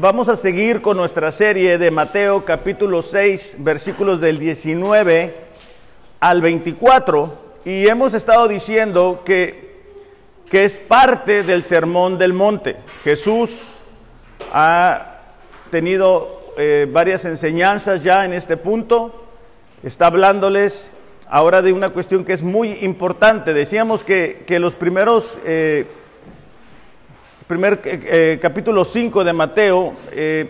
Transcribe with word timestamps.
vamos 0.00 0.30
a 0.30 0.36
seguir 0.36 0.80
con 0.80 0.96
nuestra 0.96 1.30
serie 1.30 1.76
de 1.76 1.90
Mateo 1.90 2.42
capítulo 2.46 3.02
6, 3.02 3.56
versículos 3.58 4.18
del 4.18 4.38
19 4.38 5.34
al 6.20 6.40
24, 6.40 7.38
y 7.66 7.86
hemos 7.86 8.14
estado 8.14 8.48
diciendo 8.48 9.20
que, 9.26 9.82
que 10.50 10.64
es 10.64 10.78
parte 10.78 11.42
del 11.42 11.64
sermón 11.64 12.16
del 12.16 12.32
monte. 12.32 12.76
Jesús 13.04 13.74
ha 14.54 15.18
tenido 15.70 16.54
eh, 16.56 16.88
varias 16.90 17.26
enseñanzas 17.26 18.02
ya 18.02 18.24
en 18.24 18.32
este 18.32 18.56
punto, 18.56 19.26
está 19.82 20.06
hablándoles 20.06 20.90
ahora 21.28 21.60
de 21.60 21.74
una 21.74 21.90
cuestión 21.90 22.24
que 22.24 22.32
es 22.32 22.42
muy 22.42 22.72
importante. 22.84 23.52
Decíamos 23.52 24.02
que, 24.02 24.44
que 24.46 24.60
los 24.60 24.74
primeros... 24.74 25.38
Eh, 25.44 25.86
primer 27.50 27.80
eh, 27.82 28.00
eh, 28.04 28.38
capítulo 28.40 28.84
5 28.84 29.24
de 29.24 29.32
Mateo, 29.32 29.94
eh, 30.12 30.48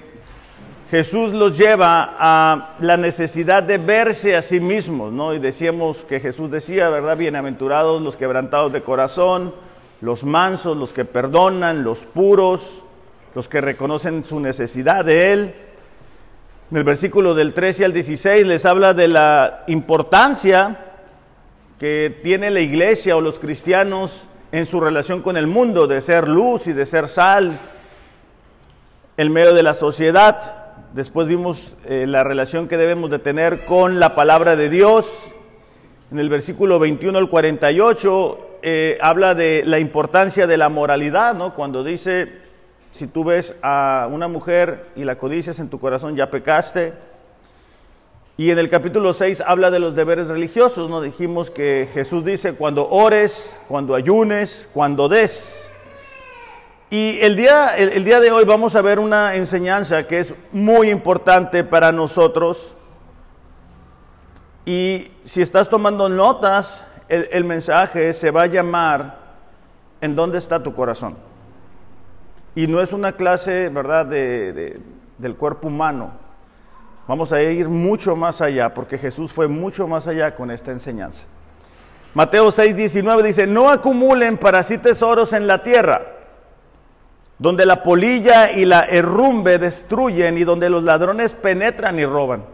Jesús 0.91 1.33
los 1.33 1.57
lleva 1.57 2.15
a 2.19 2.75
la 2.81 2.99
necesidad 2.99 3.63
de 3.63 3.79
verse 3.79 4.37
a 4.37 4.43
sí 4.43 4.61
mismos, 4.61 5.11
¿no? 5.11 5.33
Y 5.33 5.39
decíamos 5.39 6.05
que 6.05 6.21
Jesús 6.21 6.51
decía, 6.51 6.91
¿verdad? 6.91 7.17
Bienaventurados 7.17 8.03
los 8.03 8.19
quebrantados 8.19 8.71
de 8.75 8.83
corazón, 8.83 9.55
los 10.03 10.25
mansos, 10.25 10.77
los 10.77 10.93
que 10.93 11.07
perdonan, 11.07 11.85
los 11.85 12.01
puros, 12.01 12.83
los 13.35 13.49
que 13.49 13.63
reconocen 13.63 14.23
su 14.23 14.39
necesidad 14.39 15.03
de 15.03 15.33
Él. 15.33 15.55
En 16.71 16.77
el 16.77 16.85
versículo 16.85 17.35
del 17.35 17.55
13 17.55 17.87
al 17.87 17.95
16 17.95 18.47
les 18.47 18.67
habla 18.67 18.93
de 18.93 19.09
la 19.09 19.65
importancia 19.69 20.77
que 21.79 22.21
tiene 22.23 22.51
la 22.51 22.61
iglesia 22.61 23.17
o 23.17 23.23
los 23.23 23.39
cristianos 23.39 24.29
en 24.53 24.67
su 24.67 24.81
relación 24.81 25.23
con 25.23 25.37
el 25.37 25.47
mundo, 25.47 25.87
de 25.87 26.01
ser 26.01 26.29
luz 26.29 26.67
y 26.67 26.73
de 26.73 26.87
ser 26.87 27.09
sal 27.09 27.59
en 29.17 29.33
medio 29.33 29.55
de 29.55 29.63
la 29.63 29.75
sociedad. 29.75 30.57
Después 30.93 31.29
vimos 31.29 31.77
eh, 31.85 32.07
la 32.07 32.25
relación 32.25 32.67
que 32.67 32.77
debemos 32.77 33.11
de 33.11 33.19
tener 33.21 33.65
con 33.65 34.01
la 34.01 34.15
palabra 34.15 34.57
de 34.57 34.69
Dios. 34.69 35.31
En 36.11 36.19
el 36.19 36.29
versículo 36.29 36.79
21 36.79 37.17
al 37.17 37.29
48 37.29 38.59
eh, 38.63 38.99
habla 39.01 39.35
de 39.35 39.63
la 39.65 39.79
importancia 39.79 40.47
de 40.47 40.57
la 40.57 40.69
moralidad, 40.69 41.35
¿no? 41.35 41.55
Cuando 41.55 41.85
dice, 41.85 42.41
si 42.91 43.07
tú 43.07 43.23
ves 43.23 43.55
a 43.63 44.09
una 44.11 44.27
mujer 44.27 44.87
y 44.97 45.05
la 45.05 45.17
codicias 45.17 45.61
en 45.61 45.71
tu 45.71 45.79
corazón, 45.79 46.17
ya 46.17 46.31
pecaste. 46.31 46.93
Y 48.41 48.51
en 48.51 48.59
el 48.59 48.71
capítulo 48.71 49.13
6 49.13 49.43
habla 49.47 49.71
de 49.71 49.79
los 49.79 49.95
deberes 49.95 50.29
religiosos, 50.29 50.89
¿no? 50.89 51.03
Dijimos 51.03 51.51
que 51.51 51.91
Jesús 51.93 52.25
dice 52.25 52.55
cuando 52.55 52.89
ores, 52.89 53.61
cuando 53.69 53.95
ayunes, 53.95 54.67
cuando 54.73 55.11
des. 55.11 55.71
Y 56.89 57.19
el 57.21 57.37
día, 57.37 57.77
el, 57.77 58.03
día 58.03 58.19
de 58.19 58.31
hoy 58.31 58.47
vamos 58.47 58.77
a 58.77 58.81
ver 58.81 58.99
una 58.99 59.35
enseñanza 59.35 60.07
que 60.07 60.21
es 60.21 60.35
muy 60.53 60.89
importante 60.89 61.65
para 61.65 61.93
nosotros. 61.93 62.75
Y 64.65 65.09
si 65.23 65.43
estás 65.43 65.69
tomando 65.69 66.09
notas, 66.09 66.87
el, 67.11 67.45
mensaje 67.45 68.15
se 68.15 68.31
va 68.31 68.45
a 68.45 68.47
llamar 68.47 69.19
¿En 70.01 70.17
dónde 70.17 70.39
está 70.39 70.63
tu 70.63 70.75
corazón? 70.75 71.15
Y 72.55 72.69
no 72.69 72.81
es 72.81 72.95
una 72.95 73.13
clase, 73.13 73.69
¿verdad?, 73.69 74.07
del 74.07 75.37
cuerpo 75.37 75.69
humano 75.69 76.30
Vamos 77.11 77.33
a 77.33 77.43
ir 77.43 77.69
mucho 77.69 78.15
más 78.15 78.41
allá, 78.41 78.73
porque 78.73 78.97
Jesús 78.97 79.33
fue 79.33 79.49
mucho 79.49 79.89
más 79.89 80.07
allá 80.07 80.37
con 80.37 80.49
esta 80.53 80.71
enseñanza. 80.71 81.25
Mateo 82.15 82.53
6, 82.53 82.77
19 82.77 83.25
dice, 83.25 83.49
no 83.49 83.69
acumulen 83.69 84.39
para 84.39 84.63
sí 84.63 84.79
tesoros 84.79 85.33
en 85.33 85.49
la 85.49 85.65
tierra, 85.65 86.03
donde 87.37 87.67
la 87.67 87.83
polilla 87.83 88.53
y 88.53 88.65
la 88.65 88.83
herrumbe 88.83 89.59
destruyen 89.59 90.39
y 90.39 90.45
donde 90.45 90.71
los 90.71 90.85
ladrones 90.85 91.33
penetran 91.33 91.99
y 91.99 92.07
roban, 92.07 92.45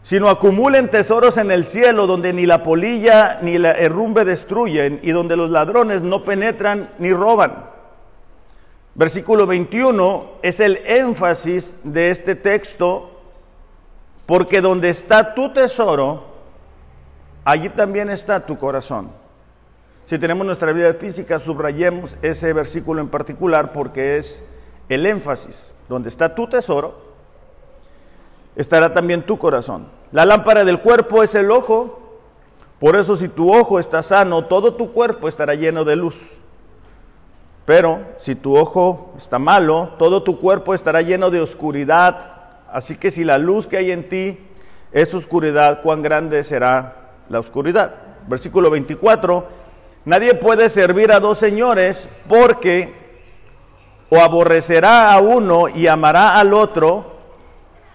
sino 0.00 0.30
acumulen 0.30 0.88
tesoros 0.88 1.36
en 1.36 1.50
el 1.50 1.66
cielo, 1.66 2.06
donde 2.06 2.32
ni 2.32 2.46
la 2.46 2.62
polilla 2.62 3.40
ni 3.42 3.58
la 3.58 3.72
herrumbe 3.72 4.24
destruyen 4.24 5.00
y 5.02 5.10
donde 5.10 5.36
los 5.36 5.50
ladrones 5.50 6.00
no 6.00 6.24
penetran 6.24 6.92
ni 6.98 7.12
roban. 7.12 7.66
Versículo 8.94 9.46
21 9.46 10.38
es 10.40 10.60
el 10.60 10.78
énfasis 10.86 11.76
de 11.84 12.08
este 12.08 12.34
texto 12.34 13.16
porque 14.28 14.60
donde 14.60 14.90
está 14.90 15.32
tu 15.32 15.54
tesoro, 15.54 16.22
allí 17.46 17.70
también 17.70 18.10
está 18.10 18.44
tu 18.44 18.58
corazón. 18.58 19.08
Si 20.04 20.18
tenemos 20.18 20.44
nuestra 20.44 20.70
vida 20.72 20.92
física, 20.92 21.38
subrayemos 21.38 22.18
ese 22.20 22.52
versículo 22.52 23.00
en 23.00 23.08
particular 23.08 23.72
porque 23.72 24.18
es 24.18 24.44
el 24.90 25.06
énfasis. 25.06 25.72
Donde 25.88 26.10
está 26.10 26.34
tu 26.34 26.46
tesoro, 26.46 27.00
estará 28.54 28.92
también 28.92 29.22
tu 29.22 29.38
corazón. 29.38 29.86
La 30.12 30.26
lámpara 30.26 30.66
del 30.66 30.82
cuerpo 30.82 31.22
es 31.22 31.34
el 31.34 31.50
ojo. 31.50 32.20
Por 32.78 32.96
eso 32.96 33.16
si 33.16 33.28
tu 33.28 33.50
ojo 33.50 33.78
está 33.78 34.02
sano, 34.02 34.44
todo 34.44 34.74
tu 34.74 34.92
cuerpo 34.92 35.28
estará 35.28 35.54
lleno 35.54 35.86
de 35.86 35.96
luz. 35.96 36.34
Pero 37.64 38.00
si 38.18 38.34
tu 38.34 38.58
ojo 38.58 39.14
está 39.16 39.38
malo, 39.38 39.94
todo 39.98 40.22
tu 40.22 40.38
cuerpo 40.38 40.74
estará 40.74 41.00
lleno 41.00 41.30
de 41.30 41.40
oscuridad. 41.40 42.37
Así 42.72 42.96
que 42.96 43.10
si 43.10 43.24
la 43.24 43.38
luz 43.38 43.66
que 43.66 43.78
hay 43.78 43.92
en 43.92 44.08
ti 44.08 44.38
es 44.92 45.14
oscuridad, 45.14 45.82
cuán 45.82 46.02
grande 46.02 46.44
será 46.44 47.12
la 47.28 47.40
oscuridad. 47.40 47.94
Versículo 48.26 48.70
24, 48.70 49.46
nadie 50.04 50.34
puede 50.34 50.68
servir 50.68 51.12
a 51.12 51.20
dos 51.20 51.38
señores 51.38 52.08
porque 52.28 52.94
o 54.10 54.18
aborrecerá 54.20 55.12
a 55.12 55.20
uno 55.20 55.68
y 55.68 55.86
amará 55.86 56.38
al 56.38 56.54
otro, 56.54 57.18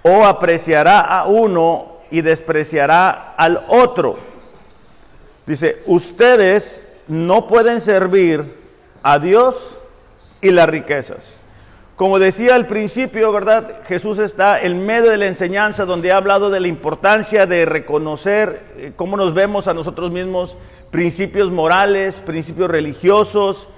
o 0.04 0.26
apreciará 0.26 1.00
a 1.02 1.26
uno 1.26 1.94
y 2.12 2.22
despreciará 2.22 3.34
al 3.38 3.64
otro. 3.68 4.18
Dice, 5.46 5.82
ustedes 5.86 6.84
no 7.08 7.48
pueden 7.48 7.82
servir 7.82 8.58
a 9.02 9.18
Dios 9.20 9.80
y 10.42 10.52
las 10.52 10.70
riquezas. 10.70 11.43
Como 12.04 12.20
decía 12.20 12.56
al 12.56 12.68
principio, 12.68 13.32
¿verdad? 13.32 13.80
Jesús 13.88 14.20
está 14.20 14.62
en 14.62 14.86
medio 14.86 15.10
de 15.10 15.18
la 15.18 15.28
enseñanza 15.28 15.86
donde 15.86 16.12
ha 16.12 16.18
hablado 16.18 16.50
de 16.50 16.60
la 16.60 16.68
importancia 16.68 17.46
de 17.46 17.64
reconocer 17.64 18.62
eh, 18.76 18.92
cómo 18.94 19.16
nos 19.16 19.34
vemos 19.34 19.70
a 19.70 19.74
nosotros 19.74 20.12
mismos, 20.12 20.58
principios 20.92 21.50
morales, 21.50 22.20
principios 22.20 22.70
religiosos, 22.70 23.70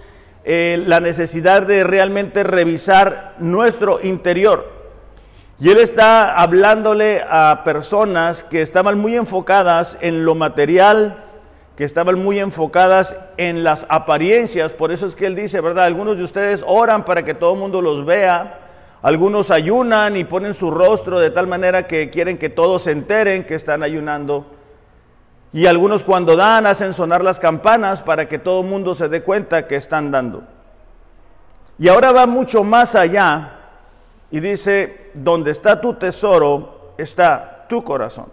eh, 0.44 0.84
la 0.88 1.02
necesidad 1.02 1.68
de 1.68 1.84
realmente 1.84 2.42
revisar 2.42 3.36
nuestro 3.38 4.00
interior. 4.02 4.72
Y 5.60 5.70
él 5.70 5.78
está 5.78 6.34
hablándole 6.34 7.22
a 7.30 7.62
personas 7.64 8.44
que 8.44 8.62
estaban 8.62 8.98
muy 8.98 9.16
enfocadas 9.16 10.00
en 10.02 10.26
lo 10.26 10.34
material, 10.34 11.24
que 11.76 11.84
estaban 11.84 12.18
muy 12.20 12.40
enfocadas 12.40 13.18
en 13.38 13.64
las 13.64 13.86
apariencias, 13.90 14.72
por 14.72 14.92
eso 14.92 15.06
es 15.08 15.16
que 15.16 15.26
él 15.26 15.36
dice, 15.36 15.60
¿verdad? 15.60 15.86
Algunos 15.86 16.18
de 16.18 16.24
ustedes 16.24 16.64
oran 16.66 17.04
para 17.04 17.26
que 17.26 17.34
todo 17.34 17.54
el 17.54 17.60
mundo 17.60 17.82
los 17.82 18.06
vea, 18.06 18.60
algunos 19.02 19.52
ayunan 19.52 20.16
y 20.16 20.24
ponen 20.24 20.54
su 20.54 20.72
rostro 20.72 21.20
de 21.20 21.32
tal 21.32 21.48
manera 21.48 21.86
que 21.86 22.10
quieren 22.10 22.38
que 22.38 22.50
todos 22.50 22.84
se 22.84 22.92
enteren 22.92 23.46
que 23.46 23.56
están 23.56 23.84
ayunando. 23.84 24.46
Y 25.52 25.68
algunos 25.68 26.04
cuando 26.04 26.36
dan 26.36 26.66
hacen 26.66 26.94
sonar 26.94 27.24
las 27.24 27.40
campanas 27.40 28.02
para 28.02 28.28
que 28.28 28.40
todo 28.40 28.62
el 28.62 28.68
mundo 28.68 28.96
se 28.96 29.10
dé 29.10 29.22
cuenta 29.22 29.68
que 29.68 29.76
están 29.76 30.12
dando. 30.12 30.44
Y 31.78 31.90
ahora 31.90 32.14
va 32.14 32.26
mucho 32.26 32.64
más 32.64 32.96
allá 32.96 33.52
y 34.32 34.40
dice, 34.40 35.12
donde 35.14 35.52
está 35.52 35.80
tu 35.82 35.94
tesoro, 35.96 36.94
está 36.98 37.66
tu 37.68 37.84
corazón. 37.84 38.28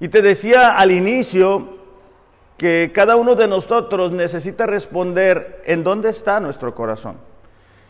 Y 0.00 0.08
te 0.08 0.22
decía 0.22 0.76
al 0.76 0.90
inicio 0.90 1.73
que 2.56 2.92
cada 2.94 3.16
uno 3.16 3.34
de 3.34 3.48
nosotros 3.48 4.12
necesita 4.12 4.66
responder 4.66 5.62
en 5.66 5.82
dónde 5.82 6.10
está 6.10 6.40
nuestro 6.40 6.74
corazón. 6.74 7.16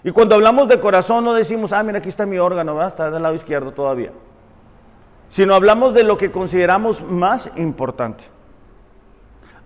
Y 0.02 0.10
cuando 0.10 0.34
hablamos 0.34 0.68
de 0.68 0.80
corazón 0.80 1.24
no 1.24 1.34
decimos, 1.34 1.72
ah, 1.72 1.82
mira, 1.82 1.98
aquí 1.98 2.08
está 2.08 2.26
mi 2.26 2.38
órgano, 2.38 2.86
está 2.86 3.10
del 3.10 3.22
lado 3.22 3.34
izquierdo 3.34 3.72
todavía. 3.72 4.12
Sino 5.28 5.54
hablamos 5.54 5.94
de 5.94 6.04
lo 6.04 6.16
que 6.16 6.30
consideramos 6.30 7.02
más 7.02 7.50
importante. 7.56 8.24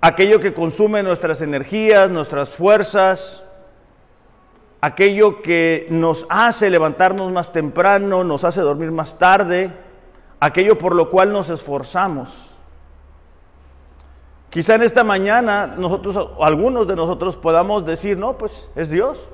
Aquello 0.01 0.39
que 0.39 0.55
consume 0.55 1.03
nuestras 1.03 1.41
energías, 1.41 2.09
nuestras 2.09 2.51
fuerzas, 2.51 3.43
aquello 4.81 5.43
que 5.43 5.89
nos 5.91 6.25
hace 6.29 6.71
levantarnos 6.71 7.33
más 7.33 7.53
temprano, 7.53 8.23
nos 8.23 8.45
hace 8.45 8.61
dormir 8.61 8.93
más 8.93 9.19
tarde, 9.19 9.73
aquello 10.39 10.79
por 10.79 10.95
lo 10.95 11.11
cual 11.11 11.33
nos 11.33 11.51
esforzamos. 11.51 12.58
Quizá 14.51 14.77
en 14.77 14.83
esta 14.83 15.05
mañana 15.05 15.67
nosotros, 15.67 16.31
algunos 16.41 16.89
de 16.89 16.97
nosotros 16.97 17.37
podamos 17.37 17.85
decir, 17.85 18.17
no, 18.17 18.39
pues 18.39 18.67
es 18.77 18.89
Dios. 18.89 19.31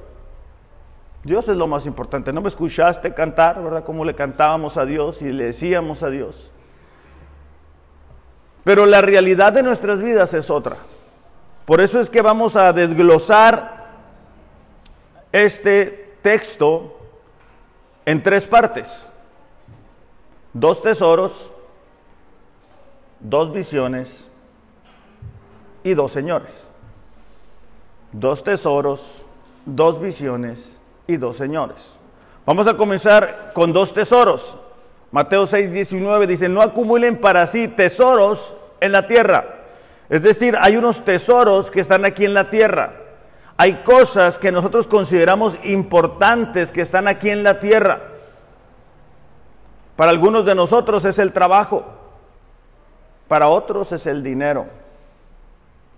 Dios 1.22 1.49
es 1.49 1.56
lo 1.56 1.66
más 1.66 1.87
importante. 1.87 2.32
No 2.32 2.40
me 2.40 2.49
escuchaste 2.49 3.14
cantar, 3.14 3.62
¿verdad? 3.62 3.84
Como 3.84 4.05
le 4.05 4.14
cantábamos 4.14 4.76
a 4.76 4.84
Dios 4.84 5.22
y 5.22 5.31
le 5.31 5.44
decíamos 5.44 6.02
a 6.02 6.11
Dios. 6.11 6.50
Pero 8.64 8.87
la 8.87 9.00
realidad 9.00 9.52
de 9.52 9.62
nuestras 9.62 10.00
vidas 10.00 10.34
es 10.34 10.50
otra. 10.50 10.76
Por 11.64 11.81
eso 11.81 12.00
es 12.00 12.11
que 12.11 12.20
vamos 12.20 12.56
a 12.56 12.72
desglosar 12.72 13.87
este 15.32 16.16
texto 16.22 16.99
en 18.05 18.22
tres 18.22 18.46
partes. 18.46 19.08
Dos 20.52 20.82
tesoros, 20.82 21.50
dos 23.20 23.52
visiones 23.52 24.28
y 25.84 25.94
dos 25.94 26.10
señores. 26.10 26.69
Dos 28.10 28.42
tesoros, 28.42 29.00
dos 29.64 30.00
visiones 30.00 30.76
y 31.06 31.16
dos 31.16 31.36
señores. 31.36 32.00
Vamos 32.44 32.66
a 32.66 32.76
comenzar 32.76 33.52
con 33.54 33.72
dos 33.72 33.94
tesoros. 33.94 34.58
Mateo 35.12 35.46
6, 35.46 35.72
19 35.72 36.26
dice, 36.26 36.48
no 36.48 36.60
acumulen 36.60 37.20
para 37.20 37.46
sí 37.46 37.69
tesoros 37.69 38.56
en 38.81 38.90
la 38.90 39.06
tierra. 39.06 39.60
Es 40.08 40.22
decir, 40.22 40.56
hay 40.60 40.76
unos 40.76 41.04
tesoros 41.04 41.70
que 41.70 41.81
están 41.81 42.04
aquí 42.04 42.25
en 42.25 42.34
la 42.34 42.50
tierra. 42.50 42.94
Hay 43.56 43.84
cosas 43.84 44.38
que 44.38 44.50
nosotros 44.50 44.87
consideramos 44.87 45.56
importantes 45.62 46.72
que 46.72 46.80
están 46.80 47.06
aquí 47.06 47.30
en 47.30 47.44
la 47.44 47.60
tierra. 47.60 48.00
Para 49.96 50.10
algunos 50.10 50.44
de 50.44 50.54
nosotros 50.54 51.04
es 51.04 51.19
el 51.20 51.32
trabajo, 51.32 51.84
para 53.28 53.48
otros 53.48 53.92
es 53.92 54.06
el 54.06 54.25
dinero, 54.25 54.66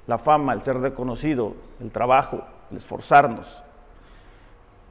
la 0.06 0.18
fama, 0.18 0.52
el 0.52 0.62
ser 0.62 0.78
reconocido, 0.78 1.54
el 1.80 1.90
trabajo, 1.90 2.42
el 2.70 2.76
esforzarnos, 2.76 3.62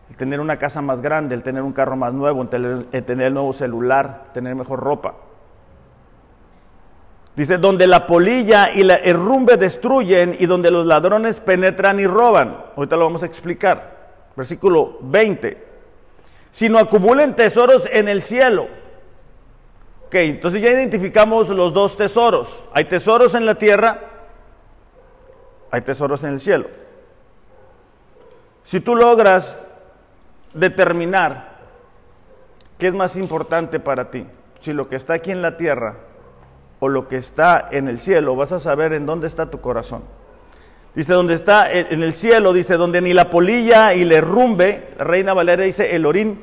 el 0.10 0.16
tener 0.16 0.40
una 0.40 0.58
casa 0.58 0.82
más 0.82 1.02
grande, 1.02 1.36
el 1.36 1.44
tener 1.44 1.64
un 1.64 1.74
carro 1.74 1.96
más 1.96 2.14
nuevo, 2.14 2.42
el 2.42 2.50
tener, 2.50 3.28
el 3.28 3.34
nuevo 3.34 3.54
celular, 3.54 4.26
tener 4.34 4.56
mejor 4.56 4.80
ropa. 4.80 5.16
Dice, 7.36 7.58
donde 7.58 7.86
la 7.86 8.08
polilla 8.08 8.72
y 8.74 8.84
la 8.84 8.96
herrumbe 8.96 9.58
destruyen 9.58 10.36
y 10.40 10.46
donde 10.46 10.72
los 10.72 10.86
ladrones 10.86 11.42
penetran 11.42 12.00
y 12.00 12.08
roban. 12.08 12.66
Ahorita 12.78 12.96
lo 12.96 13.06
vamos 13.06 13.24
a 13.24 13.26
explicar. 13.26 13.96
Versículo 14.38 15.00
20. 15.02 15.66
Sino 16.50 16.78
acumulen 16.78 17.36
tesoros 17.36 17.90
en 17.92 18.08
el 18.08 18.24
cielo. 18.24 18.68
Ok, 20.06 20.16
entonces 20.16 20.62
ya 20.62 20.70
identificamos 20.70 21.50
los 21.50 21.74
dos 21.74 21.98
tesoros. 21.98 22.64
Hay 22.74 22.86
tesoros 22.86 23.36
en 23.36 23.46
la 23.46 23.56
tierra, 23.56 24.15
hay 25.76 25.82
tesoros 25.82 26.24
en 26.24 26.30
el 26.30 26.40
cielo. 26.40 26.68
Si 28.64 28.80
tú 28.80 28.96
logras 28.96 29.60
determinar 30.54 31.58
qué 32.78 32.88
es 32.88 32.94
más 32.94 33.18
importante 33.18 33.82
para 33.82 34.10
ti, 34.10 34.26
si 34.62 34.72
lo 34.72 34.88
que 34.88 34.96
está 34.96 35.16
aquí 35.16 35.32
en 35.32 35.42
la 35.42 35.58
tierra 35.58 35.98
o 36.80 36.88
lo 36.88 37.10
que 37.10 37.18
está 37.18 37.68
en 37.72 37.90
el 37.90 38.00
cielo, 38.00 38.38
vas 38.38 38.54
a 38.54 38.62
saber 38.62 38.94
en 38.94 39.06
dónde 39.06 39.28
está 39.28 39.52
tu 39.52 39.60
corazón. 39.60 40.04
Dice, 40.96 41.12
donde 41.12 41.34
está 41.34 41.70
en 41.70 42.04
el 42.04 42.14
cielo, 42.14 42.54
dice, 42.54 42.78
donde 42.78 43.02
ni 43.02 43.14
la 43.14 43.30
polilla 43.30 43.94
y 43.94 44.06
le 44.06 44.22
rumbe, 44.22 44.94
reina 44.98 45.34
Valeria 45.34 45.66
dice, 45.66 45.94
el 45.94 46.06
orín, 46.06 46.42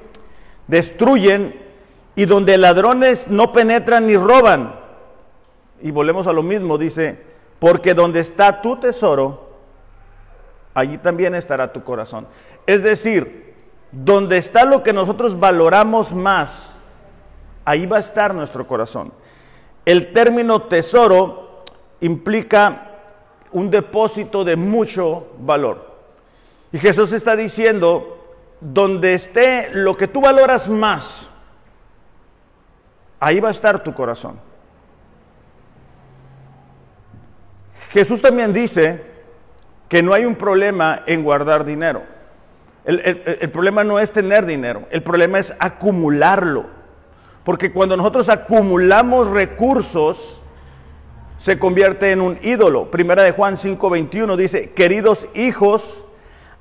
destruyen, 0.67 1.59
y 2.15 2.27
donde 2.27 2.59
ladrones 2.59 3.29
no 3.29 3.51
penetran 3.51 4.07
ni 4.07 4.15
roban. 4.19 4.75
Y 5.81 5.91
volvemos 5.91 6.27
a 6.27 6.35
lo 6.35 6.43
mismo, 6.43 6.77
dice, 6.77 7.32
porque 7.63 7.95
donde 7.95 8.19
está 8.19 8.61
tu 8.61 8.75
tesoro, 8.75 9.51
allí 10.75 10.99
también 10.99 11.37
estará 11.37 11.73
tu 11.73 11.85
corazón. 11.85 12.27
Es 12.67 12.83
decir, 12.83 13.55
donde 13.93 14.37
está 14.37 14.65
lo 14.65 14.83
que 14.83 14.93
nosotros 14.93 15.39
valoramos 15.39 16.13
más, 16.13 16.75
ahí 17.65 17.87
va 17.87 17.99
a 17.99 18.01
estar 18.01 18.35
nuestro 18.35 18.67
corazón. 18.67 19.13
El 19.85 20.13
término 20.13 20.63
tesoro 20.63 21.63
implica 22.01 22.97
un 23.53 23.71
depósito 23.71 24.43
de 24.43 24.57
mucho 24.57 25.29
valor. 25.39 25.87
Y 26.73 26.81
Jesús 26.81 27.13
está 27.13 27.37
diciendo, 27.37 28.27
donde 28.61 29.15
esté 29.15 29.71
lo 29.73 29.97
que 29.97 30.09
tú 30.09 30.21
valoras 30.21 30.69
más, 30.69 31.31
ahí 33.21 33.39
va 33.39 33.51
a 33.51 33.53
estar 33.53 33.85
tu 33.85 33.95
corazón. 33.95 34.51
Jesús 37.93 38.23
también 38.23 38.55
dice 38.55 39.03
que 39.89 40.03
no 40.03 40.15
hay 40.15 40.25
un 40.25 40.35
problema 40.35 41.03
en 41.07 41.23
guardar 41.23 41.65
dinero. 41.65 42.03
El, 42.85 43.51
problema 43.51 43.85
no 43.85 44.01
es 44.01 44.11
tener 44.11 44.47
dinero, 44.47 44.85
el 44.91 45.03
problema 45.03 45.39
es 45.39 45.55
acumularlo. 45.59 46.65
Porque 47.45 47.73
cuando 47.73 47.97
nosotros 47.97 48.29
acumulamos 48.29 49.29
recursos, 49.31 50.41
se 51.37 51.59
convierte 51.59 52.13
en 52.13 52.23
un 52.23 52.39
ídolo. 52.43 52.91
Primera 52.91 53.23
de 53.23 53.33
Juan 53.33 53.57
5:21 53.57 54.37
dice, 54.37 54.71
queridos 54.71 55.29
hijos, 55.35 56.07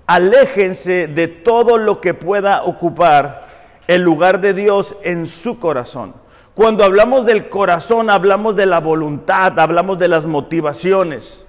aléjense 0.07 1.07
de 1.07 1.28
todo 1.28 1.78
lo 1.78 2.01
que 2.01 2.13
pueda 2.13 2.63
ocupar 2.63 3.48
el 3.88 4.01
lugar 4.01 4.42
de 4.42 4.54
Dios 4.54 4.98
en 5.04 5.28
su 5.28 5.60
corazón. 5.60 6.13
Cuando 6.56 6.83
hablamos 6.83 7.25
del 7.25 7.48
corazón, 7.48 8.09
hablamos 8.09 8.56
de 8.56 8.65
la 8.65 8.80
voluntad, 8.80 9.57
hablamos 9.57 9.98
de 10.00 10.09
las 10.09 10.25
motivaciones. 10.25 11.45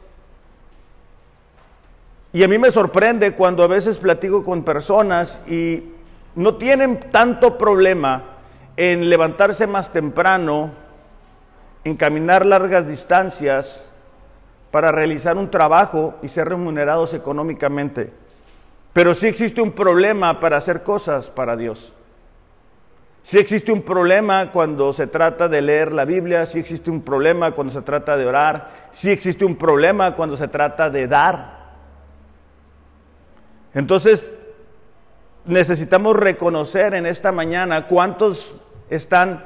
Y 2.32 2.44
a 2.44 2.48
mí 2.48 2.56
me 2.56 2.70
sorprende 2.70 3.32
cuando 3.32 3.64
a 3.64 3.66
veces 3.66 3.98
platico 3.98 4.44
con 4.44 4.62
personas 4.62 5.40
y 5.46 5.82
no 6.34 6.54
tienen 6.54 7.10
tanto 7.10 7.58
problema 7.58 8.24
en 8.76 9.10
levantarse 9.10 9.66
más 9.66 9.92
temprano, 9.92 10.70
en 11.84 11.96
caminar 11.96 12.46
largas 12.46 12.86
distancias 12.86 13.84
para 14.70 14.92
realizar 14.92 15.36
un 15.36 15.50
trabajo 15.50 16.14
y 16.22 16.28
ser 16.28 16.48
remunerados 16.48 17.12
económicamente. 17.12 18.12
Pero 18.92 19.14
sí 19.14 19.26
existe 19.26 19.60
un 19.60 19.72
problema 19.72 20.40
para 20.40 20.56
hacer 20.56 20.82
cosas 20.82 21.28
para 21.28 21.56
Dios. 21.56 21.92
Sí 23.22 23.38
existe 23.38 23.70
un 23.70 23.82
problema 23.82 24.50
cuando 24.50 24.92
se 24.92 25.06
trata 25.06 25.48
de 25.48 25.62
leer 25.62 25.92
la 25.92 26.04
Biblia, 26.04 26.44
sí 26.44 26.58
existe 26.58 26.90
un 26.90 27.02
problema 27.02 27.52
cuando 27.52 27.72
se 27.72 27.82
trata 27.82 28.16
de 28.16 28.26
orar, 28.26 28.88
sí 28.90 29.10
existe 29.10 29.44
un 29.44 29.56
problema 29.56 30.16
cuando 30.16 30.36
se 30.36 30.48
trata 30.48 30.90
de 30.90 31.06
dar. 31.06 31.62
Entonces, 33.74 34.34
necesitamos 35.44 36.16
reconocer 36.16 36.94
en 36.94 37.06
esta 37.06 37.32
mañana 37.32 37.86
cuántos 37.86 38.54
están 38.90 39.44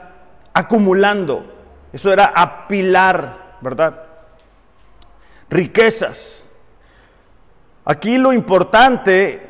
acumulando. 0.54 1.54
Eso 1.92 2.12
era 2.12 2.32
apilar, 2.34 3.56
¿verdad? 3.60 4.04
Riquezas. 5.50 6.50
Aquí 7.84 8.18
lo 8.18 8.32
importante 8.32 9.46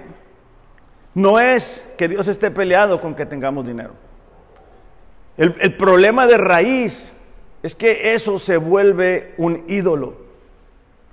no 1.14 1.40
es 1.40 1.86
que 1.96 2.08
Dios 2.08 2.28
esté 2.28 2.50
peleado 2.50 3.00
con 3.00 3.14
que 3.14 3.24
tengamos 3.24 3.66
dinero. 3.66 4.05
El, 5.36 5.76
problema 5.76 6.26
de 6.26 6.38
raíz 6.38 7.12
es 7.62 7.74
que 7.74 8.14
eso 8.14 8.38
se 8.38 8.56
vuelve 8.56 9.34
un 9.36 9.64
ídolo, 9.68 10.14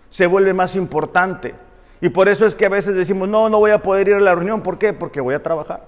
se 0.09 0.27
vuelve 0.27 0.53
más 0.53 0.75
importante. 0.75 1.55
Y 1.99 2.09
por 2.09 2.29
eso 2.29 2.45
es 2.45 2.55
que 2.55 2.65
a 2.65 2.69
veces 2.69 2.95
decimos, 2.95 3.27
no, 3.27 3.49
no 3.49 3.59
voy 3.59 3.71
a 3.71 3.81
poder 3.81 4.09
ir 4.09 4.15
a 4.15 4.19
la 4.19 4.35
reunión. 4.35 4.61
¿Por 4.61 4.77
qué? 4.77 4.93
Porque 4.93 5.19
voy 5.19 5.35
a 5.35 5.43
trabajar. 5.43 5.85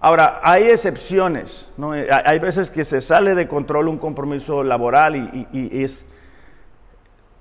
Ahora, 0.00 0.40
hay 0.42 0.64
excepciones, 0.64 1.70
¿no? 1.76 1.92
hay 1.92 2.38
veces 2.38 2.70
que 2.70 2.84
se 2.84 3.00
sale 3.00 3.34
de 3.34 3.48
control 3.48 3.88
un 3.88 3.98
compromiso 3.98 4.62
laboral 4.62 5.16
y, 5.16 5.82
es, 5.82 6.04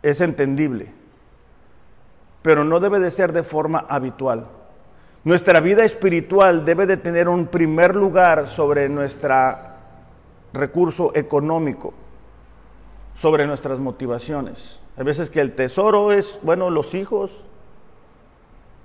es 0.02 0.22
entendible, 0.22 0.88
pero 2.42 2.64
no 2.64 2.80
debe 2.80 3.02
de 3.02 3.12
ser 3.12 3.34
de 3.34 3.44
forma 3.44 3.86
habitual. 3.90 4.48
Nuestra 5.26 5.60
vida 5.60 5.84
espiritual 5.84 6.66
debe 6.66 6.86
de 6.86 6.98
tener 6.98 7.28
un 7.28 7.48
primer 7.48 7.96
lugar 7.96 8.48
sobre 8.48 8.88
nuestro 8.90 9.34
recurso 10.54 11.12
económico, 11.16 11.96
sobre 13.16 13.48
nuestras 13.48 13.80
motivaciones. 13.80 14.80
Hay 14.96 15.04
veces 15.04 15.32
que 15.32 15.42
el 15.42 15.56
tesoro 15.56 16.12
es, 16.12 16.40
bueno, 16.44 16.70
los 16.70 16.94
hijos, 16.94 17.32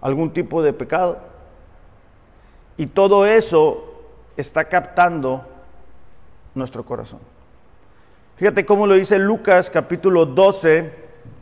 algún 0.01 0.33
tipo 0.33 0.63
de 0.63 0.73
pecado. 0.73 1.19
Y 2.79 2.87
todo 2.87 3.27
eso 3.27 4.01
está 4.35 4.65
captando 4.65 5.45
nuestro 6.55 6.87
corazón. 6.87 7.21
Fíjate 8.37 8.65
cómo 8.65 8.87
lo 8.87 8.95
dice 8.95 9.19
Lucas 9.19 9.69
capítulo 9.69 10.25
12, 10.25 10.91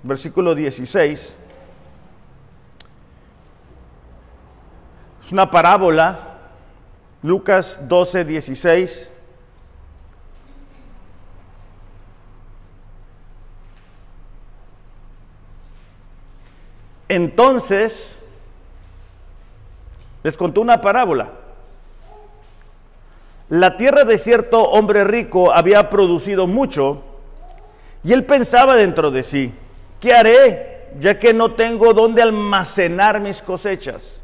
versículo 0.03 0.57
16. 0.57 1.39
Es 5.29 5.33
una 5.33 5.51
parábola, 5.51 6.39
Lucas 7.23 7.81
12, 7.87 8.25
16. 8.25 9.13
Entonces, 17.11 18.25
les 20.23 20.35
contó 20.35 20.63
una 20.63 20.81
parábola. 20.81 21.33
La 23.51 23.77
tierra 23.77 24.05
de 24.05 24.17
cierto 24.17 24.63
hombre 24.63 25.05
rico 25.05 25.53
había 25.53 25.91
producido 25.91 26.47
mucho 26.47 27.03
y 28.03 28.15
él 28.15 28.25
pensaba 28.25 28.75
dentro 28.77 29.11
de 29.11 29.23
sí, 29.23 29.53
¿qué 30.01 30.15
haré 30.15 30.89
ya 30.99 31.19
que 31.19 31.35
no 31.35 31.53
tengo 31.53 31.93
dónde 31.93 32.23
almacenar 32.23 33.21
mis 33.21 33.43
cosechas? 33.43 34.23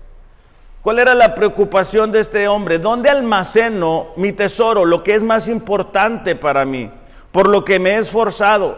¿Cuál 0.84 0.98
era 0.98 1.14
la 1.14 1.34
preocupación 1.34 2.12
de 2.12 2.20
este 2.20 2.46
hombre? 2.46 2.78
¿Dónde 2.78 3.08
almaceno 3.08 4.08
mi 4.16 4.32
tesoro, 4.34 4.84
lo 4.84 5.02
que 5.02 5.14
es 5.14 5.22
más 5.22 5.48
importante 5.48 6.36
para 6.36 6.66
mí, 6.66 6.90
por 7.32 7.48
lo 7.48 7.64
que 7.64 7.78
me 7.78 7.92
he 7.92 7.98
esforzado? 8.00 8.76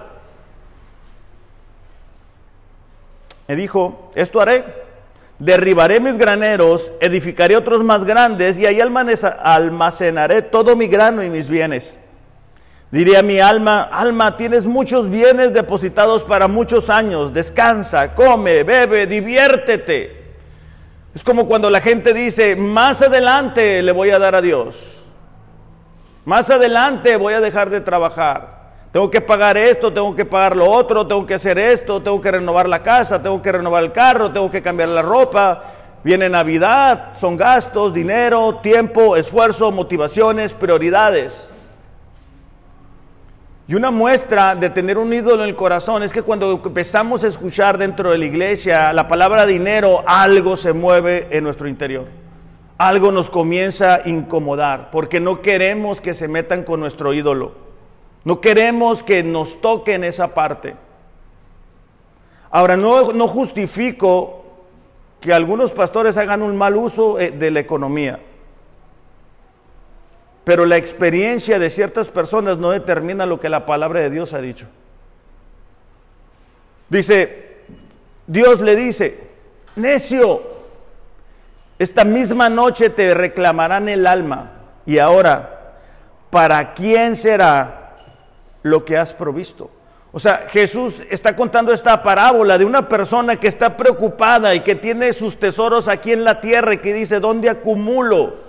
Me 3.49 3.57
dijo, 3.57 4.13
esto 4.15 4.41
haré, 4.41 4.65
derribaré 5.41 5.99
mis 5.99 6.17
graneros, 6.17 6.93
edificaré 7.01 7.57
otros 7.57 7.83
más 7.83 8.05
grandes 8.05 8.57
y 8.61 8.67
ahí 8.67 8.81
almacenaré 8.81 10.43
todo 10.43 10.77
mi 10.77 10.87
grano 10.87 11.25
y 11.25 11.29
mis 11.29 11.49
bienes. 11.49 11.99
Diría 12.93 13.21
mi 13.25 13.41
alma, 13.41 13.83
alma, 13.83 14.37
tienes 14.37 14.65
muchos 14.65 15.11
bienes 15.11 15.53
depositados 15.53 16.23
para 16.23 16.47
muchos 16.47 16.89
años, 16.89 17.35
descansa, 17.35 18.15
come, 18.15 18.63
bebe, 18.63 19.09
diviértete. 19.09 20.16
Es 21.17 21.25
como 21.25 21.47
cuando 21.47 21.71
la 21.71 21.81
gente 21.81 22.13
dice, 22.13 22.57
más 22.57 23.01
adelante 23.01 23.81
le 23.81 23.91
voy 23.93 24.11
a 24.11 24.19
dar 24.19 24.35
a 24.35 24.43
Dios. 24.43 24.77
Más 26.27 26.51
adelante 26.51 27.17
voy 27.17 27.33
a 27.33 27.41
dejar 27.41 27.71
de 27.71 27.81
trabajar. 27.81 28.75
Tengo 28.93 29.11
que 29.11 29.23
pagar 29.23 29.57
esto, 29.57 29.91
tengo 29.91 30.15
que 30.15 30.27
pagar 30.27 30.55
lo 30.55 30.71
otro, 30.71 31.07
tengo 31.07 31.25
que 31.25 31.33
hacer 31.33 31.59
esto, 31.59 32.03
tengo 32.03 32.21
que 32.21 32.33
renovar 32.33 32.69
la 32.69 32.83
casa, 32.83 33.23
tengo 33.23 33.41
que 33.41 33.51
renovar 33.51 33.85
el 33.85 33.93
carro, 33.93 34.31
tengo 34.31 34.51
que 34.51 34.61
cambiar 34.61 34.91
la 34.91 35.01
ropa. 35.01 35.65
Viene 36.05 36.29
Navidad, 36.29 37.15
son 37.19 37.39
gastos, 37.39 37.95
dinero, 37.95 38.57
tiempo, 38.57 39.17
esfuerzo, 39.17 39.73
motivaciones, 39.73 40.53
prioridades. 40.53 41.51
Y 43.69 43.75
una 43.75 43.91
muestra 43.91 44.55
de 44.55 44.71
tener 44.71 44.97
un 44.97 45.13
ídolo 45.13 45.43
en 45.43 45.49
el 45.49 45.57
corazón 45.57 46.05
es 46.05 46.13
que 46.13 46.23
cuando 46.23 46.63
empezamos 46.65 47.25
a 47.25 47.27
escuchar 47.27 47.79
dentro 47.79 48.13
de 48.13 48.19
la 48.19 48.25
iglesia 48.25 48.93
la 48.93 49.09
palabra 49.09 49.45
dinero, 49.45 50.05
algo 50.07 50.57
se 50.57 50.73
mueve 50.73 51.27
en 51.33 51.43
nuestro 51.43 51.67
interior. 51.67 52.07
Algo 52.79 53.11
nos 53.11 53.29
comienza 53.29 53.97
a 53.97 54.09
incomodar 54.09 54.91
porque 54.93 55.19
no 55.19 55.41
queremos 55.43 56.01
que 56.01 56.15
se 56.15 56.29
metan 56.29 56.63
con 56.63 56.79
nuestro 56.79 57.13
ídolo. 57.13 57.55
No 58.23 58.41
queremos 58.41 59.03
que 59.03 59.25
nos 59.25 59.61
toquen 59.61 60.05
esa 60.05 60.33
parte. 60.33 60.77
Ahora, 62.53 62.77
no, 62.77 63.13
no 63.13 63.27
justifico 63.27 64.45
que 65.21 65.33
algunos 65.33 65.73
pastores 65.73 66.17
hagan 66.17 66.43
un 66.43 66.57
mal 66.57 66.77
uso 66.77 67.19
eh, 67.19 67.33
de 67.33 67.51
la 67.51 67.61
economía 67.61 68.21
pero 70.47 70.65
la 70.65 70.76
experiencia 70.76 71.59
de 71.59 71.71
ciertas 71.71 72.07
personas 72.07 72.57
no 72.57 72.71
determina 72.71 73.26
lo 73.26 73.41
que 73.41 73.49
la 73.49 73.67
palabra 73.67 73.99
de 73.99 74.11
Dios 74.11 74.33
ha 74.33 74.38
dicho. 74.38 74.69
Dice, 76.88 77.62
Dios 78.29 78.61
le 78.61 78.76
dice, 78.76 79.23
necio, 79.75 80.41
esta 81.81 82.05
misma 82.05 82.49
noche 82.49 82.91
te 82.91 83.12
reclamarán 83.12 83.88
el 83.88 84.07
alma 84.07 84.53
y 84.87 84.99
ahora, 84.99 85.75
¿para 86.31 86.75
quién 86.75 87.17
será 87.17 87.97
lo 88.62 88.85
que 88.85 88.97
has 88.97 89.12
provisto? 89.15 89.69
O 90.12 90.21
sea, 90.21 90.47
Jesús 90.49 90.95
está 91.11 91.35
contando 91.35 91.73
esta 91.73 92.05
parábola 92.05 92.57
de 92.57 92.65
una 92.65 92.88
persona 92.88 93.35
que 93.35 93.49
está 93.49 93.76
preocupada 93.76 94.55
y 94.55 94.61
que 94.61 94.76
tiene 94.76 95.12
sus 95.12 95.41
tesoros 95.41 95.88
aquí 95.88 96.12
en 96.12 96.23
la 96.23 96.41
tierra 96.41 96.75
y 96.75 96.79
que 96.79 96.95
dice, 96.95 97.19
¿dónde 97.19 97.50
acumulo? 97.50 98.46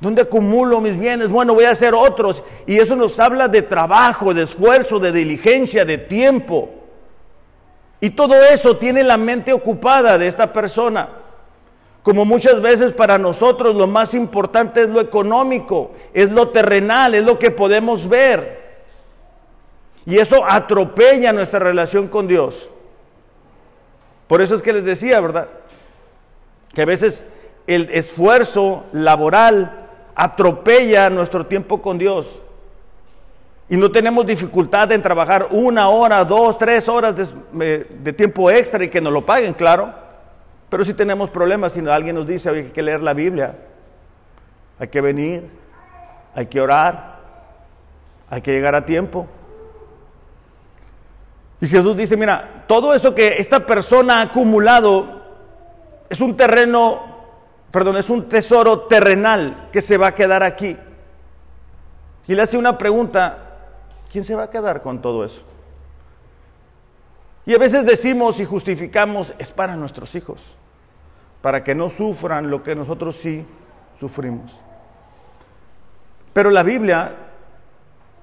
¿Dónde 0.00 0.22
acumulo 0.22 0.80
mis 0.80 0.98
bienes? 0.98 1.28
Bueno, 1.28 1.54
voy 1.54 1.64
a 1.64 1.70
hacer 1.70 1.94
otros. 1.94 2.42
Y 2.66 2.76
eso 2.76 2.96
nos 2.96 3.18
habla 3.18 3.48
de 3.48 3.62
trabajo, 3.62 4.34
de 4.34 4.42
esfuerzo, 4.42 4.98
de 4.98 5.12
diligencia, 5.12 5.84
de 5.84 5.98
tiempo. 5.98 6.70
Y 8.00 8.10
todo 8.10 8.34
eso 8.34 8.76
tiene 8.76 9.02
la 9.02 9.16
mente 9.16 9.52
ocupada 9.52 10.18
de 10.18 10.26
esta 10.26 10.52
persona. 10.52 11.08
Como 12.02 12.24
muchas 12.24 12.60
veces 12.60 12.92
para 12.92 13.18
nosotros 13.18 13.74
lo 13.74 13.86
más 13.86 14.14
importante 14.14 14.82
es 14.82 14.88
lo 14.88 15.00
económico, 15.00 15.92
es 16.12 16.30
lo 16.30 16.50
terrenal, 16.50 17.14
es 17.14 17.24
lo 17.24 17.38
que 17.38 17.50
podemos 17.50 18.08
ver. 18.08 18.66
Y 20.04 20.18
eso 20.18 20.44
atropella 20.46 21.32
nuestra 21.32 21.58
relación 21.58 22.06
con 22.06 22.28
Dios. 22.28 22.70
Por 24.28 24.42
eso 24.42 24.54
es 24.54 24.62
que 24.62 24.72
les 24.72 24.84
decía, 24.84 25.20
¿verdad? 25.20 25.48
Que 26.74 26.82
a 26.82 26.86
veces 26.86 27.26
el 27.66 27.88
esfuerzo 27.90 28.84
laboral 28.92 29.85
atropella 30.16 31.10
nuestro 31.10 31.46
tiempo 31.46 31.80
con 31.82 31.98
Dios. 31.98 32.40
Y 33.68 33.76
no 33.76 33.90
tenemos 33.92 34.26
dificultad 34.26 34.90
en 34.92 35.02
trabajar 35.02 35.48
una 35.50 35.88
hora, 35.88 36.24
dos, 36.24 36.56
tres 36.56 36.88
horas 36.88 37.14
de, 37.16 38.12
tiempo 38.14 38.50
extra 38.50 38.82
y 38.82 38.88
que 38.88 39.00
nos 39.00 39.12
lo 39.12 39.26
paguen, 39.26 39.52
claro. 39.52 39.92
Pero 40.70 40.84
si 40.84 40.94
tenemos 40.94 41.30
problemas, 41.30 41.72
si 41.72 41.86
alguien 41.86 42.16
nos 42.16 42.26
dice, 42.26 42.48
hay 42.48 42.64
que 42.70 42.82
leer 42.82 43.02
la 43.02 43.12
Biblia, 43.12 43.56
hay 44.78 44.88
que 44.88 45.00
venir, 45.00 45.48
hay 46.34 46.46
que 46.46 46.60
orar, 46.60 47.16
hay 48.30 48.40
que 48.40 48.52
llegar 48.52 48.74
a 48.74 48.84
tiempo. 48.84 49.26
Y 51.60 51.66
Jesús 51.66 51.96
dice, 51.96 52.16
mira, 52.16 52.64
todo 52.66 52.94
eso 52.94 53.14
que 53.14 53.36
esta 53.38 53.66
persona 53.66 54.18
ha 54.18 54.22
acumulado 54.22 55.22
es 56.08 56.20
un 56.20 56.36
terreno 56.36 57.15
perdón, 57.76 57.98
es 57.98 58.08
un 58.08 58.26
tesoro 58.26 58.84
terrenal 58.84 59.68
que 59.70 59.82
se 59.82 59.98
va 59.98 60.06
a 60.06 60.14
quedar 60.14 60.42
aquí. 60.42 60.78
Y 62.26 62.34
le 62.34 62.40
hace 62.40 62.56
una 62.56 62.78
pregunta, 62.78 63.58
¿quién 64.10 64.24
se 64.24 64.34
va 64.34 64.44
a 64.44 64.50
quedar 64.50 64.80
con 64.80 65.02
todo 65.02 65.22
eso? 65.22 65.42
Y 67.44 67.54
a 67.54 67.58
veces 67.58 67.84
decimos 67.84 68.40
y 68.40 68.46
justificamos, 68.46 69.34
es 69.38 69.50
para 69.50 69.76
nuestros 69.76 70.14
hijos, 70.14 70.40
para 71.42 71.62
que 71.62 71.74
no 71.74 71.90
sufran 71.90 72.48
lo 72.48 72.62
que 72.62 72.74
nosotros 72.74 73.16
sí 73.16 73.44
sufrimos. 74.00 74.58
Pero 76.32 76.50
la 76.50 76.62
Biblia, 76.62 77.14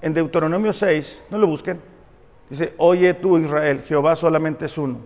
en 0.01 0.15
Deuteronomio 0.15 0.73
6, 0.73 1.25
no 1.29 1.37
lo 1.37 1.45
busquen, 1.45 1.79
dice, 2.49 2.73
oye 2.79 3.13
tú 3.13 3.37
Israel, 3.37 3.83
Jehová 3.83 4.15
solamente 4.15 4.65
es 4.65 4.75
uno, 4.79 4.97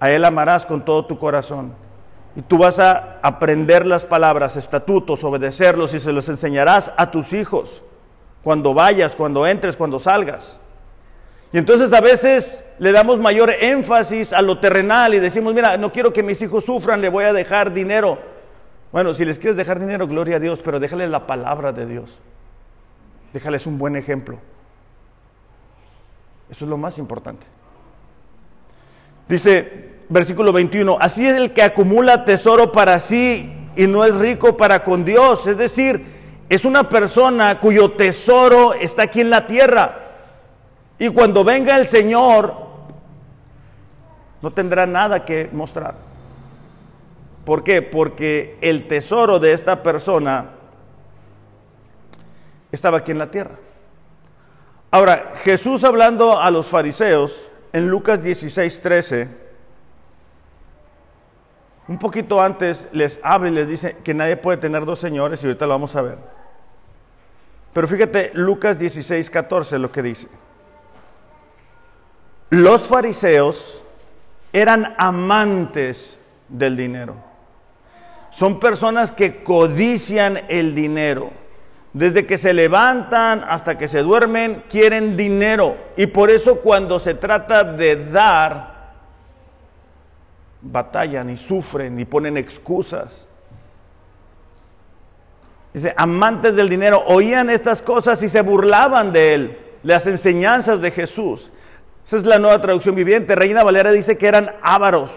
a 0.00 0.10
él 0.10 0.24
amarás 0.24 0.66
con 0.66 0.84
todo 0.84 1.06
tu 1.06 1.16
corazón 1.16 1.85
y 2.36 2.42
tú 2.42 2.58
vas 2.58 2.78
a 2.78 3.18
aprender 3.22 3.86
las 3.86 4.04
palabras, 4.04 4.56
estatutos, 4.56 5.24
obedecerlos 5.24 5.94
y 5.94 5.98
se 5.98 6.12
los 6.12 6.28
enseñarás 6.28 6.92
a 6.98 7.10
tus 7.10 7.32
hijos 7.32 7.82
cuando 8.44 8.74
vayas, 8.74 9.16
cuando 9.16 9.46
entres, 9.46 9.74
cuando 9.74 9.98
salgas. 9.98 10.60
Y 11.50 11.56
entonces 11.56 11.90
a 11.94 12.02
veces 12.02 12.62
le 12.78 12.92
damos 12.92 13.18
mayor 13.18 13.50
énfasis 13.50 14.34
a 14.34 14.42
lo 14.42 14.58
terrenal 14.58 15.14
y 15.14 15.18
decimos, 15.18 15.54
mira, 15.54 15.78
no 15.78 15.90
quiero 15.90 16.12
que 16.12 16.22
mis 16.22 16.40
hijos 16.42 16.64
sufran, 16.64 17.00
le 17.00 17.08
voy 17.08 17.24
a 17.24 17.32
dejar 17.32 17.72
dinero. 17.72 18.18
Bueno, 18.92 19.14
si 19.14 19.24
les 19.24 19.38
quieres 19.38 19.56
dejar 19.56 19.80
dinero, 19.80 20.06
gloria 20.06 20.36
a 20.36 20.40
Dios, 20.40 20.60
pero 20.62 20.78
déjales 20.78 21.08
la 21.08 21.26
palabra 21.26 21.72
de 21.72 21.86
Dios. 21.86 22.20
Déjales 23.32 23.66
un 23.66 23.78
buen 23.78 23.96
ejemplo. 23.96 24.38
Eso 26.50 26.66
es 26.66 26.68
lo 26.68 26.76
más 26.76 26.98
importante. 26.98 27.46
Dice, 29.26 29.95
versículo 30.08 30.52
21, 30.52 30.98
así 31.00 31.26
es 31.26 31.36
el 31.36 31.52
que 31.52 31.62
acumula 31.62 32.24
tesoro 32.24 32.72
para 32.72 33.00
sí 33.00 33.52
y 33.76 33.86
no 33.86 34.04
es 34.04 34.14
rico 34.14 34.56
para 34.56 34.84
con 34.84 35.04
Dios. 35.04 35.46
Es 35.46 35.58
decir, 35.58 36.04
es 36.48 36.64
una 36.64 36.88
persona 36.88 37.60
cuyo 37.60 37.92
tesoro 37.92 38.74
está 38.74 39.04
aquí 39.04 39.20
en 39.20 39.30
la 39.30 39.46
tierra. 39.46 40.02
Y 40.98 41.08
cuando 41.08 41.44
venga 41.44 41.76
el 41.76 41.86
Señor, 41.86 42.54
no 44.40 44.50
tendrá 44.52 44.86
nada 44.86 45.24
que 45.24 45.48
mostrar. 45.52 45.94
¿Por 47.44 47.62
qué? 47.62 47.82
Porque 47.82 48.58
el 48.60 48.86
tesoro 48.88 49.38
de 49.38 49.52
esta 49.52 49.82
persona 49.82 50.50
estaba 52.72 52.98
aquí 52.98 53.12
en 53.12 53.18
la 53.18 53.30
tierra. 53.30 53.56
Ahora, 54.90 55.34
Jesús 55.42 55.84
hablando 55.84 56.40
a 56.40 56.50
los 56.50 56.66
fariseos 56.66 57.48
en 57.72 57.88
Lucas 57.88 58.22
16, 58.22 58.80
13, 58.80 59.45
un 61.88 61.98
poquito 61.98 62.40
antes 62.40 62.88
les 62.92 63.20
habla 63.22 63.48
y 63.48 63.52
les 63.52 63.68
dice 63.68 63.96
que 64.02 64.14
nadie 64.14 64.36
puede 64.36 64.58
tener 64.58 64.84
dos 64.84 64.98
señores 64.98 65.42
y 65.42 65.46
ahorita 65.46 65.66
lo 65.66 65.72
vamos 65.72 65.94
a 65.94 66.02
ver. 66.02 66.18
Pero 67.72 67.86
fíjate 67.86 68.30
Lucas 68.34 68.78
16, 68.78 69.30
14 69.30 69.78
lo 69.78 69.92
que 69.92 70.02
dice. 70.02 70.28
Los 72.50 72.88
fariseos 72.88 73.84
eran 74.52 74.94
amantes 74.98 76.16
del 76.48 76.76
dinero. 76.76 77.14
Son 78.30 78.60
personas 78.60 79.12
que 79.12 79.42
codician 79.42 80.40
el 80.48 80.74
dinero. 80.74 81.30
Desde 81.92 82.26
que 82.26 82.36
se 82.36 82.52
levantan 82.52 83.42
hasta 83.48 83.78
que 83.78 83.88
se 83.88 84.02
duermen, 84.02 84.64
quieren 84.68 85.16
dinero. 85.16 85.76
Y 85.96 86.06
por 86.06 86.30
eso 86.30 86.60
cuando 86.60 86.98
se 86.98 87.14
trata 87.14 87.64
de 87.64 88.10
dar, 88.10 88.75
batallan 90.70 91.30
y 91.30 91.36
sufren 91.36 91.98
y 91.98 92.04
ponen 92.04 92.36
excusas. 92.36 93.26
Dice, 95.72 95.94
amantes 95.96 96.56
del 96.56 96.68
dinero, 96.68 97.02
oían 97.06 97.50
estas 97.50 97.82
cosas 97.82 98.22
y 98.22 98.28
se 98.28 98.40
burlaban 98.40 99.12
de 99.12 99.34
él, 99.34 99.58
las 99.82 100.06
enseñanzas 100.06 100.80
de 100.80 100.90
Jesús. 100.90 101.50
Esa 102.04 102.16
es 102.16 102.24
la 102.24 102.38
nueva 102.38 102.60
traducción 102.60 102.94
viviente. 102.94 103.34
Reina 103.34 103.64
Valera 103.64 103.90
dice 103.90 104.16
que 104.16 104.28
eran 104.28 104.52
ávaros. 104.62 105.10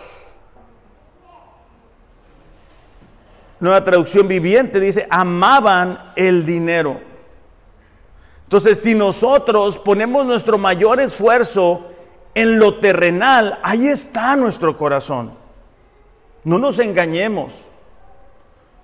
nueva 3.60 3.84
traducción 3.84 4.28
viviente, 4.28 4.80
dice, 4.80 5.08
amaban 5.10 6.12
el 6.16 6.46
dinero. 6.46 7.00
Entonces, 8.44 8.82
si 8.82 8.96
nosotros 8.96 9.78
ponemos 9.80 10.26
nuestro 10.26 10.58
mayor 10.58 11.00
esfuerzo 11.00 11.88
en 12.34 12.58
lo 12.58 12.80
terrenal, 12.80 13.60
ahí 13.64 13.88
está 13.88 14.36
nuestro 14.36 14.76
corazón. 14.78 15.34
No 16.44 16.58
nos 16.58 16.80
engañemos. 16.80 17.54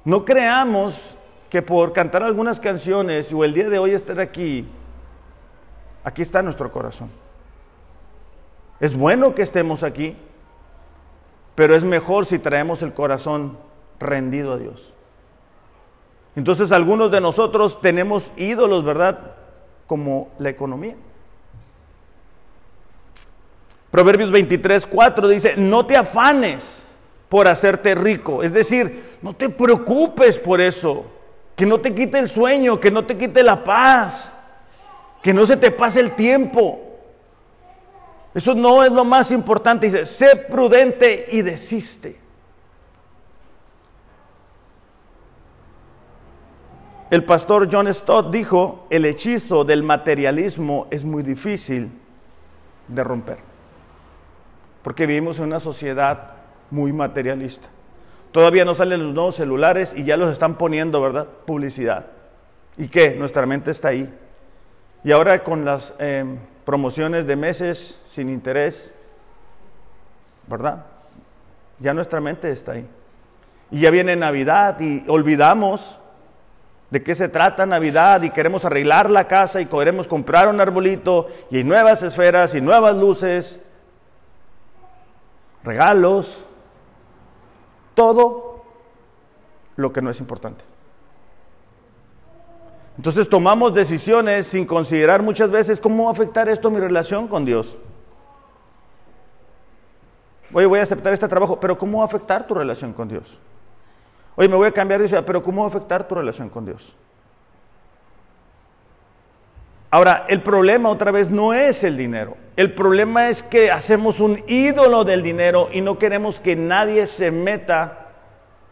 No 0.04 0.26
creamos 0.26 1.16
que 1.50 1.62
por 1.62 1.94
cantar 1.94 2.24
algunas 2.24 2.60
canciones 2.60 3.32
o 3.34 3.44
el 3.44 3.54
día 3.54 3.70
de 3.70 3.80
hoy 3.80 3.92
estar 3.92 4.20
aquí, 4.20 4.68
aquí 6.04 6.22
está 6.22 6.42
nuestro 6.42 6.72
corazón. 6.72 7.10
Es 8.80 8.96
bueno 8.96 9.34
que 9.34 9.42
estemos 9.42 9.84
aquí, 9.84 10.18
pero 11.56 11.76
es 11.76 11.84
mejor 11.84 12.26
si 12.26 12.40
traemos 12.40 12.82
el 12.82 12.94
corazón 12.94 13.58
rendido 14.00 14.54
a 14.54 14.58
Dios. 14.58 14.94
Entonces 16.36 16.74
algunos 16.74 17.10
de 17.12 17.22
nosotros 17.22 17.80
tenemos 17.80 18.32
ídolos, 18.36 18.84
¿verdad? 18.84 19.32
Como 19.88 20.28
la 20.38 20.50
economía. 20.50 20.96
Proverbios 23.90 24.30
23, 24.30 24.88
4 24.88 25.28
dice, 25.30 25.54
no 25.56 25.86
te 25.86 25.96
afanes 25.96 26.75
por 27.36 27.50
hacerte 27.50 27.94
rico. 27.96 28.44
Es 28.44 28.54
decir, 28.54 29.18
no 29.22 29.36
te 29.36 29.50
preocupes 29.50 30.39
por 30.39 30.62
eso. 30.62 31.06
Que 31.54 31.65
no 31.65 31.82
te 31.82 31.94
quite 31.94 32.18
el 32.18 32.30
sueño, 32.30 32.80
que 32.80 32.89
no 32.89 33.06
te 33.06 33.18
quite 33.18 33.44
la 33.44 33.62
paz, 33.62 34.32
que 35.22 35.34
no 35.34 35.46
se 35.46 35.58
te 35.58 35.70
pase 35.70 36.00
el 36.00 36.15
tiempo. 36.15 36.80
Eso 38.34 38.56
no 38.56 38.86
es 38.86 38.92
lo 38.94 39.04
más 39.04 39.32
importante. 39.32 39.88
Dice, 39.88 40.06
sé 40.06 40.38
prudente 40.50 41.27
y 41.30 41.42
desiste. 41.42 42.18
El 47.10 47.25
pastor 47.25 47.68
John 47.70 47.94
Stott 47.94 48.32
dijo, 48.32 48.88
el 48.89 49.04
hechizo 49.04 49.65
del 49.65 49.84
materialismo 49.84 50.88
es 50.89 51.04
muy 51.04 51.22
difícil 51.22 51.92
de 52.88 53.04
romper, 53.04 53.39
porque 54.84 55.06
vivimos 55.06 55.38
en 55.39 55.44
una 55.44 55.60
sociedad 55.60 56.35
muy 56.72 56.93
materialista. 56.93 57.67
Todavía 58.31 58.65
no 58.65 58.75
salen 58.75 59.03
los 59.03 59.13
nuevos 59.13 59.36
celulares 59.36 59.93
y 59.95 60.03
ya 60.03 60.17
los 60.17 60.31
están 60.31 60.57
poniendo, 60.57 61.01
¿verdad? 61.01 61.25
Publicidad. 61.45 62.07
¿Y 62.77 62.89
qué? 62.89 63.15
Nuestra 63.15 63.45
mente 63.45 63.72
está 63.72 63.89
ahí. 63.89 64.13
Y 65.03 65.12
ahora 65.12 65.43
con 65.43 65.63
las 65.63 65.93
em, 66.00 66.38
promociones 66.65 67.27
de 67.27 67.36
meses 67.36 68.01
sin 68.10 68.29
interés, 68.29 68.93
¿verdad? 70.48 70.86
Ya 71.79 71.93
nuestra 71.93 72.19
mente 72.19 72.51
está 72.51 72.74
ahí. 72.74 72.88
Y 73.72 73.81
ya 73.81 73.91
viene 73.91 74.15
Navidad 74.15 74.79
y 74.79 75.03
olvidamos 75.07 75.98
de 76.89 77.03
qué 77.03 77.15
se 77.15 77.29
trata 77.29 77.65
Navidad 77.65 78.22
y 78.22 78.29
queremos 78.29 78.63
arreglar 78.65 79.10
la 79.10 79.27
casa 79.27 79.62
y 79.62 79.65
queremos 79.65 80.07
comprar 80.07 80.48
un 80.48 80.62
arbolito 80.62 81.27
y 81.50 81.63
nuevas 81.63 82.03
esferas 82.03 82.55
y 82.55 82.62
nuevas 82.62 82.95
luces, 82.95 83.60
regalos, 85.63 86.45
todo 87.96 88.64
lo 89.75 89.92
que 89.92 90.02
no 90.02 90.10
es 90.10 90.20
importante. 90.20 90.64
Entonces 92.98 93.28
tomamos 93.28 93.74
decisiones 93.74 94.48
sin 94.48 94.65
considerar 94.65 95.22
muchas 95.22 95.52
veces 95.52 95.82
cómo 95.82 96.06
va 96.06 96.10
a 96.12 96.13
afectar 96.13 96.48
esto 96.48 96.72
mi 96.72 96.80
relación 96.80 97.28
con 97.28 97.43
Dios. 97.43 97.78
Oye, 100.54 100.65
voy 100.65 100.80
a 100.80 100.84
aceptar 100.84 101.12
este 101.12 101.28
trabajo, 101.28 101.60
pero 101.60 101.78
¿cómo 101.78 101.98
va 101.98 102.06
a 102.06 102.08
afectar 102.08 102.48
tu 102.48 102.54
relación 102.54 102.93
con 102.93 103.10
Dios? 103.10 103.38
Oye, 104.38 104.48
me 104.48 104.56
voy 104.56 104.67
a 104.67 104.72
cambiar 104.72 105.02
de 105.02 105.08
ciudad, 105.08 105.26
pero 105.26 105.43
¿cómo 105.43 105.62
va 105.62 105.67
a 105.67 105.69
afectar 105.69 106.08
tu 106.08 106.15
relación 106.15 106.50
con 106.50 106.65
Dios? 106.65 106.96
Ahora, 109.91 110.26
el 110.28 110.41
problema 110.41 110.89
otra 110.89 111.12
vez 111.12 111.30
no 111.30 111.54
es 111.54 111.84
el 111.84 111.98
dinero. 111.98 112.38
El 112.56 112.74
problema 112.74 113.30
es 113.30 113.43
que 113.43 113.71
hacemos 113.71 114.19
un 114.19 114.43
ídolo 114.48 115.04
del 115.04 115.24
dinero 115.24 115.69
y 115.71 115.82
no 115.82 116.00
queremos 116.00 116.39
que 116.39 116.56
nadie 116.56 117.06
se 117.06 117.32
meta 117.32 118.08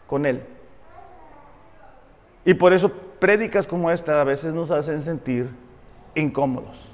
con 0.06 0.26
él. 0.26 0.42
Y 2.44 2.54
por 2.54 2.72
eso 2.72 2.90
prédicas 3.18 3.66
como 3.66 3.90
esta 3.90 4.20
a 4.20 4.24
veces 4.24 4.52
nos 4.52 4.70
hacen 4.70 5.02
sentir 5.02 5.48
incómodos. 6.14 6.90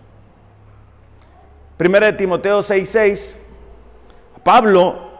Primera 1.76 2.06
de 2.06 2.12
Timoteo 2.12 2.62
6:6, 2.62 3.36
Pablo 4.44 5.10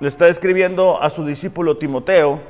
le 0.00 0.08
está 0.08 0.28
escribiendo 0.28 1.00
a 1.00 1.08
su 1.08 1.24
discípulo 1.24 1.76
Timoteo. 1.76 2.40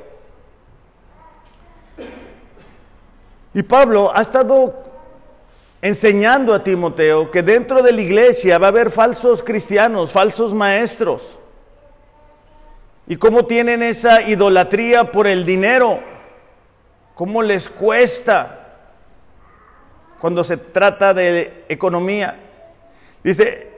Y 3.53 3.63
Pablo 3.63 4.13
ha 4.15 4.23
estado 4.23 4.90
enseñando 5.83 6.55
a 6.55 6.63
Timoteo 6.63 7.31
que 7.31 7.43
dentro 7.43 7.83
de 7.83 7.93
la 7.93 8.01
iglesia 8.01 8.59
va 8.59 8.67
a 8.67 8.71
haber 8.71 8.91
falsos 8.91 9.43
cristianos, 9.43 10.13
falsos 10.13 10.53
maestros. 10.53 11.39
Y 13.07 13.17
cómo 13.17 13.47
tienen 13.47 13.83
esa 13.83 14.23
idolatría 14.23 15.11
por 15.11 15.27
el 15.27 15.45
dinero, 15.45 16.01
cómo 17.15 17.43
les 17.43 17.69
cuesta 17.69 18.57
cuando 20.21 20.45
se 20.45 20.59
trata 20.59 21.13
de 21.15 21.65
economía. 21.69 22.39
Dice, 23.25 23.69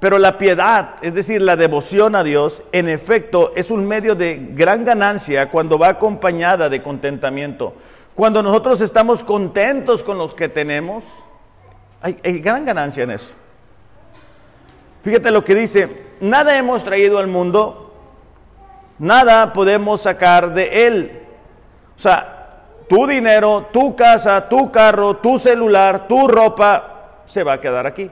pero 0.00 0.18
la 0.18 0.36
piedad, 0.36 0.96
es 1.02 1.14
decir, 1.14 1.40
la 1.42 1.56
devoción 1.56 2.16
a 2.16 2.24
Dios, 2.24 2.64
en 2.72 2.88
efecto, 2.88 3.52
es 3.56 3.70
un 3.70 3.86
medio 3.86 4.14
de 4.14 4.48
gran 4.52 4.84
ganancia 4.84 5.50
cuando 5.50 5.78
va 5.78 5.88
acompañada 5.90 6.68
de 6.68 6.82
contentamiento. 6.82 7.74
Cuando 8.14 8.42
nosotros 8.42 8.80
estamos 8.80 9.22
contentos 9.22 10.02
con 10.02 10.18
los 10.18 10.34
que 10.34 10.48
tenemos, 10.48 11.04
hay, 12.00 12.38
gran 12.40 12.64
ganancia 12.64 13.04
en 13.04 13.10
eso. 13.12 13.34
Fíjate 15.02 15.30
lo 15.30 15.44
que 15.44 15.54
dice, 15.54 16.04
nada 16.20 16.56
hemos 16.56 16.84
traído 16.84 17.18
al 17.18 17.26
mundo, 17.26 17.94
nada 18.98 19.52
podemos 19.52 20.02
sacar 20.02 20.52
de 20.52 20.86
él. 20.86 21.22
O 21.96 21.98
sea, 21.98 22.62
tu 22.88 23.06
dinero, 23.06 23.66
tu 23.72 23.94
casa, 23.94 24.48
tu 24.48 24.70
carro, 24.70 25.16
tu 25.18 25.38
celular, 25.38 26.06
tu 26.06 26.26
ropa, 26.28 27.22
se 27.26 27.42
va 27.42 27.54
a 27.54 27.60
quedar 27.60 27.86
aquí. 27.86 28.10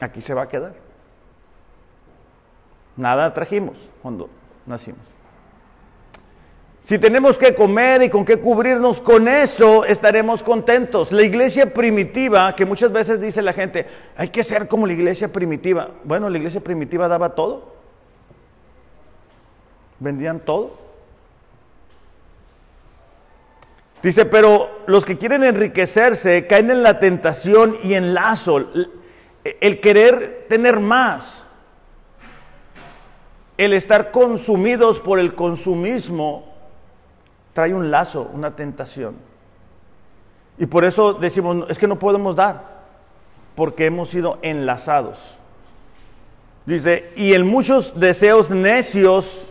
Aquí 0.00 0.20
se 0.20 0.34
va 0.34 0.42
a 0.42 0.48
quedar. 0.48 0.74
Nada 2.96 3.32
trajimos 3.32 3.76
cuando 4.02 4.28
nacimos. 4.66 5.13
Si 6.84 6.98
tenemos 6.98 7.38
que 7.38 7.54
comer 7.54 8.02
y 8.02 8.10
con 8.10 8.26
qué 8.26 8.36
cubrirnos, 8.36 9.00
con 9.00 9.26
eso 9.26 9.86
estaremos 9.86 10.42
contentos. 10.42 11.12
La 11.12 11.22
iglesia 11.22 11.72
primitiva, 11.72 12.54
que 12.54 12.66
muchas 12.66 12.92
veces 12.92 13.18
dice 13.22 13.40
la 13.40 13.54
gente, 13.54 13.86
hay 14.18 14.28
que 14.28 14.44
ser 14.44 14.68
como 14.68 14.86
la 14.86 14.92
iglesia 14.92 15.32
primitiva. 15.32 15.92
Bueno, 16.04 16.28
la 16.28 16.36
iglesia 16.36 16.60
primitiva 16.60 17.08
daba 17.08 17.34
todo. 17.34 17.72
Vendían 19.98 20.40
todo. 20.40 20.76
Dice, 24.02 24.26
pero 24.26 24.82
los 24.86 25.06
que 25.06 25.16
quieren 25.16 25.42
enriquecerse 25.42 26.46
caen 26.46 26.70
en 26.70 26.82
la 26.82 27.00
tentación 27.00 27.78
y 27.82 27.94
en 27.94 28.12
lazo, 28.12 28.62
el 29.42 29.80
querer 29.80 30.44
tener 30.50 30.80
más, 30.80 31.46
el 33.56 33.72
estar 33.72 34.10
consumidos 34.10 35.00
por 35.00 35.18
el 35.18 35.34
consumismo 35.34 36.53
trae 37.54 37.72
un 37.72 37.90
lazo, 37.90 38.28
una 38.34 38.54
tentación. 38.54 39.14
Y 40.58 40.66
por 40.66 40.84
eso 40.84 41.14
decimos, 41.14 41.64
es 41.70 41.78
que 41.78 41.88
no 41.88 41.98
podemos 41.98 42.36
dar, 42.36 42.82
porque 43.56 43.86
hemos 43.86 44.10
sido 44.10 44.38
enlazados. 44.42 45.18
Dice, 46.66 47.10
y 47.16 47.32
en 47.32 47.46
muchos 47.46 47.98
deseos 47.98 48.50
necios, 48.50 49.46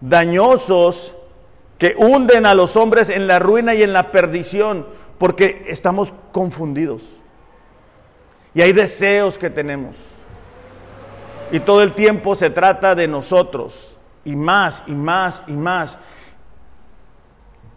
dañosos, 0.00 1.14
que 1.78 1.94
hunden 1.96 2.44
a 2.44 2.54
los 2.54 2.76
hombres 2.76 3.08
en 3.08 3.26
la 3.28 3.38
ruina 3.38 3.74
y 3.74 3.82
en 3.82 3.92
la 3.92 4.10
perdición, 4.10 4.86
porque 5.18 5.64
estamos 5.68 6.12
confundidos. 6.32 7.02
Y 8.54 8.62
hay 8.62 8.72
deseos 8.72 9.38
que 9.38 9.50
tenemos. 9.50 9.96
Y 11.52 11.60
todo 11.60 11.82
el 11.82 11.92
tiempo 11.92 12.34
se 12.34 12.50
trata 12.50 12.94
de 12.94 13.06
nosotros. 13.06 13.96
Y 14.24 14.34
más, 14.36 14.82
y 14.86 14.92
más, 14.92 15.42
y 15.46 15.52
más. 15.52 15.98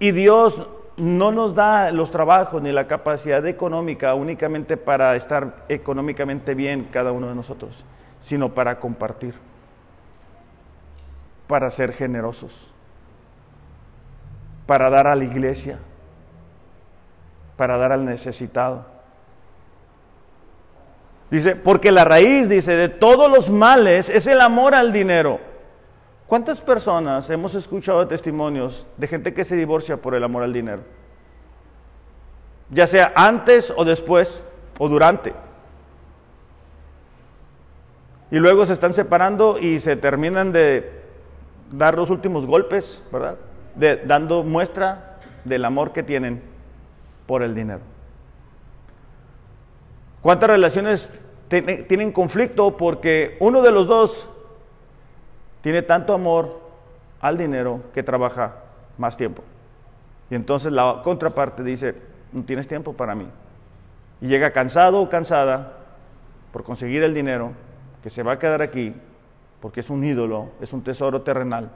Y 0.01 0.13
Dios 0.13 0.59
no 0.97 1.31
nos 1.31 1.53
da 1.53 1.91
los 1.91 2.09
trabajos 2.09 2.59
ni 2.59 2.71
la 2.71 2.87
capacidad 2.87 3.45
económica 3.45 4.15
únicamente 4.15 4.75
para 4.75 5.15
estar 5.15 5.63
económicamente 5.69 6.55
bien 6.55 6.89
cada 6.91 7.11
uno 7.11 7.27
de 7.27 7.35
nosotros, 7.35 7.85
sino 8.19 8.49
para 8.55 8.79
compartir, 8.79 9.35
para 11.45 11.69
ser 11.69 11.93
generosos, 11.93 12.51
para 14.65 14.89
dar 14.89 15.05
a 15.05 15.15
la 15.15 15.23
iglesia, 15.23 15.77
para 17.55 17.77
dar 17.77 17.91
al 17.91 18.03
necesitado. 18.03 18.87
Dice, 21.29 21.55
porque 21.55 21.91
la 21.91 22.05
raíz, 22.05 22.49
dice, 22.49 22.75
de 22.75 22.89
todos 22.89 23.29
los 23.29 23.51
males 23.51 24.09
es 24.09 24.25
el 24.25 24.41
amor 24.41 24.73
al 24.73 24.91
dinero 24.91 25.50
¿Cuántas 26.31 26.61
personas 26.61 27.29
hemos 27.29 27.55
escuchado 27.55 28.07
testimonios 28.07 28.87
de 28.95 29.05
gente 29.05 29.33
que 29.33 29.43
se 29.43 29.53
divorcia 29.57 29.97
por 29.97 30.15
el 30.15 30.23
amor 30.23 30.43
al 30.43 30.53
dinero? 30.53 30.81
Ya 32.69 32.87
sea 32.87 33.11
antes 33.17 33.73
o 33.75 33.83
después 33.83 34.41
o 34.79 34.87
durante. 34.87 35.33
Y 38.31 38.37
luego 38.37 38.65
se 38.65 38.71
están 38.71 38.93
separando 38.93 39.59
y 39.59 39.79
se 39.79 39.97
terminan 39.97 40.53
de 40.53 40.89
dar 41.69 41.97
los 41.97 42.09
últimos 42.09 42.45
golpes, 42.45 43.03
¿verdad? 43.11 43.35
De, 43.75 43.97
dando 43.97 44.41
muestra 44.41 45.19
del 45.43 45.65
amor 45.65 45.91
que 45.91 46.01
tienen 46.01 46.41
por 47.27 47.43
el 47.43 47.53
dinero. 47.53 47.81
¿Cuántas 50.21 50.49
relaciones 50.49 51.09
tienen 51.49 52.13
conflicto 52.13 52.77
porque 52.77 53.35
uno 53.41 53.61
de 53.61 53.71
los 53.73 53.85
dos 53.85 54.29
tiene 55.61 55.81
tanto 55.81 56.13
amor 56.13 56.59
al 57.19 57.37
dinero 57.37 57.81
que 57.93 58.03
trabaja 58.03 58.55
más 58.97 59.17
tiempo? 59.17 59.43
Y 60.29 60.35
entonces 60.35 60.71
la 60.71 61.01
contraparte 61.03 61.63
dice, 61.63 61.95
no 62.31 62.43
tienes 62.43 62.67
tiempo 62.67 62.93
para 62.93 63.15
mí. 63.15 63.27
Y 64.21 64.27
llega 64.27 64.51
cansado 64.51 65.01
o 65.01 65.09
cansada 65.09 65.73
por 66.51 66.63
conseguir 66.63 67.03
el 67.03 67.13
dinero, 67.13 67.51
que 68.03 68.09
se 68.09 68.23
va 68.23 68.33
a 68.33 68.39
quedar 68.39 68.61
aquí 68.61 68.93
porque 69.61 69.79
es 69.79 69.89
un 69.89 70.03
ídolo, 70.03 70.49
es 70.59 70.73
un 70.73 70.83
tesoro 70.83 71.21
terrenal. 71.21 71.69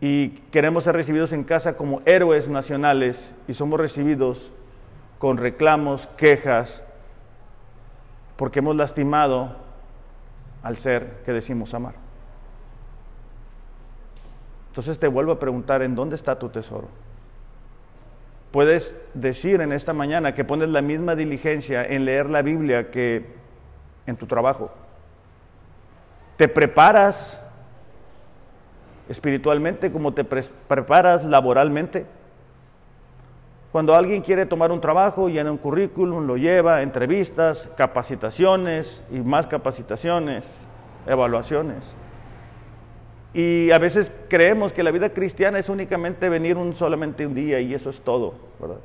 Y 0.00 0.30
queremos 0.50 0.84
ser 0.84 0.94
recibidos 0.94 1.32
en 1.32 1.44
casa 1.44 1.76
como 1.76 2.02
héroes 2.04 2.48
nacionales 2.48 3.34
y 3.48 3.54
somos 3.54 3.80
recibidos 3.80 4.50
con 5.18 5.38
reclamos, 5.38 6.08
quejas, 6.18 6.82
porque 8.36 8.58
hemos 8.58 8.76
lastimado 8.76 9.56
al 10.62 10.76
ser 10.76 11.22
que 11.24 11.32
decimos 11.32 11.72
amar. 11.72 12.05
Entonces 14.76 14.98
te 14.98 15.08
vuelvo 15.08 15.32
a 15.32 15.38
preguntar, 15.38 15.80
¿en 15.80 15.94
dónde 15.94 16.16
está 16.16 16.38
tu 16.38 16.50
tesoro? 16.50 16.88
Puedes 18.50 18.94
decir 19.14 19.62
en 19.62 19.72
esta 19.72 19.94
mañana 19.94 20.34
que 20.34 20.44
pones 20.44 20.68
la 20.68 20.82
misma 20.82 21.16
diligencia 21.16 21.82
en 21.82 22.04
leer 22.04 22.28
la 22.28 22.42
Biblia 22.42 22.90
que 22.90 23.24
en 24.06 24.16
tu 24.18 24.26
trabajo. 24.26 24.70
Te 26.36 26.46
preparas 26.46 27.42
espiritualmente 29.08 29.90
como 29.90 30.12
te 30.12 30.24
preparas 30.24 31.24
laboralmente. 31.24 32.04
Cuando 33.72 33.94
alguien 33.94 34.20
quiere 34.20 34.44
tomar 34.44 34.72
un 34.72 34.82
trabajo, 34.82 35.30
llena 35.30 35.50
un 35.50 35.56
currículum, 35.56 36.26
lo 36.26 36.36
lleva, 36.36 36.82
entrevistas, 36.82 37.70
capacitaciones 37.78 39.02
y 39.10 39.20
más 39.20 39.46
capacitaciones, 39.46 40.46
evaluaciones. 41.06 41.94
Y 43.36 43.70
a 43.70 43.78
veces 43.78 44.10
creemos 44.30 44.72
que 44.72 44.82
la 44.82 44.90
vida 44.90 45.10
cristiana 45.10 45.58
es 45.58 45.68
únicamente 45.68 46.30
venir 46.30 46.56
un, 46.56 46.74
solamente 46.74 47.26
un 47.26 47.34
día 47.34 47.60
y 47.60 47.74
eso 47.74 47.90
es 47.90 48.00
todo, 48.00 48.32
¿verdad? 48.58 48.78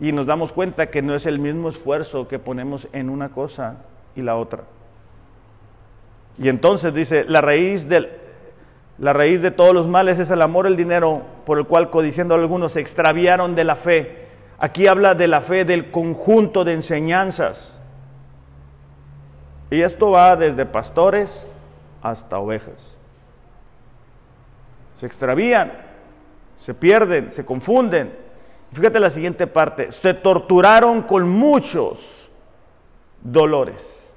Y 0.00 0.10
nos 0.10 0.26
damos 0.26 0.52
cuenta 0.52 0.90
que 0.90 1.00
no 1.00 1.14
es 1.14 1.24
el 1.24 1.38
mismo 1.38 1.68
esfuerzo 1.68 2.26
que 2.26 2.40
ponemos 2.40 2.88
en 2.92 3.08
una 3.08 3.28
cosa 3.28 3.76
y 4.16 4.22
la 4.22 4.34
otra. 4.34 4.64
Y 6.36 6.48
entonces 6.48 6.92
dice, 6.92 7.24
la 7.28 7.40
raíz 7.40 7.88
del, 7.88 8.10
la 8.98 9.12
raíz 9.12 9.40
de 9.40 9.52
todos 9.52 9.72
los 9.72 9.86
males 9.86 10.18
es 10.18 10.28
el 10.30 10.42
amor 10.42 10.66
al 10.66 10.76
dinero, 10.76 11.22
por 11.46 11.58
el 11.58 11.66
cual 11.66 11.90
codiciando 11.90 12.34
algunos 12.34 12.72
se 12.72 12.80
extraviaron 12.80 13.54
de 13.54 13.62
la 13.62 13.76
fe. 13.76 14.26
Aquí 14.58 14.88
habla 14.88 15.14
de 15.14 15.28
la 15.28 15.42
fe 15.42 15.64
del 15.64 15.92
conjunto 15.92 16.64
de 16.64 16.72
enseñanzas. 16.72 17.78
Y 19.70 19.80
esto 19.80 20.10
va 20.10 20.34
desde 20.34 20.66
pastores 20.66 21.46
hasta 22.02 22.38
ovejas. 22.38 22.96
Se 24.96 25.06
extravían, 25.06 25.72
se 26.58 26.74
pierden, 26.74 27.32
se 27.32 27.44
confunden. 27.44 28.16
Fíjate 28.72 29.00
la 29.00 29.10
siguiente 29.10 29.46
parte, 29.46 29.90
se 29.90 30.14
torturaron 30.14 31.02
con 31.02 31.28
muchos 31.28 31.98
dolores. 33.22 34.08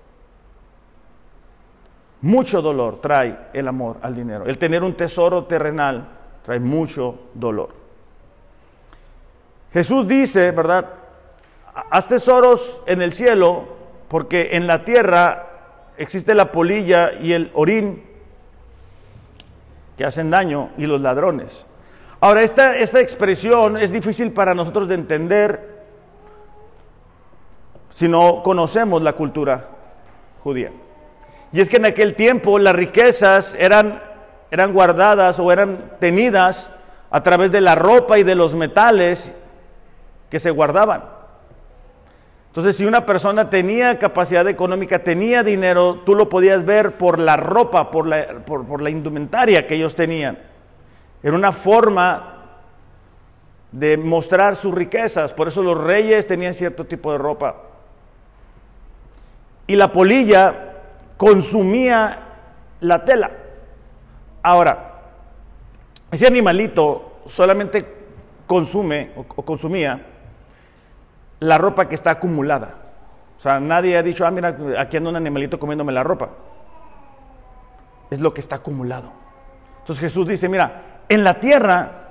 Mucho 2.21 2.61
dolor 2.61 3.01
trae 3.01 3.37
el 3.53 3.67
amor 3.67 3.97
al 4.01 4.15
dinero. 4.15 4.45
El 4.45 4.57
tener 4.57 4.83
un 4.83 4.93
tesoro 4.93 5.45
terrenal 5.45 6.07
trae 6.43 6.59
mucho 6.59 7.19
dolor. 7.33 7.69
Jesús 9.73 10.07
dice, 10.07 10.51
¿verdad? 10.51 10.89
Haz 11.89 12.07
tesoros 12.07 12.81
en 12.85 13.01
el 13.01 13.11
cielo 13.13 13.65
porque 14.07 14.49
en 14.53 14.67
la 14.67 14.85
tierra 14.85 15.52
existe 15.97 16.33
la 16.33 16.51
polilla 16.51 17.13
y 17.13 17.33
el 17.33 17.51
orín 17.53 18.03
que 19.97 20.05
hacen 20.05 20.29
daño 20.29 20.69
y 20.77 20.85
los 20.85 21.01
ladrones. 21.01 21.65
Ahora, 22.19 22.41
esta, 22.41 22.77
esta 22.77 22.99
expresión 22.99 23.77
es 23.77 23.91
difícil 23.91 24.31
para 24.31 24.53
nosotros 24.53 24.87
de 24.87 24.95
entender 24.95 25.73
si 27.89 28.07
no 28.07 28.41
conocemos 28.43 29.01
la 29.01 29.13
cultura 29.13 29.67
judía. 30.43 30.71
Y 31.51 31.61
es 31.61 31.69
que 31.69 31.77
en 31.77 31.85
aquel 31.85 32.15
tiempo 32.15 32.57
las 32.57 32.75
riquezas 32.75 33.55
eran, 33.59 34.01
eran 34.49 34.73
guardadas 34.73 35.37
o 35.39 35.51
eran 35.51 35.91
tenidas 35.99 36.71
a 37.11 37.21
través 37.21 37.51
de 37.51 37.61
la 37.61 37.75
ropa 37.75 38.17
y 38.17 38.23
de 38.23 38.33
los 38.33 38.55
metales 38.55 39.31
que 40.31 40.39
se 40.39 40.49
guardaban. 40.49 41.03
Entonces, 42.53 42.75
si 42.75 42.85
una 42.85 43.03
persona 43.03 43.49
tenía 43.49 43.97
capacidad 43.97 44.47
económica, 44.47 44.99
tenía 44.99 45.41
dinero, 45.41 46.01
tú 46.05 46.13
lo 46.13 46.29
podías 46.29 46.63
ver 46.63 46.99
por 46.99 47.17
la 47.17 47.35
ropa, 47.35 47.89
por 47.89 48.05
la, 48.05 48.89
indumentaria 48.91 49.65
que 49.65 49.73
ellos 49.73 49.95
tenían. 49.95 50.37
Era 51.23 51.33
una 51.33 51.51
forma 51.51 52.43
de 53.71 53.97
mostrar 53.97 54.55
sus 54.55 54.71
riquezas. 54.71 55.33
Por 55.33 55.47
eso 55.47 55.63
los 55.63 55.75
reyes 55.75 56.27
tenían 56.27 56.53
cierto 56.53 56.85
tipo 56.85 57.11
de 57.11 57.17
ropa. 57.17 57.55
Y 59.65 59.75
la 59.75 59.91
polilla 59.91 60.73
consumía 61.17 62.19
la 62.81 63.03
tela. 63.03 63.31
Ahora, 64.43 65.01
ese 66.11 66.27
animalito 66.27 67.13
solamente 67.25 67.83
consume 68.45 69.09
o, 69.15 69.23
consumía 69.23 70.12
la 71.43 71.57
ropa 71.57 71.87
que 71.89 71.95
está 71.95 72.11
acumulada. 72.11 72.75
O 73.37 73.41
sea, 73.41 73.59
nadie 73.59 73.97
ha 73.97 74.03
dicho, 74.03 74.25
ah, 74.25 74.31
mira, 74.31 74.55
aquí 74.79 74.97
anda 74.97 75.09
un 75.09 75.15
animalito 75.15 75.59
comiéndome 75.59 75.91
la 75.91 76.03
ropa. 76.03 76.29
Es 78.09 78.21
lo 78.21 78.33
que 78.33 78.39
está 78.39 78.57
acumulado. 78.57 79.11
Entonces 79.79 80.01
Jesús 80.01 80.27
dice, 80.27 80.47
mira, 80.47 81.01
en 81.09 81.23
la 81.23 81.39
tierra, 81.41 82.03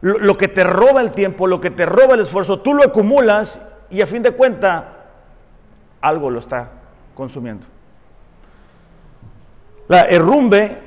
lo, 0.00 0.36
que 0.36 0.46
te 0.46 0.62
roba 0.62 1.00
el 1.00 1.10
tiempo, 1.10 1.48
lo 1.48 1.60
que 1.60 1.70
te 1.70 1.84
roba 1.86 2.14
el 2.14 2.20
esfuerzo, 2.20 2.60
tú 2.60 2.74
lo 2.74 2.84
acumulas 2.84 3.60
y 3.90 4.00
a 4.00 4.06
fin 4.06 4.22
de 4.22 4.30
cuenta 4.30 4.92
algo 6.00 6.30
lo 6.30 6.38
está 6.38 6.70
consumiendo. 7.14 7.66
La 9.88 10.02
herrumbe 10.02 10.78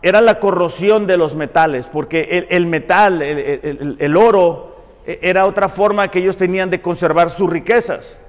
era 0.00 0.22
la 0.22 0.38
corrosión 0.38 1.06
de 1.06 1.18
los 1.18 1.34
metales, 1.34 1.86
porque 1.88 2.46
el, 2.48 2.66
metal, 2.66 3.20
el, 3.20 4.16
oro, 4.16 4.76
e, 4.76 4.77
era 5.08 5.46
otra 5.46 5.70
forma 5.70 6.10
que 6.10 6.18
ellos 6.18 6.36
tenían 6.36 6.68
de 6.68 6.82
conservar 6.82 7.30
sus 7.30 7.48
riquezas. 7.48 8.20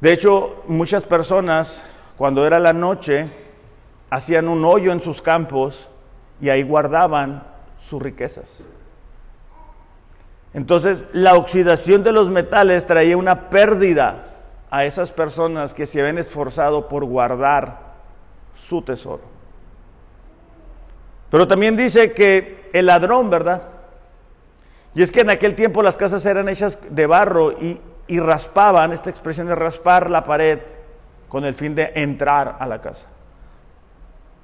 De 0.00 0.12
hecho, 0.12 0.62
muchas 0.68 1.02
personas, 1.02 1.82
cuando 2.16 2.46
era 2.46 2.60
la 2.60 2.72
noche, 2.72 3.28
hacían 4.08 4.48
un 4.48 4.64
hoyo 4.64 4.92
en 4.92 5.02
sus 5.02 5.20
campos 5.20 5.88
y 6.40 6.48
ahí 6.48 6.62
guardaban 6.62 7.42
sus 7.80 8.00
riquezas. 8.00 8.64
Entonces, 10.54 11.08
la 11.12 11.34
oxidación 11.34 12.04
de 12.04 12.12
los 12.12 12.30
metales 12.30 12.86
traía 12.86 13.16
una 13.16 13.50
pérdida 13.50 14.26
a 14.70 14.84
esas 14.84 15.10
personas 15.10 15.74
que 15.74 15.86
se 15.86 16.00
habían 16.00 16.18
esforzado 16.18 16.88
por 16.88 17.04
guardar 17.04 17.78
su 18.54 18.82
tesoro. 18.82 19.22
Pero 21.30 21.48
también 21.48 21.76
dice 21.76 22.12
que 22.12 22.70
el 22.72 22.86
ladrón, 22.86 23.28
¿verdad? 23.28 23.79
Y 24.94 25.02
es 25.02 25.12
que 25.12 25.20
en 25.20 25.30
aquel 25.30 25.54
tiempo 25.54 25.82
las 25.82 25.96
casas 25.96 26.24
eran 26.26 26.48
hechas 26.48 26.78
de 26.90 27.06
barro 27.06 27.52
y, 27.52 27.80
raspaban, 28.18 28.92
esta 28.92 29.08
expresión 29.08 29.46
de 29.46 29.54
raspar 29.54 30.10
la 30.10 30.24
pared 30.24 30.58
con 31.28 31.44
el 31.44 31.54
fin 31.54 31.76
de 31.76 31.92
entrar 31.94 32.56
a 32.58 32.66
la 32.66 32.80
casa. 32.80 33.06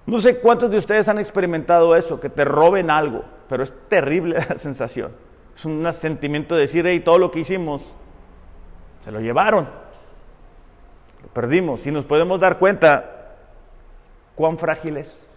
No 0.06 0.20
sé 0.20 0.38
cuántos 0.38 0.70
de 0.70 0.78
ustedes 0.78 1.08
han 1.08 1.18
experimentado 1.18 1.96
eso, 1.96 2.20
que 2.20 2.28
te 2.28 2.44
roben 2.44 2.92
algo, 2.92 3.24
pero 3.48 3.64
es 3.64 3.74
terrible 3.88 4.36
la 4.48 4.56
sensación. 4.56 5.10
Es 5.56 5.64
un 5.64 5.92
sentimiento 5.92 6.54
de 6.54 6.60
decir, 6.62 6.86
hey, 6.86 7.00
todo 7.00 7.18
lo 7.18 7.32
que 7.32 7.40
hicimos, 7.40 7.82
se 9.04 9.10
lo 9.10 9.20
llevaron, 9.20 9.68
lo 11.22 11.28
perdimos. 11.30 11.84
Y 11.86 11.90
nos 11.90 12.04
podemos 12.04 12.38
dar 12.38 12.58
cuenta 12.58 13.34
cuán 14.36 14.58
frágil 14.58 14.98
es. 14.98 15.28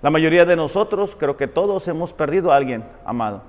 La 0.00 0.10
mayoría 0.10 0.44
de 0.44 0.54
nosotros, 0.54 1.16
creo 1.18 1.36
que 1.36 1.48
todos 1.48 1.88
hemos 1.88 2.12
perdido 2.12 2.52
a 2.52 2.56
alguien 2.56 2.84
amado. 3.04 3.42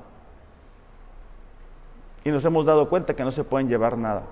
Y 2.24 2.32
nos 2.32 2.44
hemos 2.44 2.66
dado 2.66 2.90
cuenta 2.90 3.16
que 3.16 3.24
no 3.24 3.32
se 3.32 3.44
pueden 3.44 3.70
llevar 3.70 3.98
nada. 3.98 4.24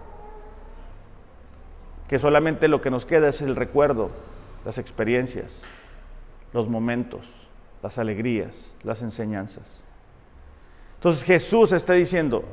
que 2.08 2.20
solamente 2.20 2.70
lo 2.70 2.80
que 2.80 2.90
nos 2.90 3.06
queda 3.06 3.28
es 3.28 3.42
el 3.42 3.56
recuerdo, 3.56 4.12
las 4.64 4.78
experiencias, 4.78 5.62
los 6.54 6.70
momentos, 6.70 7.36
las 7.84 7.98
alegrías, 7.98 8.78
las 8.84 9.02
enseñanzas. 9.02 9.84
Entonces 10.96 11.24
Jesús 11.24 11.74
está 11.74 11.94
diciendo, 11.94 12.46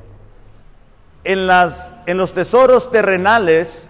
en, 1.23 1.47
las, 1.47 1.95
en 2.07 2.17
los 2.17 2.33
tesoros 2.33 2.91
terrenales 2.91 3.89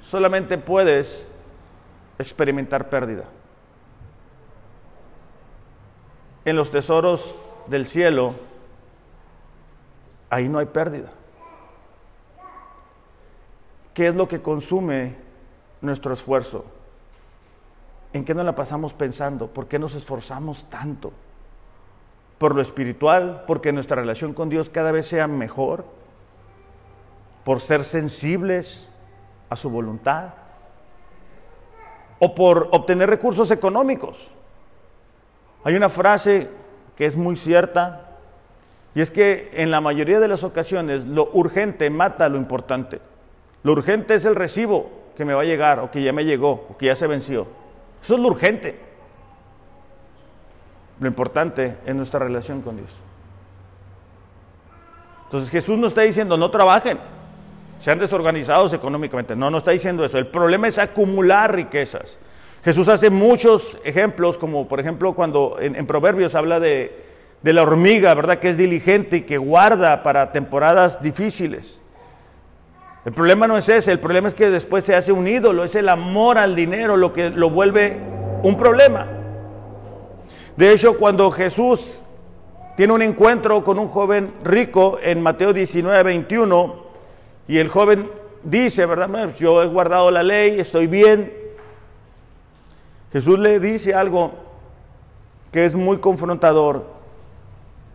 solamente 0.00 0.58
puedes 0.58 1.26
experimentar 2.18 2.88
pérdida. 2.88 3.24
En 6.44 6.56
los 6.56 6.70
tesoros 6.70 7.34
del 7.66 7.86
cielo, 7.86 8.34
ahí 10.30 10.48
no 10.48 10.58
hay 10.58 10.66
pérdida. 10.66 11.10
¿Qué 13.92 14.08
es 14.08 14.14
lo 14.14 14.28
que 14.28 14.40
consume 14.40 15.16
nuestro 15.80 16.14
esfuerzo? 16.14 16.64
¿En 18.12 18.24
qué 18.24 18.34
nos 18.34 18.44
la 18.44 18.54
pasamos 18.54 18.94
pensando? 18.94 19.48
¿Por 19.48 19.68
qué 19.68 19.78
nos 19.78 19.94
esforzamos 19.94 20.64
tanto? 20.70 21.12
¿Por 22.38 22.54
lo 22.54 22.62
espiritual? 22.62 23.44
¿Porque 23.46 23.72
nuestra 23.72 23.96
relación 23.96 24.32
con 24.32 24.48
Dios 24.48 24.70
cada 24.70 24.92
vez 24.92 25.06
sea 25.06 25.26
mejor? 25.26 25.84
¿Por 27.44 27.60
ser 27.60 27.84
sensibles 27.84 28.88
a 29.50 29.56
su 29.56 29.68
voluntad? 29.68 30.30
¿O 32.18 32.34
por 32.34 32.68
obtener 32.72 33.10
recursos 33.10 33.50
económicos? 33.50 34.32
Hay 35.64 35.74
una 35.74 35.88
frase 35.88 36.48
que 36.96 37.06
es 37.06 37.16
muy 37.16 37.36
cierta 37.36 38.18
y 38.94 39.00
es 39.00 39.10
que 39.10 39.50
en 39.54 39.70
la 39.70 39.80
mayoría 39.80 40.20
de 40.20 40.28
las 40.28 40.42
ocasiones 40.42 41.04
lo 41.04 41.30
urgente 41.32 41.90
mata 41.90 42.28
lo 42.28 42.36
importante. 42.36 43.00
Lo 43.62 43.72
urgente 43.72 44.14
es 44.14 44.24
el 44.24 44.34
recibo 44.34 44.90
que 45.16 45.24
me 45.24 45.34
va 45.34 45.42
a 45.42 45.44
llegar 45.44 45.80
o 45.80 45.90
que 45.90 46.02
ya 46.02 46.12
me 46.12 46.24
llegó 46.24 46.66
o 46.70 46.76
que 46.76 46.86
ya 46.86 46.96
se 46.96 47.06
venció. 47.06 47.46
Eso 48.02 48.14
es 48.14 48.20
lo 48.20 48.28
urgente. 48.28 48.80
Lo 50.98 51.06
importante 51.06 51.76
es 51.84 51.94
nuestra 51.94 52.20
relación 52.20 52.62
con 52.62 52.76
Dios. 52.76 53.00
Entonces 55.24 55.50
Jesús 55.50 55.78
no 55.78 55.86
está 55.86 56.02
diciendo 56.02 56.36
no 56.36 56.50
trabajen, 56.50 56.98
sean 57.78 57.98
desorganizados 57.98 58.72
económicamente. 58.72 59.36
No, 59.36 59.50
no 59.50 59.58
está 59.58 59.70
diciendo 59.70 60.04
eso. 60.04 60.18
El 60.18 60.26
problema 60.26 60.68
es 60.68 60.78
acumular 60.78 61.54
riquezas. 61.54 62.18
Jesús 62.64 62.88
hace 62.88 63.08
muchos 63.08 63.78
ejemplos, 63.84 64.36
como 64.36 64.68
por 64.68 64.80
ejemplo 64.80 65.14
cuando 65.14 65.56
en, 65.60 65.86
Proverbios 65.86 66.34
habla 66.34 66.60
de, 66.60 66.92
de 67.42 67.52
la 67.52 67.62
hormiga, 67.62 68.12
¿verdad? 68.14 68.38
Que 68.38 68.50
es 68.50 68.58
diligente 68.58 69.18
y 69.18 69.22
que 69.22 69.38
guarda 69.38 70.02
para 70.02 70.30
temporadas 70.32 71.02
difíciles. 71.02 71.80
El 73.06 73.12
problema 73.12 73.46
no 73.46 73.56
es 73.56 73.68
ese, 73.70 73.92
el 73.92 73.98
problema 73.98 74.28
es 74.28 74.34
que 74.34 74.50
después 74.50 74.84
se 74.84 74.94
hace 74.94 75.10
un 75.10 75.26
ídolo, 75.26 75.64
es 75.64 75.74
el 75.74 75.88
amor 75.88 76.36
al 76.36 76.54
dinero 76.54 76.98
lo 76.98 77.14
que 77.14 77.30
lo 77.30 77.48
vuelve 77.48 77.96
un 78.42 78.58
problema. 78.58 79.06
De 80.56 80.70
hecho, 80.72 80.98
cuando 80.98 81.30
Jesús 81.30 82.02
tiene 82.76 82.92
un 82.92 83.00
encuentro 83.00 83.64
con 83.64 83.78
un 83.78 83.88
joven 83.88 84.34
rico 84.44 84.98
en 85.02 85.22
Mateo 85.22 85.54
19, 85.54 86.02
21, 86.02 86.74
y 87.48 87.56
el 87.56 87.68
joven 87.68 88.10
dice, 88.42 88.84
¿verdad? 88.84 89.34
Yo 89.38 89.62
he 89.62 89.66
guardado 89.66 90.10
la 90.10 90.22
ley, 90.22 90.60
estoy 90.60 90.86
bien. 90.86 91.39
Jesús 93.12 93.38
le 93.38 93.58
dice 93.58 93.94
algo 93.94 94.32
que 95.52 95.64
es 95.64 95.74
muy 95.74 95.98
confrontador. 95.98 96.86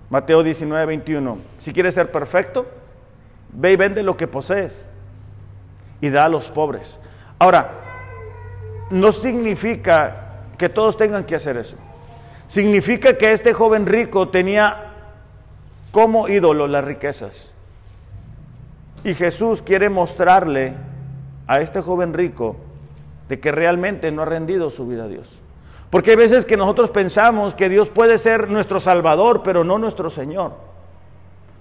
Mateo 0.09 0.43
19, 0.43 0.85
21. 0.85 1.37
Si 1.57 1.73
quieres 1.73 1.93
ser 1.93 2.11
perfecto, 2.11 2.65
ve 3.53 3.73
y 3.73 3.75
vende 3.75 4.03
lo 4.03 4.17
que 4.17 4.27
posees 4.27 4.85
y 6.01 6.09
da 6.09 6.25
a 6.25 6.29
los 6.29 6.45
pobres. 6.45 6.97
Ahora, 7.39 7.71
no 8.89 9.11
significa 9.11 10.25
que 10.57 10.69
todos 10.69 10.97
tengan 10.97 11.23
que 11.23 11.35
hacer 11.35 11.57
eso. 11.57 11.77
Significa 12.47 13.17
que 13.17 13.31
este 13.31 13.53
joven 13.53 13.85
rico 13.85 14.29
tenía 14.29 14.91
como 15.91 16.27
ídolo 16.27 16.67
las 16.67 16.83
riquezas. 16.83 17.51
Y 19.03 19.13
Jesús 19.13 19.61
quiere 19.61 19.89
mostrarle 19.89 20.73
a 21.47 21.61
este 21.61 21.81
joven 21.81 22.13
rico 22.13 22.57
de 23.29 23.39
que 23.39 23.51
realmente 23.51 24.11
no 24.11 24.21
ha 24.21 24.25
rendido 24.25 24.69
su 24.69 24.87
vida 24.87 25.05
a 25.05 25.07
Dios. 25.07 25.41
Porque 25.89 26.11
hay 26.11 26.17
veces 26.17 26.45
que 26.45 26.57
nosotros 26.57 26.89
pensamos 26.89 27.55
que 27.55 27.69
Dios 27.69 27.89
puede 27.89 28.17
ser 28.17 28.49
nuestro 28.49 28.79
Salvador, 28.79 29.41
pero 29.43 29.63
no 29.63 29.77
nuestro 29.77 30.09
Señor. 30.09 30.53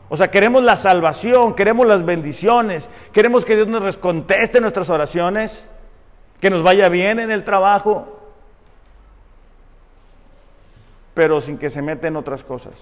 O 0.08 0.16
sea, 0.16 0.30
queremos 0.30 0.62
la 0.62 0.76
salvación, 0.76 1.54
queremos 1.54 1.86
las 1.86 2.04
bendiciones, 2.04 2.90
queremos 3.12 3.44
que 3.44 3.56
Dios 3.56 3.68
nos 3.68 3.96
conteste 3.96 4.60
nuestras 4.60 4.90
oraciones, 4.90 5.68
que 6.40 6.50
nos 6.50 6.62
vaya 6.62 6.88
bien 6.88 7.18
en 7.20 7.30
el 7.30 7.44
trabajo, 7.44 8.18
pero 11.14 11.40
sin 11.40 11.56
que 11.56 11.70
se 11.70 11.80
meta 11.80 12.08
en 12.08 12.16
otras 12.16 12.44
cosas. 12.44 12.74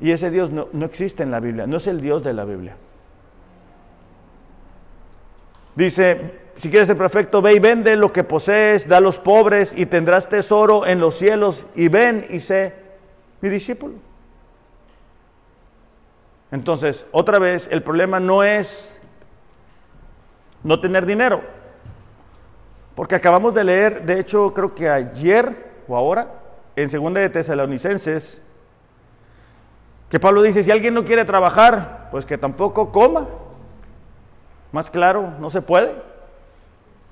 Y 0.00 0.10
ese 0.10 0.30
Dios 0.30 0.50
no, 0.50 0.68
no 0.72 0.86
existe 0.86 1.22
en 1.22 1.30
la 1.30 1.40
Biblia, 1.40 1.66
no 1.66 1.76
es 1.76 1.86
el 1.86 2.00
Dios 2.00 2.22
de 2.22 2.34
la 2.34 2.44
Biblia. 2.44 2.76
Dice, 5.76 6.43
si 6.56 6.70
quieres 6.70 6.86
ser 6.86 6.96
perfecto, 6.96 7.42
ve 7.42 7.54
y 7.54 7.58
vende 7.58 7.96
lo 7.96 8.12
que 8.12 8.24
posees, 8.24 8.88
da 8.88 8.98
a 8.98 9.00
los 9.00 9.18
pobres 9.18 9.74
y 9.76 9.86
tendrás 9.86 10.28
tesoro 10.28 10.86
en 10.86 11.00
los 11.00 11.16
cielos 11.16 11.66
y 11.74 11.88
ven 11.88 12.26
y 12.30 12.40
sé 12.40 12.74
mi 13.40 13.48
discípulo. 13.48 13.94
Entonces, 16.50 17.04
otra 17.10 17.38
vez, 17.38 17.68
el 17.72 17.82
problema 17.82 18.20
no 18.20 18.44
es 18.44 18.94
no 20.62 20.80
tener 20.80 21.04
dinero. 21.04 21.42
Porque 22.94 23.16
acabamos 23.16 23.54
de 23.54 23.64
leer, 23.64 24.04
de 24.04 24.20
hecho, 24.20 24.54
creo 24.54 24.74
que 24.74 24.88
ayer 24.88 25.72
o 25.88 25.96
ahora, 25.96 26.28
en 26.76 26.88
segunda 26.88 27.20
de 27.20 27.28
Tesalonicenses, 27.28 28.40
que 30.08 30.20
Pablo 30.20 30.42
dice, 30.42 30.62
si 30.62 30.70
alguien 30.70 30.94
no 30.94 31.04
quiere 31.04 31.24
trabajar, 31.24 32.08
pues 32.12 32.24
que 32.24 32.38
tampoco 32.38 32.92
coma. 32.92 33.26
Más 34.70 34.90
claro, 34.90 35.32
no 35.40 35.50
se 35.50 35.60
puede. 35.60 36.13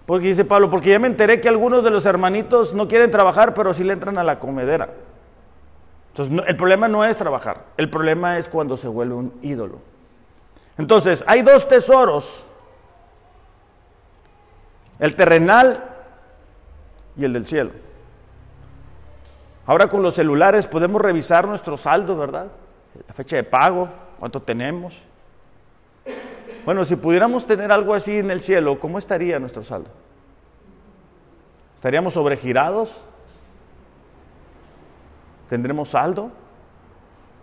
Porque 0.06 0.28
dice 0.28 0.44
Pablo, 0.44 0.68
porque 0.68 0.90
ya 0.90 0.98
me 0.98 1.06
enteré 1.06 1.40
que 1.40 1.48
algunos 1.48 1.84
de 1.84 1.90
los 1.90 2.04
hermanitos 2.06 2.74
no 2.74 2.88
quieren 2.88 3.10
trabajar, 3.10 3.54
pero 3.54 3.72
sí 3.72 3.84
le 3.84 3.92
entran 3.92 4.18
a 4.18 4.24
la 4.24 4.38
comedera. 4.38 4.88
Entonces, 6.10 6.44
el 6.46 6.56
problema 6.56 6.88
no 6.88 7.04
es 7.04 7.16
trabajar, 7.16 7.64
el 7.76 7.88
problema 7.88 8.38
es 8.38 8.48
cuando 8.48 8.76
se 8.76 8.88
vuelve 8.88 9.14
un 9.14 9.32
ídolo. 9.42 9.78
Entonces, 10.76 11.24
hay 11.26 11.42
dos 11.42 11.68
tesoros, 11.68 12.46
el 14.98 15.16
terrenal 15.16 15.84
y 17.16 17.24
el 17.24 17.32
del 17.32 17.46
cielo. 17.46 17.70
Ahora 19.64 19.86
con 19.86 20.02
los 20.02 20.14
celulares 20.14 20.66
podemos 20.66 21.00
revisar 21.00 21.46
nuestro 21.46 21.76
saldo, 21.76 22.16
¿verdad? 22.16 22.48
La 23.06 23.14
fecha 23.14 23.36
de 23.36 23.44
pago, 23.44 23.88
cuánto 24.18 24.42
tenemos. 24.42 24.94
Bueno, 26.64 26.84
si 26.84 26.96
pudiéramos 26.96 27.46
tener 27.46 27.72
algo 27.72 27.94
así 27.94 28.18
en 28.18 28.30
el 28.30 28.40
cielo, 28.40 28.78
¿cómo 28.78 28.98
estaría 28.98 29.38
nuestro 29.38 29.64
saldo? 29.64 29.90
¿Estaríamos 31.76 32.14
sobregirados? 32.14 32.90
¿Tendremos 35.48 35.88
saldo? 35.88 36.30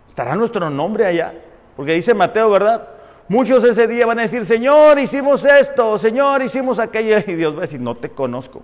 ¿Estará 0.08 0.34
nuestro 0.34 0.70
nombre 0.70 1.06
allá? 1.06 1.34
Porque 1.76 1.92
dice 1.92 2.14
Mateo, 2.14 2.50
¿verdad? 2.50 2.88
Muchos 3.28 3.62
ese 3.62 3.86
día 3.86 4.06
van 4.06 4.18
a 4.18 4.22
decir, 4.22 4.44
Señor, 4.44 4.98
hicimos 4.98 5.44
esto, 5.44 5.98
Señor, 5.98 6.42
hicimos 6.42 6.78
aquello. 6.78 7.18
Y 7.26 7.34
Dios 7.34 7.54
va 7.54 7.58
a 7.58 7.60
decir, 7.62 7.80
no 7.80 7.96
te 7.96 8.10
conozco. 8.10 8.62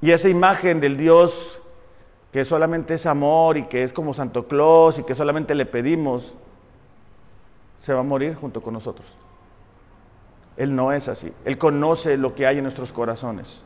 Y 0.00 0.10
esa 0.10 0.28
imagen 0.28 0.80
del 0.80 0.96
Dios 0.96 1.60
que 2.32 2.44
solamente 2.44 2.94
es 2.94 3.06
amor 3.06 3.56
y 3.56 3.62
que 3.62 3.82
es 3.82 3.94
como 3.94 4.12
Santo 4.12 4.46
Claus 4.46 4.98
y 4.98 5.04
que 5.04 5.14
solamente 5.14 5.54
le 5.54 5.64
pedimos, 5.64 6.36
se 7.80 7.92
va 7.92 8.00
a 8.00 8.04
morir 8.04 8.34
junto 8.34 8.60
con 8.60 8.74
nosotros. 8.74 9.06
Él 10.56 10.74
no 10.74 10.92
es 10.92 11.08
así. 11.08 11.32
Él 11.44 11.58
conoce 11.58 12.16
lo 12.16 12.34
que 12.34 12.46
hay 12.46 12.58
en 12.58 12.62
nuestros 12.62 12.92
corazones. 12.92 13.62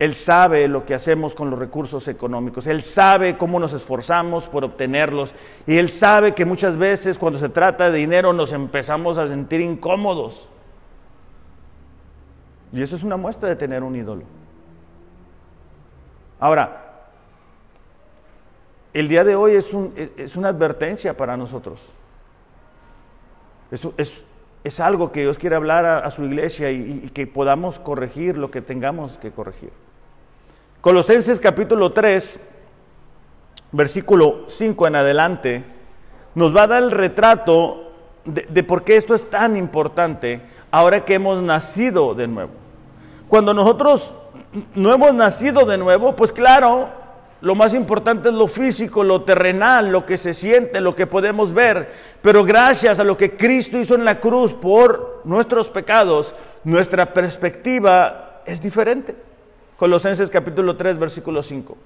Él 0.00 0.14
sabe 0.14 0.66
lo 0.66 0.86
que 0.86 0.94
hacemos 0.94 1.34
con 1.34 1.50
los 1.50 1.58
recursos 1.58 2.08
económicos, 2.08 2.66
Él 2.66 2.82
sabe 2.82 3.36
cómo 3.36 3.60
nos 3.60 3.74
esforzamos 3.74 4.48
por 4.48 4.64
obtenerlos 4.64 5.34
y 5.66 5.76
Él 5.76 5.90
sabe 5.90 6.34
que 6.34 6.46
muchas 6.46 6.78
veces 6.78 7.18
cuando 7.18 7.38
se 7.38 7.50
trata 7.50 7.90
de 7.90 7.98
dinero 7.98 8.32
nos 8.32 8.54
empezamos 8.54 9.18
a 9.18 9.28
sentir 9.28 9.60
incómodos. 9.60 10.48
Y 12.72 12.80
eso 12.80 12.96
es 12.96 13.02
una 13.02 13.18
muestra 13.18 13.50
de 13.50 13.56
tener 13.56 13.82
un 13.82 13.94
ídolo. 13.94 14.22
Ahora, 16.38 17.02
el 18.94 19.06
día 19.06 19.22
de 19.22 19.36
hoy 19.36 19.52
es, 19.52 19.70
es 20.16 20.34
una 20.34 20.48
advertencia 20.48 21.14
para 21.14 21.36
nosotros. 21.36 21.92
Es, 23.70 24.24
es, 24.64 24.80
algo 24.80 25.12
que 25.12 25.20
Dios 25.20 25.38
quiere 25.38 25.56
hablar 25.56 25.84
a, 25.86 26.10
su 26.10 26.24
iglesia 26.24 26.70
y 26.70 27.10
que 27.14 27.26
podamos 27.26 27.78
corregir 27.78 28.36
lo 28.36 28.50
que 28.50 28.60
tengamos 28.60 29.18
que 29.18 29.30
corregir. 29.30 29.70
Colosenses 30.80 31.38
capítulo 31.40 31.92
3, 31.92 32.40
versículo 33.72 34.44
5 34.48 34.86
en 34.86 34.96
adelante, 34.96 35.64
nos 36.34 36.56
va 36.56 36.62
a 36.62 36.66
dar 36.68 36.82
el 36.82 36.90
retrato 36.90 37.92
de, 38.24 38.62
por 38.62 38.82
qué 38.82 38.96
esto 38.96 39.14
es 39.14 39.28
tan 39.28 39.56
importante. 39.56 40.40
ahora 40.70 41.04
que 41.04 41.14
hemos 41.14 41.42
nacido 41.42 42.14
de 42.14 42.28
nuevo. 42.28 42.52
Cuando 43.28 43.52
nosotros 43.52 44.14
no 44.74 44.92
hemos 44.92 45.12
nacido 45.12 45.66
de 45.66 45.76
nuevo, 45.76 46.16
pues 46.16 46.32
claro, 46.32 46.88
lo 47.40 47.54
más 47.54 47.72
importante 47.72 48.28
es 48.28 48.34
lo 48.34 48.46
físico, 48.46 49.02
lo 49.02 49.22
terrenal, 49.22 49.90
lo 49.90 50.04
que 50.04 50.18
se 50.18 50.34
siente, 50.34 50.80
lo 50.80 50.94
que 50.94 51.06
podemos 51.06 51.54
ver. 51.54 51.90
Pero 52.20 52.44
gracias 52.44 53.00
a 53.00 53.04
lo 53.04 53.16
que 53.16 53.36
Cristo 53.36 53.78
hizo 53.78 53.94
en 53.94 54.04
la 54.04 54.20
cruz 54.20 54.52
por 54.52 55.22
nuestros 55.24 55.70
pecados, 55.70 56.34
nuestra 56.64 57.14
perspectiva 57.14 58.42
es 58.44 58.60
diferente. 58.60 59.16
Colosenses 59.78 60.28
capítulo 60.28 60.76
3, 60.76 60.98
versículo 60.98 61.42
5. 61.42 61.76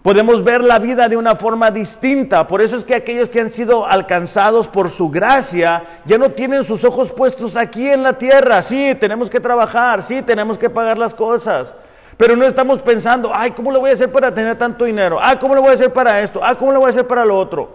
Podemos 0.00 0.42
ver 0.42 0.62
la 0.62 0.78
vida 0.78 1.06
de 1.06 1.16
una 1.18 1.34
forma 1.34 1.70
distinta. 1.70 2.46
Por 2.46 2.62
eso 2.62 2.76
es 2.76 2.84
que 2.84 2.94
aquellos 2.94 3.28
que 3.28 3.40
han 3.40 3.50
sido 3.50 3.86
alcanzados 3.86 4.68
por 4.68 4.90
su 4.90 5.10
gracia 5.10 6.00
ya 6.06 6.16
no 6.16 6.30
tienen 6.30 6.64
sus 6.64 6.82
ojos 6.84 7.12
puestos 7.12 7.56
aquí 7.56 7.86
en 7.86 8.02
la 8.02 8.14
tierra. 8.14 8.62
Sí, 8.62 8.96
tenemos 8.98 9.28
que 9.28 9.40
trabajar, 9.40 10.02
sí, 10.02 10.22
tenemos 10.22 10.56
que 10.56 10.70
pagar 10.70 10.96
las 10.96 11.14
cosas. 11.14 11.74
Pero 12.18 12.34
no 12.34 12.44
estamos 12.44 12.82
pensando, 12.82 13.30
ay, 13.32 13.52
¿cómo 13.52 13.70
lo 13.70 13.78
voy 13.78 13.90
a 13.90 13.94
hacer 13.94 14.10
para 14.10 14.34
tener 14.34 14.58
tanto 14.58 14.84
dinero? 14.84 15.18
Ah, 15.22 15.38
¿cómo 15.38 15.54
lo 15.54 15.62
voy 15.62 15.70
a 15.70 15.74
hacer 15.74 15.92
para 15.92 16.20
esto? 16.20 16.40
Ah, 16.42 16.58
¿cómo 16.58 16.72
lo 16.72 16.80
voy 16.80 16.88
a 16.88 16.90
hacer 16.90 17.06
para 17.06 17.24
lo 17.24 17.38
otro? 17.38 17.70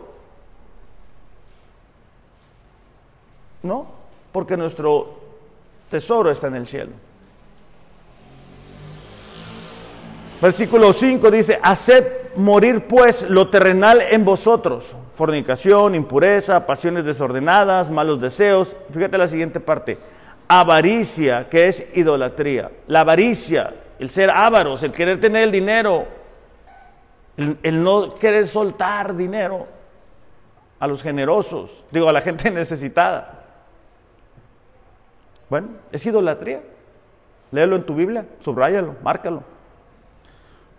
No, 3.63 3.88
porque 4.34 4.58
nuestro 4.58 5.17
tesoro 5.89 6.29
está 6.29 6.47
en 6.47 6.56
el 6.56 6.67
cielo. 6.67 6.91
Versículo 10.41 10.91
5 10.91 11.32
dice, 11.32 11.58
haced 11.63 12.36
morir 12.36 12.86
pues 12.86 13.29
lo 13.29 13.49
terrenal 13.49 14.01
en 14.01 14.25
vosotros, 14.25 14.93
fornicación, 15.15 15.95
impureza, 15.95 16.65
pasiones 16.65 17.06
desordenadas, 17.06 17.89
malos 17.89 18.19
deseos. 18.19 18.75
Fíjate 18.91 19.17
la 19.17 19.29
siguiente 19.29 19.62
parte, 19.62 19.97
avaricia, 20.49 21.47
que 21.47 21.69
es 21.69 21.86
idolatría. 21.95 22.71
La 22.88 22.99
avaricia, 22.99 23.73
el 24.04 24.10
ser 24.10 24.30
ávaros, 24.30 24.84
el 24.84 24.92
querer 24.92 25.22
tener 25.22 25.44
el 25.44 25.52
dinero, 25.54 26.06
el, 27.38 27.58
el 27.63 27.82
no 27.82 28.16
querer 28.16 28.50
soltar 28.50 29.16
dinero 29.16 29.66
a 30.78 30.88
los 30.88 31.02
generosos, 31.02 31.72
digo, 31.89 32.10
a 32.10 32.12
la 32.12 32.20
gente 32.20 32.52
necesitada. 32.52 33.46
Bueno, 35.50 35.70
es 35.94 36.06
idolatría. 36.06 36.62
Léelo 37.54 37.78
en 37.78 37.86
tu 37.86 37.96
Biblia, 37.96 38.26
subráyalo, 38.44 38.98
márcalo. 39.02 39.42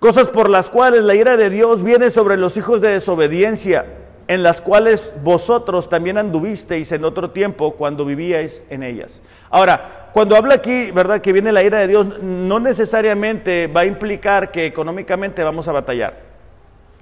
Cosas 0.00 0.30
por 0.30 0.50
las 0.50 0.68
cuales 0.68 1.02
la 1.02 1.14
ira 1.14 1.38
de 1.38 1.48
Dios 1.48 1.82
viene 1.82 2.10
sobre 2.10 2.36
los 2.36 2.58
hijos 2.58 2.82
de 2.82 2.90
desobediencia, 2.90 3.86
en 4.26 4.42
las 4.42 4.60
cuales 4.60 5.14
vosotros 5.22 5.88
también 5.88 6.18
anduvisteis 6.18 6.90
en 6.92 7.04
otro 7.04 7.30
tiempo 7.30 7.74
cuando 7.74 8.04
vivíais 8.04 8.64
en 8.70 8.82
ellas. 8.82 9.20
Ahora, 9.50 10.10
cuando 10.12 10.36
habla 10.36 10.54
aquí, 10.54 10.90
¿verdad?, 10.92 11.20
que 11.20 11.32
viene 11.32 11.52
la 11.52 11.62
ira 11.62 11.78
de 11.78 11.88
Dios, 11.88 12.22
no 12.22 12.60
necesariamente 12.60 13.66
va 13.66 13.82
a 13.82 13.86
implicar 13.86 14.50
que 14.50 14.66
económicamente 14.66 15.42
vamos 15.42 15.68
a 15.68 15.72
batallar. 15.72 16.34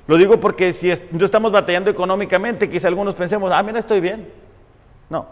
Lo 0.07 0.17
digo 0.17 0.41
porque 0.41 0.73
si 0.73 0.93
no 1.13 1.25
estamos 1.25 1.53
batallando 1.53 1.91
económicamente, 1.91 2.69
quizá 2.69 2.89
algunos 2.89 3.15
pensemos, 3.15 3.53
ah, 3.55 3.63
mira, 3.63 3.79
estoy 3.79 4.01
bien. 4.01 4.29
No. 5.09 5.27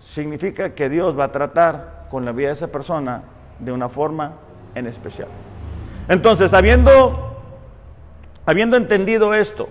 Significa 0.00 0.74
que 0.74 0.88
Dios 0.88 1.18
va 1.18 1.24
a 1.24 1.32
tratar 1.32 2.06
con 2.10 2.24
la 2.24 2.32
vida 2.32 2.48
de 2.48 2.54
esa 2.54 2.68
persona 2.68 3.22
de 3.58 3.72
una 3.72 3.88
forma 3.88 4.34
en 4.74 4.86
especial. 4.86 5.28
Entonces, 6.08 6.52
habiendo, 6.52 7.38
habiendo 8.44 8.76
entendido 8.76 9.32
esto, 9.32 9.68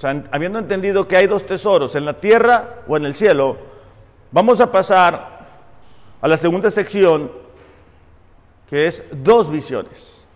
sea, 0.00 0.24
habiendo 0.30 0.58
entendido 0.58 1.06
que 1.06 1.16
hay 1.16 1.26
dos 1.26 1.44
tesoros, 1.44 1.94
en 1.94 2.06
la 2.06 2.14
tierra 2.14 2.76
o 2.88 2.96
en 2.96 3.04
el 3.04 3.14
cielo, 3.14 3.58
vamos 4.30 4.58
a 4.60 4.72
pasar 4.72 5.40
a 6.22 6.26
la 6.26 6.38
segunda 6.38 6.70
sección, 6.70 7.30
que 8.66 8.86
es 8.86 9.04
dos 9.12 9.50
visiones. 9.50 10.26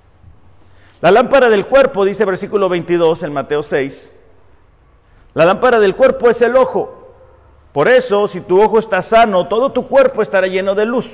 La 1.01 1.11
lámpara 1.11 1.49
del 1.49 1.67
cuerpo, 1.67 2.05
dice 2.05 2.27
versículo 2.27 2.69
22 2.69 3.23
en 3.23 3.33
Mateo 3.33 3.63
6, 3.63 4.15
la 5.33 5.47
lámpara 5.47 5.81
del 5.81 5.97
cuerpo 5.97 6.29
es 6.29 6.43
el 6.43 6.57
ojo. 6.57 7.15
Por 7.73 7.89
eso, 7.89 8.29
si 8.29 8.43
tu 8.43 8.63
ojo 8.63 8.79
está 8.79 9.01
sano, 9.01 9.49
todo 9.49 9.73
tu 9.73 9.87
cuerpo 9.87 10.21
estará 10.21 10.47
lleno 10.47 10.75
de 10.75 10.85
luz. 10.85 11.09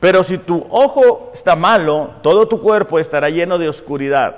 Pero 0.00 0.24
si 0.24 0.36
tu 0.36 0.66
ojo 0.68 1.30
está 1.32 1.54
malo, 1.54 2.10
todo 2.22 2.48
tu 2.48 2.60
cuerpo 2.60 2.98
estará 2.98 3.30
lleno 3.30 3.56
de 3.56 3.68
oscuridad. 3.68 4.36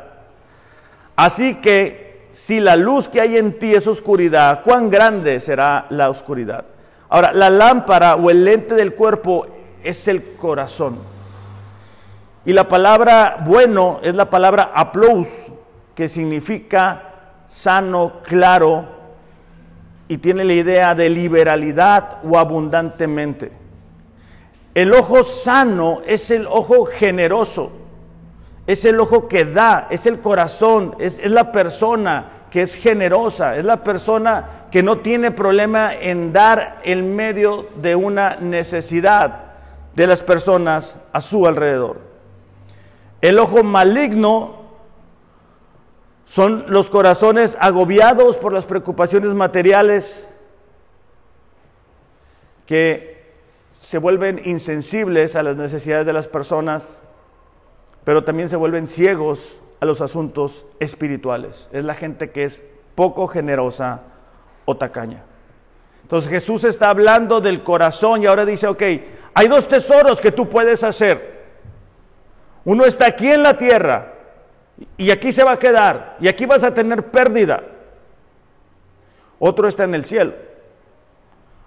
Así 1.17 1.55
que 1.55 2.06
si 2.37 2.61
la 2.61 2.77
luz 2.77 3.09
que 3.09 3.22
hay 3.22 3.38
en 3.38 3.59
ti 3.59 3.75
es 3.75 3.87
oscuridad, 3.87 4.62
¿cuán 4.62 4.90
grande 4.90 5.40
será 5.40 5.87
la 5.88 6.11
oscuridad? 6.11 6.66
Ahora, 7.09 7.33
la 7.33 7.49
lámpara 7.49 8.14
o 8.16 8.29
el 8.29 8.44
lente 8.44 8.75
del 8.75 8.94
cuerpo 8.94 9.46
es 9.83 10.07
el 10.07 10.35
corazón. 10.35 10.99
Y 12.44 12.53
la 12.53 12.68
palabra 12.68 13.38
bueno 13.42 14.01
es 14.03 14.14
la 14.14 14.29
palabra 14.29 14.70
aplaus, 14.75 15.29
que 15.94 16.11
significa 16.11 17.05
sano, 17.49 18.20
claro, 18.22 18.85
y 20.07 20.18
tiene 20.18 20.44
la 20.44 20.53
idea 20.53 20.94
de 20.94 21.09
liberalidad 21.09 22.18
o 22.22 22.38
abundantemente. 22.38 23.51
El 24.75 24.92
ojo 24.92 25.25
sano 25.25 26.03
es 26.07 26.31
el 26.31 26.46
ojo 26.46 26.85
generoso, 26.85 27.72
es 28.66 28.85
el 28.85 28.98
ojo 28.98 29.29
que 29.29 29.44
da, 29.44 29.87
es 29.90 30.07
el 30.07 30.20
corazón, 30.20 30.96
es, 30.98 31.24
la 31.31 31.52
persona 31.52 32.33
que 32.50 32.62
es 32.62 32.74
generosa, 32.74 33.57
es 33.57 33.64
la 33.64 33.85
persona 33.85 34.66
que 34.70 34.83
no 34.83 34.98
tiene 34.98 35.31
problema 35.31 35.94
en 35.94 36.33
dar 36.33 36.81
en 36.83 37.14
medio 37.14 37.68
de 37.76 37.94
una 37.94 38.37
necesidad 38.37 39.44
de 39.94 40.07
las 40.07 40.22
personas 40.22 40.98
a 41.12 41.20
su 41.20 41.46
alrededor. 41.46 42.00
El 43.20 43.38
ojo 43.38 43.62
maligno 43.62 44.66
son 46.26 46.64
los 46.68 46.90
corazones 46.90 47.57
agobiados 47.61 48.37
por 48.37 48.52
las 48.52 48.66
preocupaciones 48.66 49.33
materiales 49.33 50.33
que 52.66 53.16
se 53.81 53.98
vuelven 53.98 54.42
insensibles 54.44 55.37
a 55.37 55.44
las 55.44 55.57
necesidades 55.57 56.05
de 56.05 56.12
las 56.12 56.26
personas, 56.26 57.00
pero 58.07 58.23
también 58.23 58.49
se 58.49 58.55
vuelven 58.55 58.87
ciegos 58.87 59.61
a 59.81 59.85
los 59.85 60.01
asuntos 60.01 60.64
espirituales. 60.79 61.69
Es 61.73 61.85
la 61.85 61.97
gente 61.97 62.31
que 62.31 62.45
es 62.45 62.62
poco 62.95 63.27
generosa 63.27 64.03
o 64.64 64.77
tacaña. 64.77 65.25
Entonces 66.03 66.31
Jesús 66.31 66.62
está 66.62 66.88
hablando 66.88 67.40
del 67.40 67.64
corazón 67.64 68.23
y 68.23 68.27
ahora 68.27 68.45
dice, 68.47 68.69
ok, 68.69 68.83
hay 69.35 69.49
dos 69.49 69.66
tesoros 69.66 70.21
que 70.21 70.31
tú 70.31 70.49
puedes 70.49 70.85
hacer. 70.85 71.47
Uno 72.64 72.85
está 72.85 73.07
aquí 73.07 73.29
en 73.29 73.42
la 73.42 73.59
tierra 73.59 74.14
y 74.97 75.11
aquí 75.11 75.33
se 75.33 75.42
va 75.42 75.55
a 75.55 75.59
quedar 75.59 76.16
y 76.21 76.29
aquí 76.29 76.47
vas 76.47 76.62
a 76.62 76.73
tener 76.73 77.11
pérdida. 77.11 77.61
Otro 79.40 79.66
está 79.66 79.83
en 79.83 79.97
el 79.97 80.05
cielo. 80.05 80.33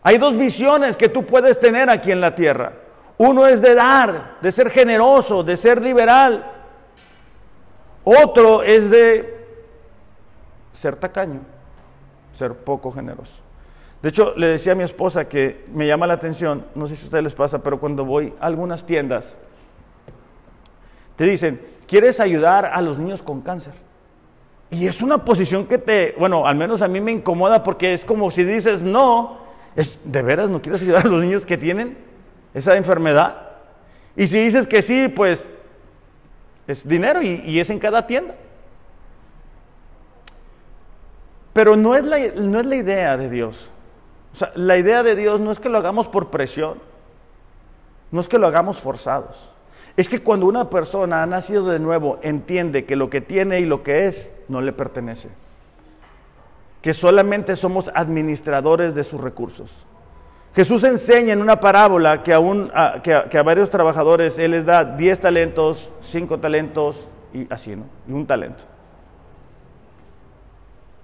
Hay 0.04 0.18
dos 0.18 0.38
visiones 0.38 0.96
que 0.96 1.10
tú 1.10 1.26
puedes 1.26 1.60
tener 1.60 1.90
aquí 1.90 2.14
en 2.14 2.22
la 2.22 2.34
tierra. 2.34 2.72
Uno 3.20 3.46
es 3.48 3.62
de 3.62 3.76
dar, 3.76 4.38
de 4.40 4.50
ser 4.50 4.70
generoso, 4.70 5.44
de 5.44 5.58
ser 5.58 5.82
liberal. 5.82 6.46
Otro 8.06 8.64
es 8.64 8.90
de 8.90 9.46
ser 10.72 10.96
tacaño, 10.96 11.42
ser 12.32 12.54
poco 12.54 12.94
generoso. 12.94 13.42
De 14.02 14.08
hecho, 14.08 14.34
le 14.38 14.48
decía 14.48 14.72
a 14.72 14.76
mi 14.76 14.84
esposa 14.86 15.28
que 15.28 15.66
me 15.74 15.86
llama 15.86 16.08
la 16.08 16.14
atención, 16.14 16.66
no 16.76 16.88
sé 16.88 16.96
si 16.96 17.04
a 17.04 17.06
ustedes 17.08 17.24
les 17.26 17.36
pasa, 17.36 17.62
pero 17.62 17.78
cuando 17.78 18.06
voy 18.06 18.34
a 18.40 18.46
algunas 18.46 18.86
tiendas, 18.86 19.38
te 21.18 21.26
dicen, 21.26 21.60
¿quieres 21.88 22.22
ayudar 22.22 22.68
a 22.68 22.82
los 22.82 22.98
niños 22.98 23.22
con 23.22 23.42
cáncer? 23.42 23.74
Y 24.70 24.88
es 24.88 25.02
una 25.02 25.26
posición 25.26 25.66
que 25.66 25.78
te, 25.78 26.16
bueno, 26.18 26.48
al 26.48 26.56
menos 26.56 26.82
a 26.82 26.88
mí 26.88 27.02
me 27.02 27.12
incomoda 27.12 27.66
porque 27.66 27.94
es 27.94 28.06
como 28.06 28.32
si 28.32 28.46
dices 28.46 28.82
no 28.82 29.50
¿De 30.04 30.22
veras 30.22 30.50
no 30.50 30.62
quieres 30.62 30.82
ayudar 30.82 31.06
a 31.06 31.10
los 31.10 31.22
niños 31.22 31.46
que 31.46 31.58
tienen 31.58 32.09
esa 32.54 32.76
enfermedad? 32.76 33.50
Y 34.16 34.28
si 34.28 34.44
dices 34.44 34.68
que 34.68 34.82
sí, 34.82 35.08
pues 35.08 35.48
es 36.68 36.88
dinero 36.88 37.22
y, 37.22 37.60
es 37.60 37.70
en 37.70 37.80
cada 37.80 38.06
tienda. 38.06 38.36
Pero 41.54 41.76
no 41.76 41.96
es, 41.96 42.04
la, 42.04 42.18
no 42.36 42.60
es 42.60 42.66
la 42.66 42.76
idea 42.76 43.18
de 43.18 43.30
Dios. 43.30 43.70
O 44.34 44.36
sea, 44.36 44.52
la 44.56 44.78
idea 44.78 45.04
de 45.04 45.16
Dios 45.16 45.40
no 45.40 45.52
es 45.52 45.60
que 45.60 45.70
lo 45.70 45.78
hagamos 45.78 46.08
por 46.08 46.30
presión, 46.30 46.80
no 48.12 48.22
es 48.22 48.28
que 48.28 48.38
lo 48.38 48.48
hagamos 48.48 48.80
forzados. 48.80 49.50
Es 49.98 50.08
que 50.08 50.22
cuando 50.22 50.46
una 50.46 50.70
persona 50.70 51.24
ha 51.24 51.26
nacido 51.26 51.68
de 51.68 51.80
nuevo, 51.80 52.20
entiende 52.22 52.86
que 52.86 52.96
lo 52.96 53.10
que 53.10 53.22
tiene 53.22 53.60
y 53.60 53.66
lo 53.66 53.84
que 53.84 54.08
es 54.08 54.32
no 54.48 54.62
le 54.62 54.72
pertenece 54.72 55.30
que 56.82 56.94
solamente 56.94 57.56
somos 57.56 57.92
administradores 57.94 58.96
de 58.96 59.04
sus 59.04 59.20
recursos. 59.20 59.86
Jesús 60.56 60.84
enseña 60.84 61.34
en 61.34 61.42
una 61.42 61.60
parábola 61.60 62.24
que 62.24 62.34
a, 62.34 63.02
que, 63.02 63.38
a, 63.38 63.44
varios 63.44 63.70
trabajadores 63.70 64.40
Él 64.40 64.52
les 64.52 64.66
da 64.66 64.84
10 64.84 65.20
talentos, 65.20 65.90
5 66.02 66.40
talentos 66.40 67.08
y 67.34 67.52
así, 67.54 67.76
¿no? 67.76 67.86
Y 68.08 68.12
un 68.12 68.26
talento. 68.26 68.64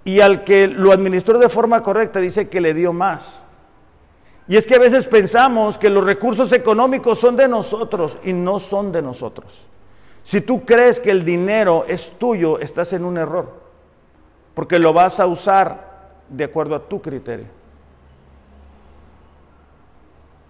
Y 0.03 0.19
al 0.19 0.43
que 0.43 0.67
lo 0.67 0.91
administró 0.91 1.37
de 1.37 1.49
forma 1.49 1.81
correcta 1.81 2.19
dice 2.19 2.49
que 2.49 2.61
le 2.61 2.73
dio 2.73 2.93
más. 2.93 3.43
Y 4.47 4.57
es 4.57 4.67
que 4.67 4.75
a 4.75 4.79
veces 4.79 5.07
pensamos 5.07 5.77
que 5.79 5.89
los 5.89 6.03
recursos 6.03 6.51
económicos 6.51 7.19
son 7.19 7.35
de 7.35 7.47
nosotros 7.47 8.17
y 8.23 8.33
no 8.33 8.59
son 8.59 8.91
de 8.91 9.01
nosotros. 9.01 9.67
Si 10.21 10.41
tú 10.41 10.65
crees 10.65 10.99
que 10.99 11.11
el 11.11 11.23
dinero 11.23 11.85
es 11.87 12.11
tuyo, 12.17 12.59
estás 12.59 12.93
en 12.93 13.05
un 13.05 13.17
error, 13.17 13.53
porque 14.53 14.79
lo 14.79 14.93
vas 14.93 15.19
a 15.19 15.27
usar 15.27 16.13
de 16.29 16.43
acuerdo 16.43 16.75
a 16.75 16.87
tu 16.87 17.01
criterio. 17.01 17.45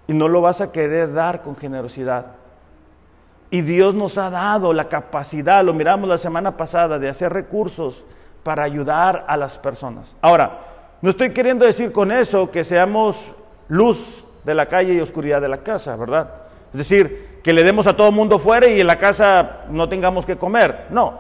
Y 0.08 0.14
no 0.14 0.28
lo 0.28 0.42
vas 0.42 0.62
a 0.62 0.72
querer 0.72 1.14
dar 1.14 1.42
con 1.42 1.56
generosidad. 1.56 2.28
Y 3.50 3.62
Dios 3.62 3.94
nos 3.96 4.18
ha 4.18 4.30
dado 4.30 4.74
la 4.74 4.90
capacidad, 4.90 5.64
lo 5.64 5.74
miramos 5.74 6.10
la 6.10 6.18
semana 6.18 6.58
pasada, 6.58 7.00
de 7.00 7.10
hacer 7.10 7.32
recursos 7.32 8.04
para 8.44 8.64
ayudar 8.64 9.26
a 9.28 9.38
las 9.38 9.58
personas. 9.58 10.16
Ahora, 10.22 10.60
no 11.02 11.10
estoy 11.10 11.32
queriendo 11.32 11.66
decir 11.66 11.92
con 11.92 12.12
eso 12.12 12.52
que 12.52 12.64
seamos 12.64 13.32
luz 13.68 14.24
de 14.44 14.54
la 14.54 14.68
calle 14.68 14.94
y 14.94 15.00
oscuridad 15.00 15.42
de 15.42 15.48
la 15.48 15.58
casa, 15.58 15.96
¿verdad? 15.96 16.30
Es 16.72 16.78
decir, 16.78 17.40
que 17.44 17.54
le 17.54 17.64
demos 17.64 17.88
a 17.88 17.96
todo 17.96 18.10
el 18.10 18.16
mundo 18.16 18.40
fuera 18.40 18.68
y 18.68 18.82
en 18.82 18.88
la 18.88 19.00
casa 19.00 19.66
no 19.70 19.88
tengamos 19.88 20.26
que 20.26 20.36
comer. 20.36 20.88
No, 20.90 21.20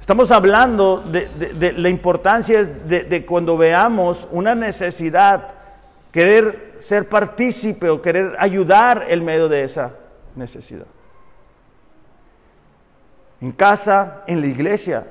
estamos 0.00 0.30
hablando 0.30 1.02
de, 1.10 1.74
la 1.76 1.88
importancia 1.88 2.62
de, 2.64 3.26
cuando 3.26 3.56
veamos 3.56 4.28
una 4.30 4.54
necesidad, 4.54 5.48
querer 6.14 6.76
ser 6.78 7.08
partícipe 7.08 7.90
o 7.90 8.00
querer 8.00 8.36
ayudar 8.38 9.06
en 9.08 9.24
medio 9.24 9.48
de 9.48 9.64
esa 9.64 9.94
necesidad. 10.36 10.86
En 13.40 13.50
casa, 13.50 14.22
en 14.28 14.40
la 14.40 14.46
iglesia. 14.46 15.08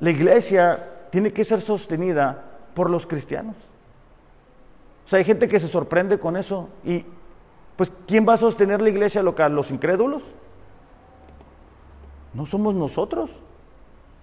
La 0.00 0.08
iglesia 0.08 1.10
tiene 1.10 1.34
que 1.34 1.44
ser 1.44 1.60
sostenida 1.60 2.44
por 2.72 2.88
los 2.88 3.06
cristianos. 3.06 3.56
O 5.04 5.08
sea, 5.10 5.18
hay 5.18 5.24
gente 5.26 5.48
que 5.48 5.60
se 5.60 5.68
sorprende 5.68 6.18
con 6.18 6.34
eso. 6.34 6.70
Y, 6.82 7.04
pues, 7.76 7.92
¿quién 8.06 8.26
va 8.26 8.32
a 8.32 8.38
sostener 8.38 8.80
la 8.80 8.88
iglesia 8.88 9.22
local? 9.22 9.54
¿Los 9.54 9.70
incrédulos? 9.70 10.22
No 12.32 12.46
somos 12.46 12.74
nosotros. 12.74 13.30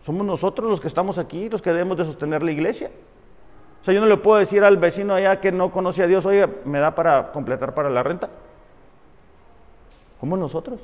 Somos 0.04 0.26
nosotros 0.26 0.72
los 0.72 0.82
que 0.82 0.88
estamos 0.88 1.20
aquí, 1.20 1.50
los 1.50 1.62
que 1.62 1.70
debemos 1.70 2.00
de 2.00 2.06
sostener 2.06 2.42
la 2.42 2.52
iglesia. 2.52 2.90
O 3.86 3.88
sea, 3.88 3.94
yo 3.94 4.02
no 4.02 4.08
le 4.08 4.18
puedo 4.18 4.40
decir 4.40 4.64
al 4.64 4.78
vecino 4.78 5.14
allá 5.14 5.40
que 5.40 5.52
no 5.52 5.72
conoce 5.72 6.02
a 6.02 6.08
Dios, 6.08 6.26
oye, 6.26 6.48
¿me 6.66 6.80
da 6.80 6.96
para 6.96 7.32
completar 7.32 7.76
para 7.76 7.88
la 7.88 8.02
renta? 8.02 8.32
Somos 10.20 10.40
nosotros. 10.40 10.80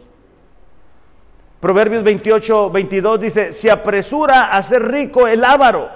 Proverbios 1.59 2.03
28, 2.03 2.69
22 2.69 3.19
dice, 3.19 3.53
se 3.53 3.71
apresura 3.71 4.51
a 4.51 4.61
ser 4.61 4.83
rico 4.83 5.27
el 5.27 5.43
avaro 5.43 5.89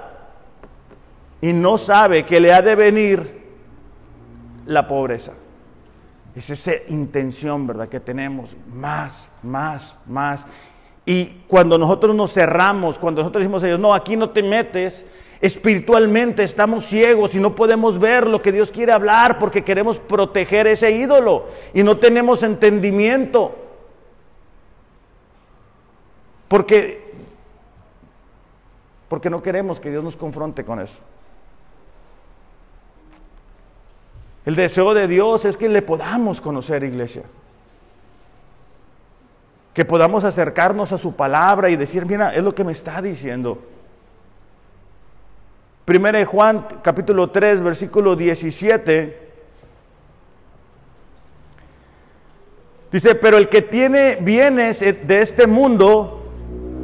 y 1.40 1.54
no 1.54 1.78
sabe 1.78 2.26
que 2.26 2.40
le 2.40 2.52
ha 2.52 2.64
de 2.64 2.74
venir 2.74 3.52
la 4.66 4.88
pobreza. 4.88 5.34
Es 6.36 6.50
esa 6.50 6.72
intención, 6.88 7.68
¿verdad? 7.68 7.88
Que 7.88 8.00
tenemos 8.00 8.56
más, 8.74 9.30
más, 9.44 9.96
más. 10.08 10.44
Y 11.06 11.44
cuando 11.48 11.78
nosotros 11.78 12.16
nos 12.16 12.34
cerramos, 12.34 12.98
cuando 12.98 13.22
nosotros 13.22 13.44
decimos 13.44 13.62
a 13.62 13.68
Dios, 13.68 13.80
no, 13.80 13.94
aquí 13.94 14.18
no 14.18 14.32
te 14.32 14.42
metes, 14.42 15.06
espiritualmente 15.46 16.44
estamos 16.44 16.86
ciegos 16.86 17.36
y 17.36 17.40
no 17.40 17.56
podemos 17.56 18.00
ver 18.00 18.28
lo 18.28 18.42
que 18.42 18.52
Dios 18.52 18.72
quiere 18.72 18.92
hablar 18.92 19.38
porque 19.38 19.64
queremos 19.64 20.00
proteger 20.00 20.68
ese 20.68 20.92
ídolo 20.92 21.48
y 21.74 21.84
no 21.84 21.98
tenemos 21.98 22.42
entendimiento. 22.42 23.56
Porque, 26.48 27.14
porque 29.08 29.30
no 29.30 29.42
queremos 29.44 29.80
que 29.80 29.92
Dios 29.92 30.04
nos 30.04 30.16
confronte 30.16 30.64
con 30.64 30.80
eso. 30.80 31.00
El 34.46 34.56
deseo 34.56 34.94
de 34.94 35.08
Dios 35.08 35.44
es 35.46 35.58
que 35.58 35.70
le 35.70 35.82
podamos 35.82 36.40
conocer, 36.40 36.84
iglesia. 36.84 37.24
Que 39.74 39.86
podamos 39.86 40.24
acercarnos 40.24 40.92
a 40.92 40.98
su 40.98 41.16
palabra 41.16 41.70
y 41.70 41.76
decir, 41.76 42.06
mira, 42.06 42.34
es 42.34 42.44
lo 42.44 42.54
que 42.54 42.64
me 42.64 42.72
está 42.72 43.02
diciendo. 43.02 43.60
Primera 45.86 46.18
de 46.18 46.26
Juan, 46.26 46.66
capítulo 46.82 47.30
3, 47.30 47.62
versículo 47.62 48.16
17. 48.16 49.26
Dice, 52.92 53.14
pero 53.14 53.38
el 53.38 53.50
que 53.50 53.62
tiene 53.62 54.18
bienes 54.20 54.80
de 54.80 55.22
este 55.22 55.46
mundo 55.46 56.24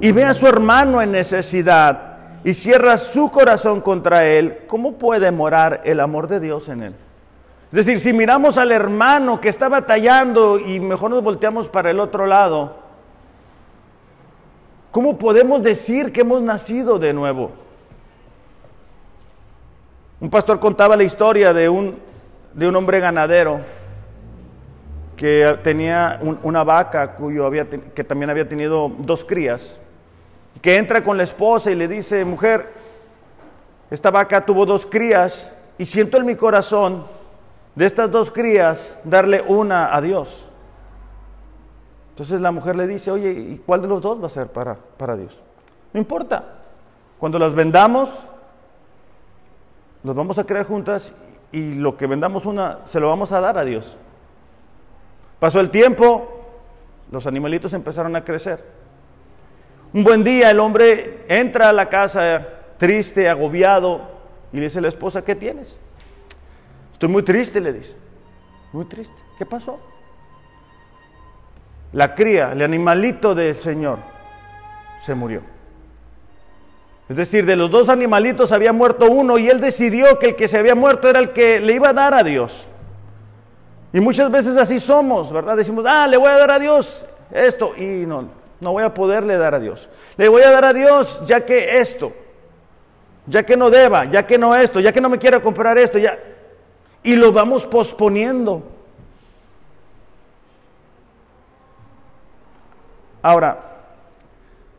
y 0.01 0.11
ve 0.11 0.23
a 0.23 0.35
su 0.35 0.45
hermano 0.47 1.01
en 1.01 1.11
necesidad 1.11 2.17
y 2.43 2.53
cierra 2.53 2.95
su 2.97 3.31
corazón 3.31 3.81
contra 3.81 4.27
él, 4.27 4.59
¿cómo 4.67 4.93
puede 4.93 5.31
morar 5.31 5.81
el 5.83 5.99
amor 5.99 6.27
de 6.27 6.39
Dios 6.39 6.69
en 6.69 6.83
él? 6.83 6.95
Es 7.71 7.77
decir, 7.85 7.99
si 7.99 8.13
miramos 8.13 8.57
al 8.59 8.71
hermano 8.71 9.41
que 9.41 9.49
está 9.49 9.67
batallando 9.67 10.59
y 10.59 10.79
mejor 10.79 11.09
nos 11.09 11.23
volteamos 11.23 11.69
para 11.69 11.89
el 11.89 11.99
otro 11.99 12.27
lado, 12.27 12.75
¿cómo 14.91 15.17
podemos 15.17 15.63
decir 15.63 16.11
que 16.11 16.21
hemos 16.21 16.43
nacido 16.43 16.99
de 16.99 17.13
nuevo? 17.13 17.70
Un 20.21 20.29
pastor 20.29 20.59
contaba 20.59 20.95
la 20.95 21.03
historia 21.03 21.51
de 21.51 21.67
un, 21.67 21.97
de 22.53 22.67
un 22.67 22.75
hombre 22.75 22.99
ganadero 22.99 23.59
que 25.15 25.57
tenía 25.63 26.19
una 26.43 26.63
vaca 26.63 27.15
cuyo 27.15 27.43
había, 27.43 27.67
que 27.67 28.03
también 28.03 28.29
había 28.29 28.47
tenido 28.47 28.91
dos 28.99 29.25
crías, 29.25 29.79
que 30.61 30.77
entra 30.77 31.03
con 31.03 31.17
la 31.17 31.23
esposa 31.23 31.71
y 31.71 31.75
le 31.75 31.87
dice, 31.87 32.23
mujer, 32.23 32.71
esta 33.89 34.11
vaca 34.11 34.45
tuvo 34.45 34.63
dos 34.63 34.85
crías 34.85 35.51
y 35.79 35.85
siento 35.85 36.17
en 36.17 36.27
mi 36.27 36.35
corazón 36.35 37.05
de 37.73 37.87
estas 37.87 38.11
dos 38.11 38.31
crías, 38.31 38.95
darle 39.03 39.43
una 39.47 39.95
a 39.95 40.01
Dios. 40.01 40.47
Entonces 42.11 42.39
la 42.41 42.51
mujer 42.51 42.75
le 42.75 42.85
dice, 42.85 43.09
oye, 43.09 43.31
¿y 43.31 43.61
cuál 43.65 43.81
de 43.81 43.87
los 43.87 44.03
dos 44.03 44.21
va 44.21 44.27
a 44.27 44.29
ser 44.29 44.47
para, 44.47 44.75
para 44.75 45.17
Dios? 45.17 45.41
No 45.93 45.99
importa. 45.99 46.43
Cuando 47.17 47.39
las 47.39 47.55
vendamos, 47.55 48.09
las 50.03 50.15
vamos 50.15 50.39
a 50.39 50.45
crear 50.45 50.65
juntas 50.65 51.13
y 51.51 51.75
lo 51.75 51.97
que 51.97 52.07
vendamos 52.07 52.45
una, 52.45 52.79
se 52.85 52.99
lo 52.99 53.09
vamos 53.09 53.31
a 53.31 53.39
dar 53.39 53.57
a 53.57 53.65
Dios. 53.65 53.97
Pasó 55.39 55.59
el 55.59 55.69
tiempo, 55.69 56.29
los 57.11 57.27
animalitos 57.27 57.73
empezaron 57.73 58.15
a 58.15 58.23
crecer. 58.23 58.63
Un 59.93 60.03
buen 60.03 60.23
día 60.23 60.49
el 60.49 60.59
hombre 60.59 61.25
entra 61.27 61.69
a 61.69 61.73
la 61.73 61.89
casa 61.89 62.47
triste, 62.77 63.29
agobiado, 63.29 64.01
y 64.51 64.57
le 64.57 64.63
dice 64.63 64.79
a 64.79 64.81
la 64.81 64.87
esposa, 64.87 65.23
¿qué 65.23 65.35
tienes? 65.35 65.79
Estoy 66.93 67.09
muy 67.09 67.23
triste, 67.23 67.61
le 67.61 67.73
dice. 67.73 67.95
Muy 68.73 68.85
triste. 68.85 69.13
¿Qué 69.37 69.45
pasó? 69.45 69.79
La 71.93 72.15
cría, 72.15 72.53
el 72.53 72.61
animalito 72.61 73.35
del 73.35 73.55
Señor, 73.55 73.99
se 74.99 75.13
murió. 75.13 75.41
Es 77.09 77.15
decir, 77.15 77.45
de 77.45 77.55
los 77.55 77.69
dos 77.69 77.89
animalitos 77.89 78.51
había 78.51 78.71
muerto 78.71 79.11
uno 79.11 79.37
y 79.37 79.49
él 79.49 79.59
decidió 79.59 80.17
que 80.17 80.27
el 80.27 80.35
que 80.35 80.47
se 80.47 80.57
había 80.57 80.75
muerto 80.75 81.09
era 81.09 81.19
el 81.19 81.31
que 81.33 81.59
le 81.59 81.73
iba 81.73 81.89
a 81.89 81.93
dar 81.93 82.13
a 82.13 82.23
Dios. 82.23 82.67
Y 83.91 83.99
muchas 83.99 84.31
veces 84.31 84.55
así 84.55 84.79
somos, 84.79 85.31
¿verdad? 85.31 85.57
Decimos, 85.57 85.85
ah, 85.87 86.07
le 86.07 86.15
voy 86.15 86.29
a 86.29 86.37
dar 86.37 86.51
a 86.51 86.59
Dios 86.59 87.05
esto 87.31 87.73
y 87.75 88.05
no, 88.05 88.29
no 88.61 88.71
voy 88.71 88.83
a 88.83 88.93
poderle 88.93 89.37
dar 89.37 89.55
a 89.55 89.59
Dios. 89.59 89.89
Le 90.15 90.29
voy 90.29 90.43
a 90.43 90.51
dar 90.51 90.63
a 90.63 90.73
Dios 90.73 91.21
ya 91.25 91.45
que 91.45 91.79
esto, 91.79 92.13
ya 93.25 93.43
que 93.43 93.57
no 93.57 93.69
deba, 93.69 94.05
ya 94.05 94.25
que 94.25 94.37
no 94.37 94.55
esto, 94.55 94.79
ya 94.79 94.93
que 94.93 95.01
no 95.01 95.09
me 95.09 95.19
quiera 95.19 95.41
comprar 95.41 95.77
esto, 95.77 95.97
ya 95.97 96.17
y 97.03 97.15
lo 97.15 97.31
vamos 97.31 97.65
posponiendo. 97.65 98.63
Ahora, 103.21 103.59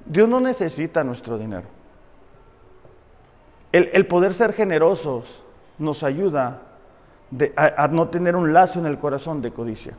Dios 0.05 0.29
no 0.29 0.41
necesita 0.41 1.05
nuestro 1.05 1.39
dinero. 1.39 1.67
El, 3.73 4.07
poder 4.07 4.35
ser 4.35 4.53
generosos 4.53 5.43
nos 5.79 6.03
ayuda 6.03 6.63
a, 7.57 7.85
a 7.85 7.89
no 7.89 8.09
tener 8.09 8.37
un 8.37 8.53
lazo 8.53 8.79
en 8.79 8.87
el 8.87 8.99
corazón 8.99 9.41
de 9.41 9.51
codicia. 9.51 9.95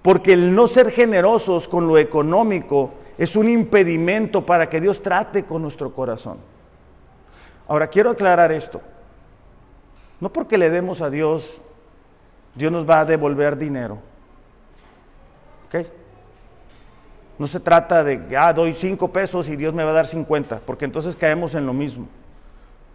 Porque 0.00 0.32
el 0.32 0.54
no 0.54 0.66
ser 0.66 0.90
generosos 0.90 1.68
con 1.68 1.86
lo 1.86 1.98
económico 1.98 2.94
es 3.18 3.36
un 3.36 3.48
impedimento 3.48 4.44
para 4.44 4.68
que 4.68 4.80
Dios 4.80 5.02
trate 5.02 5.44
con 5.44 5.62
nuestro 5.62 5.92
corazón. 5.92 6.38
Ahora, 7.68 7.86
quiero 7.88 8.10
aclarar 8.10 8.50
esto. 8.52 8.80
No 10.20 10.32
porque 10.32 10.58
le 10.58 10.70
demos 10.70 11.00
a 11.00 11.10
Dios, 11.10 11.60
Dios 12.54 12.70
nos 12.70 12.88
va 12.88 13.00
a 13.00 13.04
devolver 13.04 13.56
dinero. 13.56 13.98
¿Ok? 15.66 15.86
No 17.38 17.46
se 17.46 17.60
trata 17.60 18.04
de 18.04 18.36
ah, 18.36 18.52
doy 18.52 18.74
cinco 18.74 19.08
pesos 19.08 19.48
y 19.48 19.56
Dios 19.56 19.74
me 19.74 19.84
va 19.84 19.90
a 19.90 19.94
dar 19.94 20.06
50, 20.06 20.60
porque 20.66 20.84
entonces 20.84 21.16
caemos 21.16 21.54
en 21.54 21.66
lo 21.66 21.72
mismo. 21.72 22.06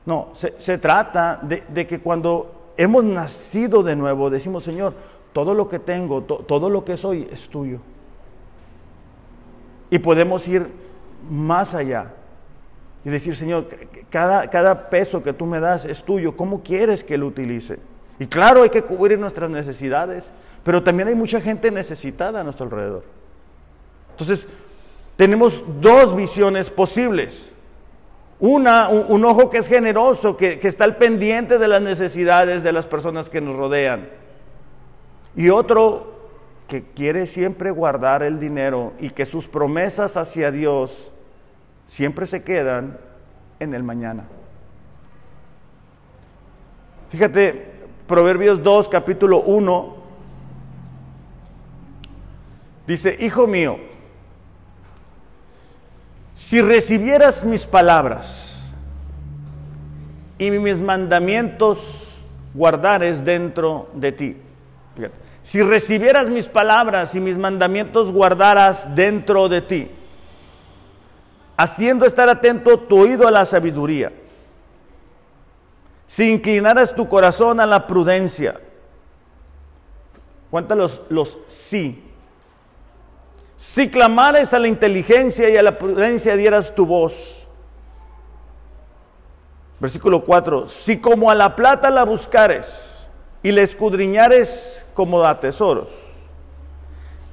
No, 0.08 0.30
se, 0.34 0.78
trata 0.78 1.38
de, 1.42 1.86
que 1.86 2.00
cuando 2.00 2.72
hemos 2.78 3.04
nacido 3.04 3.84
de 3.84 3.94
nuevo, 3.94 4.30
decimos, 4.30 4.64
Señor, 4.64 4.94
todo 5.34 5.54
lo 5.54 5.68
que 5.68 5.80
tengo, 5.80 6.24
todo 6.24 6.70
lo 6.70 6.86
que 6.86 6.96
soy 6.96 7.28
es 7.30 7.50
tuyo. 7.50 7.80
Y 9.90 10.00
podemos 10.00 10.48
ir 10.48 10.66
más 11.30 11.76
allá 11.76 12.14
y 13.04 13.10
decir, 13.10 13.36
Señor, 13.36 13.68
cada, 14.10 14.50
cada 14.50 14.90
peso 14.90 15.22
que 15.22 15.34
tú 15.34 15.46
me 15.46 15.60
das 15.60 15.84
es 15.84 16.02
tuyo, 16.02 16.38
¿cómo 16.38 16.64
quieres 16.64 17.04
que 17.04 17.18
lo 17.18 17.28
utilice? 17.28 17.78
Y 18.18 18.28
claro, 18.28 18.64
hay 18.64 18.70
que 18.70 18.84
cubrir 18.84 19.20
nuestras 19.20 19.50
necesidades, 19.50 20.32
pero 20.64 20.82
también 20.82 21.10
hay 21.10 21.16
mucha 21.16 21.42
gente 21.42 21.70
necesitada 21.70 22.40
a 22.40 22.44
nuestro 22.46 22.64
alrededor. 22.64 23.04
Entonces, 24.12 24.48
tenemos 25.18 25.62
dos 25.82 26.16
visiones 26.16 26.70
posibles. 26.70 27.52
Una, 28.40 28.90
un, 28.90 29.26
ojo 29.26 29.50
que 29.50 29.58
es 29.58 29.68
generoso, 29.68 30.38
que, 30.38 30.60
que 30.60 30.68
está 30.68 30.84
al 30.84 30.98
pendiente 30.98 31.58
de 31.58 31.68
las 31.68 31.82
necesidades 31.82 32.62
de 32.62 32.72
las 32.72 32.86
personas 32.86 33.30
que 33.30 33.42
nos 33.42 33.56
rodean. 33.56 34.10
Y 35.36 35.50
otro 35.50 36.18
que 36.68 36.84
quiere 36.84 37.26
siempre 37.28 37.72
guardar 37.72 38.24
el 38.24 38.40
dinero 38.40 38.94
y 39.00 39.10
que 39.10 39.26
sus 39.26 39.48
promesas 39.48 40.18
hacia 40.18 40.52
Dios 40.52 41.12
siempre 41.88 42.28
se 42.28 42.44
quedan 42.44 42.98
en 43.60 43.74
el 43.74 43.84
mañana. 43.84 44.26
Fíjate, 47.10 47.72
Proverbios 48.06 48.62
2, 48.62 48.90
capítulo 48.90 49.42
1, 49.42 49.96
dice, 52.86 53.18
Hijo 53.20 53.48
mío, 53.48 53.78
si 56.38 56.62
recibieras 56.62 57.44
mis 57.44 57.66
palabras 57.66 58.72
y 60.38 60.52
mis 60.52 60.80
mandamientos 60.80 62.14
guardares 62.54 63.26
dentro 63.26 63.90
de 63.96 64.12
ti. 64.12 64.38
Si 65.42 65.64
recibieras 65.64 66.30
mis 66.30 66.46
palabras 66.46 67.16
y 67.16 67.20
mis 67.20 67.40
mandamientos 67.40 68.12
guardaras 68.12 68.94
dentro 68.96 69.50
de 69.50 69.62
ti, 69.62 69.92
haciendo 71.58 72.06
estar 72.06 72.30
atento 72.30 72.82
tu 72.82 73.00
oído 73.00 73.28
a 73.28 73.32
la 73.32 73.44
sabiduría, 73.44 74.12
si 76.06 76.30
inclinaras 76.30 76.96
tu 76.96 77.10
corazón 77.10 77.60
a 77.60 77.66
la 77.66 77.88
prudencia, 77.88 78.62
cuenta 80.52 80.76
los, 80.76 81.02
los 81.10 81.40
sí, 81.48 82.07
si 83.58 83.90
clamares 83.90 84.54
a 84.54 84.60
la 84.60 84.68
inteligencia 84.68 85.50
y 85.50 85.58
a 85.58 85.64
la 85.64 85.80
prudencia 85.80 86.36
dieras 86.36 86.76
tu 86.76 86.86
voz. 86.86 87.36
Versículo 89.80 90.24
4. 90.24 90.68
Si 90.68 91.00
como 91.00 91.32
a 91.32 91.36
la 91.36 91.56
plata 91.56 91.90
la 91.90 92.04
buscares 92.04 93.10
y 93.42 93.52
la 93.52 93.64
escudriñares 93.64 94.86
como 94.94 95.24
a 95.24 95.40
tesoros, 95.40 95.90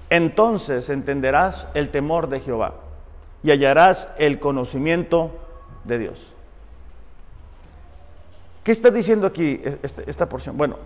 entonces 0.08 0.88
entenderás 0.88 1.66
el 1.74 1.90
temor 1.90 2.28
de 2.28 2.40
Jehová 2.40 2.74
y 3.42 3.50
hallarás 3.50 4.08
el 4.16 4.40
conocimiento 4.40 5.30
de 5.84 5.98
Dios. 5.98 6.32
¿Qué 8.62 8.72
está 8.72 8.90
diciendo 8.90 9.26
aquí 9.26 9.60
esta, 9.82 10.02
esta 10.06 10.26
porción? 10.26 10.56
Bueno, 10.56 10.76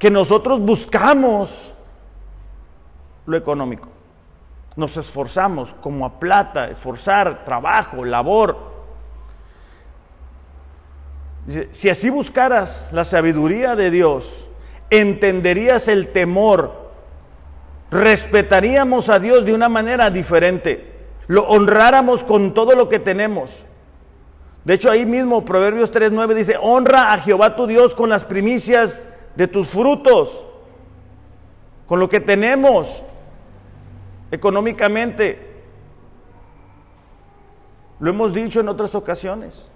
que 0.00 0.10
nosotros 0.10 0.60
buscamos 0.60 1.72
lo 3.26 3.36
económico. 3.36 3.93
Nos 4.76 4.96
esforzamos 4.96 5.74
como 5.80 6.04
a 6.04 6.18
plata, 6.18 6.68
esforzar, 6.68 7.44
trabajo, 7.44 8.04
labor. 8.04 8.74
si 11.70 11.90
así 11.90 12.08
buscaras 12.08 12.88
la 12.90 13.04
sabiduría 13.04 13.76
de 13.76 13.90
Dios, 13.90 14.48
entenderías 14.90 15.88
el 15.88 16.08
temor, 16.08 16.90
respetaríamos 17.90 19.08
a 19.08 19.18
Dios 19.18 19.44
de 19.44 19.52
una 19.52 19.68
manera 19.68 20.10
diferente, 20.10 20.92
lo 21.26 21.46
honráramos 21.48 22.24
con 22.24 22.54
todo 22.54 22.74
lo 22.74 22.88
que 22.88 22.98
tenemos. 22.98 23.64
De 24.64 24.74
hecho, 24.74 24.90
ahí 24.90 25.04
mismo 25.04 25.44
Proverbios 25.44 25.92
3.9 25.92 26.34
dice, 26.34 26.56
honra 26.60 27.12
a 27.12 27.18
Jehová 27.18 27.54
tu 27.54 27.66
Dios 27.66 27.94
con 27.94 28.08
las 28.08 28.24
primicias 28.24 29.06
de 29.36 29.46
tus 29.46 29.68
frutos, 29.68 30.46
con 31.86 32.00
lo 32.00 32.08
que 32.08 32.20
tenemos 32.20 32.88
económicamente. 34.30 35.54
Lo 38.00 38.10
hemos 38.10 38.34
dicho 38.34 38.60
en 38.60 38.68
otras 38.68 38.94
ocasiones. 38.94 39.70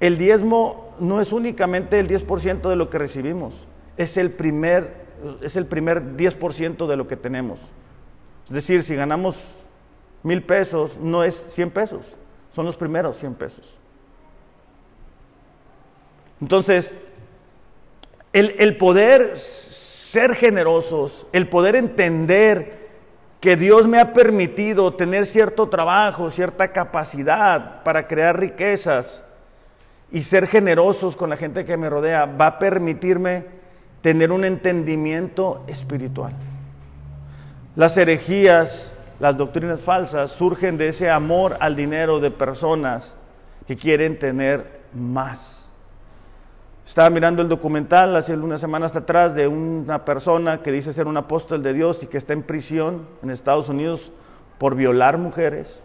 El 0.00 0.18
diezmo 0.18 0.94
no 1.00 1.20
es 1.20 1.32
únicamente 1.32 1.98
el 1.98 2.08
10% 2.08 2.68
de 2.68 2.76
lo 2.76 2.90
que 2.90 2.98
recibimos, 2.98 3.66
es 3.96 4.16
el 4.16 4.30
primer, 4.30 5.06
es 5.40 5.56
el 5.56 5.66
primer 5.66 6.16
10% 6.16 6.86
de 6.86 6.96
lo 6.96 7.08
que 7.08 7.16
tenemos. 7.16 7.60
Es 8.46 8.52
decir, 8.52 8.82
si 8.82 8.94
ganamos 8.94 9.66
mil 10.22 10.42
pesos, 10.42 10.98
no 10.98 11.24
es 11.24 11.34
100 11.50 11.70
pesos, 11.70 12.14
son 12.54 12.66
los 12.66 12.76
primeros 12.76 13.16
100 13.18 13.34
pesos. 13.34 13.74
Entonces, 16.40 16.96
el, 18.32 18.54
el 18.58 18.76
poder 18.76 19.36
ser 19.36 20.34
generosos, 20.34 21.26
el 21.32 21.48
poder 21.48 21.76
entender 21.76 22.85
que 23.46 23.54
Dios 23.54 23.86
me 23.86 24.00
ha 24.00 24.12
permitido 24.12 24.94
tener 24.94 25.24
cierto 25.24 25.68
trabajo, 25.68 26.32
cierta 26.32 26.72
capacidad 26.72 27.84
para 27.84 28.08
crear 28.08 28.40
riquezas 28.40 29.22
y 30.10 30.22
ser 30.22 30.48
generosos 30.48 31.14
con 31.14 31.30
la 31.30 31.36
gente 31.36 31.64
que 31.64 31.76
me 31.76 31.88
rodea, 31.88 32.26
va 32.26 32.46
a 32.48 32.58
permitirme 32.58 33.44
tener 34.00 34.32
un 34.32 34.44
entendimiento 34.44 35.62
espiritual. 35.68 36.32
Las 37.76 37.96
herejías, 37.96 38.92
las 39.20 39.36
doctrinas 39.36 39.80
falsas 39.80 40.32
surgen 40.32 40.76
de 40.76 40.88
ese 40.88 41.08
amor 41.08 41.56
al 41.60 41.76
dinero 41.76 42.18
de 42.18 42.32
personas 42.32 43.14
que 43.64 43.76
quieren 43.76 44.18
tener 44.18 44.80
más. 44.92 45.55
Estaba 46.86 47.10
mirando 47.10 47.42
el 47.42 47.48
documental 47.48 48.14
hace 48.14 48.34
unas 48.34 48.60
semanas 48.60 48.94
atrás 48.94 49.34
de 49.34 49.48
una 49.48 50.04
persona 50.04 50.62
que 50.62 50.70
dice 50.70 50.92
ser 50.92 51.08
un 51.08 51.16
apóstol 51.16 51.60
de 51.60 51.72
Dios 51.72 52.04
y 52.04 52.06
que 52.06 52.16
está 52.16 52.32
en 52.32 52.44
prisión 52.44 53.08
en 53.24 53.30
Estados 53.30 53.68
Unidos 53.68 54.12
por 54.58 54.76
violar 54.76 55.18
mujeres. 55.18 55.82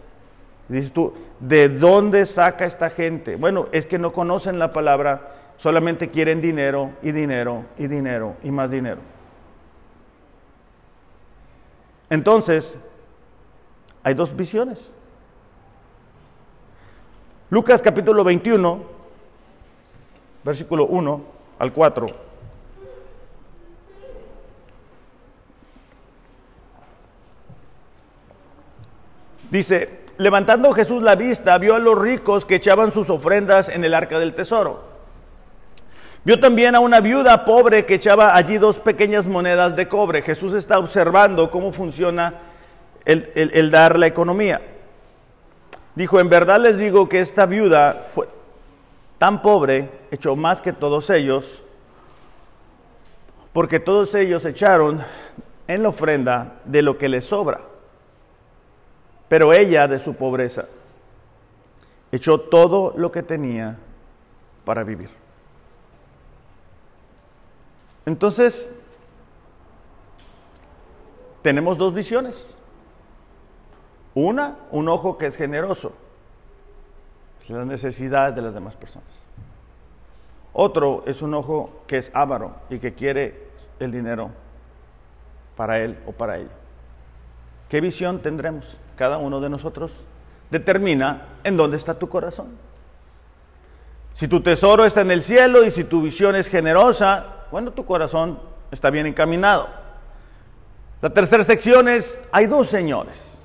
dices 0.68 0.92
tú, 0.92 1.12
¿de 1.40 1.68
dónde 1.68 2.24
saca 2.24 2.66
esta 2.66 2.88
gente? 2.88 3.34
Bueno, 3.34 3.66
es 3.72 3.84
que 3.84 3.98
no 3.98 4.12
conocen 4.12 4.60
la 4.60 4.72
palabra, 4.72 5.32
solamente 5.56 6.08
quieren 6.08 6.40
dinero 6.40 6.92
y 7.02 7.10
dinero 7.10 7.64
y 7.76 7.88
dinero 7.88 8.36
y 8.44 8.52
más 8.52 8.70
dinero. 8.70 9.00
Entonces, 12.10 12.78
hay 14.04 14.14
dos 14.14 14.36
visiones. 14.36 14.94
Lucas 17.50 17.82
capítulo 17.82 18.22
21 18.22 18.91
versículo 20.44 20.86
1 20.86 21.20
al 21.58 21.72
4. 21.72 22.06
Dice, 29.50 30.00
levantando 30.16 30.72
Jesús 30.72 31.02
la 31.02 31.14
vista, 31.14 31.58
vio 31.58 31.74
a 31.74 31.78
los 31.78 31.98
ricos 31.98 32.46
que 32.46 32.54
echaban 32.54 32.90
sus 32.90 33.10
ofrendas 33.10 33.68
en 33.68 33.84
el 33.84 33.92
arca 33.92 34.18
del 34.18 34.34
tesoro. 34.34 34.92
Vio 36.24 36.40
también 36.40 36.74
a 36.74 36.80
una 36.80 37.00
viuda 37.00 37.44
pobre 37.44 37.84
que 37.84 37.94
echaba 37.94 38.34
allí 38.34 38.56
dos 38.56 38.78
pequeñas 38.78 39.26
monedas 39.26 39.76
de 39.76 39.88
cobre. 39.88 40.22
Jesús 40.22 40.54
está 40.54 40.78
observando 40.78 41.50
cómo 41.50 41.72
funciona 41.72 42.34
el, 43.04 43.30
el 43.34 43.70
dar 43.70 43.98
la 43.98 44.06
economía. 44.06 44.62
Dijo, 45.96 46.18
en 46.18 46.30
verdad 46.30 46.58
les 46.60 46.78
digo 46.78 47.08
que 47.08 47.20
esta 47.20 47.44
viuda 47.44 48.06
fue, 48.06 48.28
tan 49.22 49.40
pobre, 49.40 49.88
echó 50.10 50.34
más 50.34 50.60
que 50.60 50.72
todos 50.72 51.08
ellos, 51.08 51.62
porque 53.52 53.78
todos 53.78 54.12
ellos 54.16 54.44
echaron 54.44 55.00
en 55.68 55.84
la 55.84 55.90
ofrenda 55.90 56.60
de 56.64 56.82
lo 56.82 56.98
que 56.98 57.08
les 57.08 57.24
sobra. 57.24 57.60
Pero 59.28 59.52
ella 59.52 59.86
de 59.86 60.00
su 60.00 60.16
pobreza 60.16 60.64
echó 62.10 62.40
todo 62.40 62.94
lo 62.96 63.12
que 63.12 63.22
tenía 63.22 63.78
para 64.64 64.82
vivir. 64.82 65.10
Entonces, 68.04 68.72
tenemos 71.42 71.78
dos 71.78 71.94
visiones. 71.94 72.56
Una, 74.16 74.56
un 74.72 74.88
ojo 74.88 75.16
que 75.16 75.26
es 75.26 75.36
generoso 75.36 75.92
las 77.48 77.66
necesidades 77.66 78.34
de 78.34 78.42
las 78.42 78.54
demás 78.54 78.76
personas. 78.76 79.08
Otro 80.52 81.02
es 81.06 81.22
un 81.22 81.34
ojo 81.34 81.82
que 81.86 81.98
es 81.98 82.10
avaro 82.14 82.54
y 82.68 82.78
que 82.78 82.94
quiere 82.94 83.48
el 83.80 83.90
dinero 83.90 84.30
para 85.56 85.78
él 85.80 85.98
o 86.06 86.12
para 86.12 86.38
ella. 86.38 86.50
¿Qué 87.68 87.80
visión 87.80 88.20
tendremos? 88.20 88.78
Cada 88.96 89.18
uno 89.18 89.40
de 89.40 89.48
nosotros 89.48 89.92
determina 90.50 91.28
en 91.42 91.56
dónde 91.56 91.76
está 91.76 91.98
tu 91.98 92.08
corazón. 92.08 92.48
Si 94.12 94.28
tu 94.28 94.42
tesoro 94.42 94.84
está 94.84 95.00
en 95.00 95.10
el 95.10 95.22
cielo 95.22 95.64
y 95.64 95.70
si 95.70 95.84
tu 95.84 96.02
visión 96.02 96.36
es 96.36 96.48
generosa, 96.48 97.46
bueno, 97.50 97.72
tu 97.72 97.86
corazón 97.86 98.38
está 98.70 98.90
bien 98.90 99.06
encaminado. 99.06 99.68
La 101.00 101.10
tercera 101.10 101.42
sección 101.42 101.88
es, 101.88 102.20
hay 102.30 102.46
dos 102.46 102.68
señores. 102.68 103.42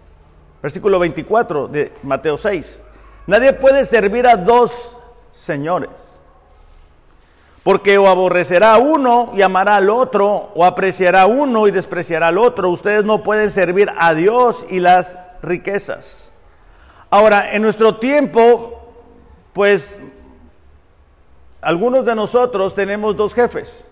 Versículo 0.62 1.00
24 1.00 1.70
de 1.70 1.94
Mateo 2.04 2.36
6. 2.36 2.84
Nadie 3.28 3.52
puede 3.52 3.84
servir 3.84 4.26
a 4.26 4.38
dos 4.38 4.98
señores, 5.34 6.22
Porque 7.64 7.98
o 7.98 8.08
aborrecerá 8.08 8.76
a 8.76 8.78
uno 8.78 9.34
y 9.36 9.42
amará 9.42 9.76
al 9.76 9.90
otro, 9.90 10.52
o 10.56 10.64
apreciará 10.64 11.24
a 11.24 11.26
uno 11.28 11.68
y 11.68 11.72
despreciará 11.72 12.30
al 12.30 12.38
otro. 12.38 12.70
Ustedes 12.70 13.04
no 13.04 13.24
pueden 13.24 13.52
servir 13.52 13.92
a 14.00 14.14
Dios 14.14 14.66
y 14.70 14.80
las 14.80 15.18
riquezas. 15.42 16.32
Ahora, 17.10 17.54
en 17.54 17.62
nuestro 17.62 17.98
tiempo, 17.98 18.94
pues 19.52 20.00
algunos 21.60 22.06
de 22.06 22.16
nosotros 22.16 22.74
tenemos 22.74 23.18
dos 23.18 23.34
jefes 23.34 23.92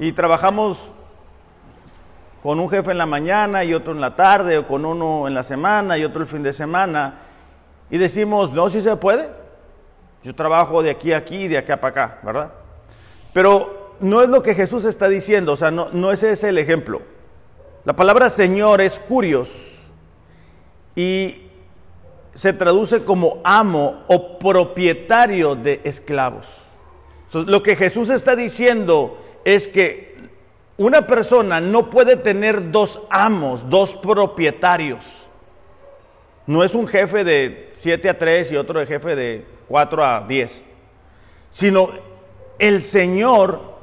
y 0.00 0.10
trabajamos 0.10 0.90
con 2.42 2.58
un 2.58 2.68
jefe 2.68 2.90
en 2.90 2.98
la 2.98 3.06
mañana 3.06 3.62
y 3.62 3.74
otro 3.74 3.92
en 3.92 4.00
la 4.00 4.16
tarde, 4.16 4.58
o 4.58 4.66
con 4.66 4.84
uno 4.84 5.28
en 5.28 5.34
la 5.34 5.44
semana 5.44 5.98
y 5.98 6.04
otro 6.04 6.22
el 6.22 6.26
fin 6.26 6.42
de 6.42 6.52
semana, 6.52 7.25
y 7.90 7.98
decimos, 7.98 8.52
no, 8.52 8.70
si 8.70 8.82
se 8.82 8.96
puede. 8.96 9.28
Yo 10.24 10.34
trabajo 10.34 10.82
de 10.82 10.90
aquí 10.90 11.12
a 11.12 11.18
aquí 11.18 11.44
y 11.44 11.48
de 11.48 11.58
acá 11.58 11.76
para 11.80 11.90
acá, 11.90 12.18
¿verdad? 12.22 12.52
Pero 13.32 13.94
no 14.00 14.22
es 14.22 14.28
lo 14.28 14.42
que 14.42 14.54
Jesús 14.54 14.84
está 14.84 15.08
diciendo, 15.08 15.52
o 15.52 15.56
sea, 15.56 15.70
no, 15.70 15.90
no 15.92 16.10
es 16.10 16.22
ese 16.22 16.48
el 16.48 16.58
ejemplo. 16.58 17.02
La 17.84 17.94
palabra 17.94 18.28
Señor 18.28 18.80
es 18.80 18.98
curios 18.98 19.48
y 20.96 21.42
se 22.34 22.52
traduce 22.52 23.04
como 23.04 23.40
amo 23.44 24.02
o 24.08 24.38
propietario 24.38 25.54
de 25.54 25.80
esclavos. 25.84 26.46
Lo 27.32 27.62
que 27.62 27.76
Jesús 27.76 28.10
está 28.10 28.34
diciendo 28.34 29.18
es 29.44 29.68
que 29.68 30.16
una 30.76 31.06
persona 31.06 31.60
no 31.60 31.88
puede 31.88 32.16
tener 32.16 32.70
dos 32.70 33.00
amos, 33.10 33.68
dos 33.70 33.94
propietarios. 33.94 35.04
No 36.46 36.62
es 36.62 36.74
un 36.74 36.86
jefe 36.86 37.24
de 37.24 37.72
7 37.74 38.08
a 38.08 38.18
3 38.18 38.52
y 38.52 38.56
otro 38.56 38.78
de 38.78 38.86
jefe 38.86 39.16
de 39.16 39.44
4 39.68 40.04
a 40.04 40.24
10, 40.26 40.64
sino 41.50 41.90
el 42.58 42.82
Señor 42.82 43.76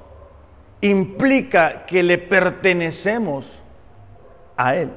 implica 0.81 1.85
que 1.85 2.03
le 2.03 2.17
pertenecemos 2.17 3.59
a 4.55 4.75
Él. 4.75 4.91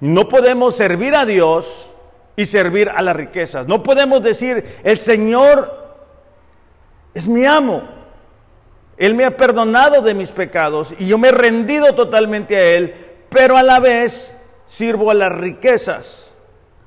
No 0.00 0.28
podemos 0.28 0.76
servir 0.76 1.14
a 1.14 1.24
Dios 1.24 1.90
y 2.34 2.46
servir 2.46 2.88
a 2.88 3.02
las 3.02 3.14
riquezas. 3.14 3.66
No 3.66 3.82
podemos 3.82 4.22
decir, 4.22 4.78
el 4.82 4.98
Señor 4.98 5.96
es 7.14 7.28
mi 7.28 7.44
amo. 7.44 7.82
Él 8.96 9.14
me 9.14 9.24
ha 9.24 9.36
perdonado 9.36 10.02
de 10.02 10.14
mis 10.14 10.30
pecados 10.32 10.94
y 10.98 11.06
yo 11.06 11.18
me 11.18 11.28
he 11.28 11.32
rendido 11.32 11.94
totalmente 11.94 12.56
a 12.56 12.64
Él, 12.74 12.94
pero 13.28 13.56
a 13.56 13.62
la 13.62 13.78
vez 13.78 14.34
sirvo 14.70 15.10
a 15.10 15.14
las 15.14 15.32
riquezas. 15.32 16.32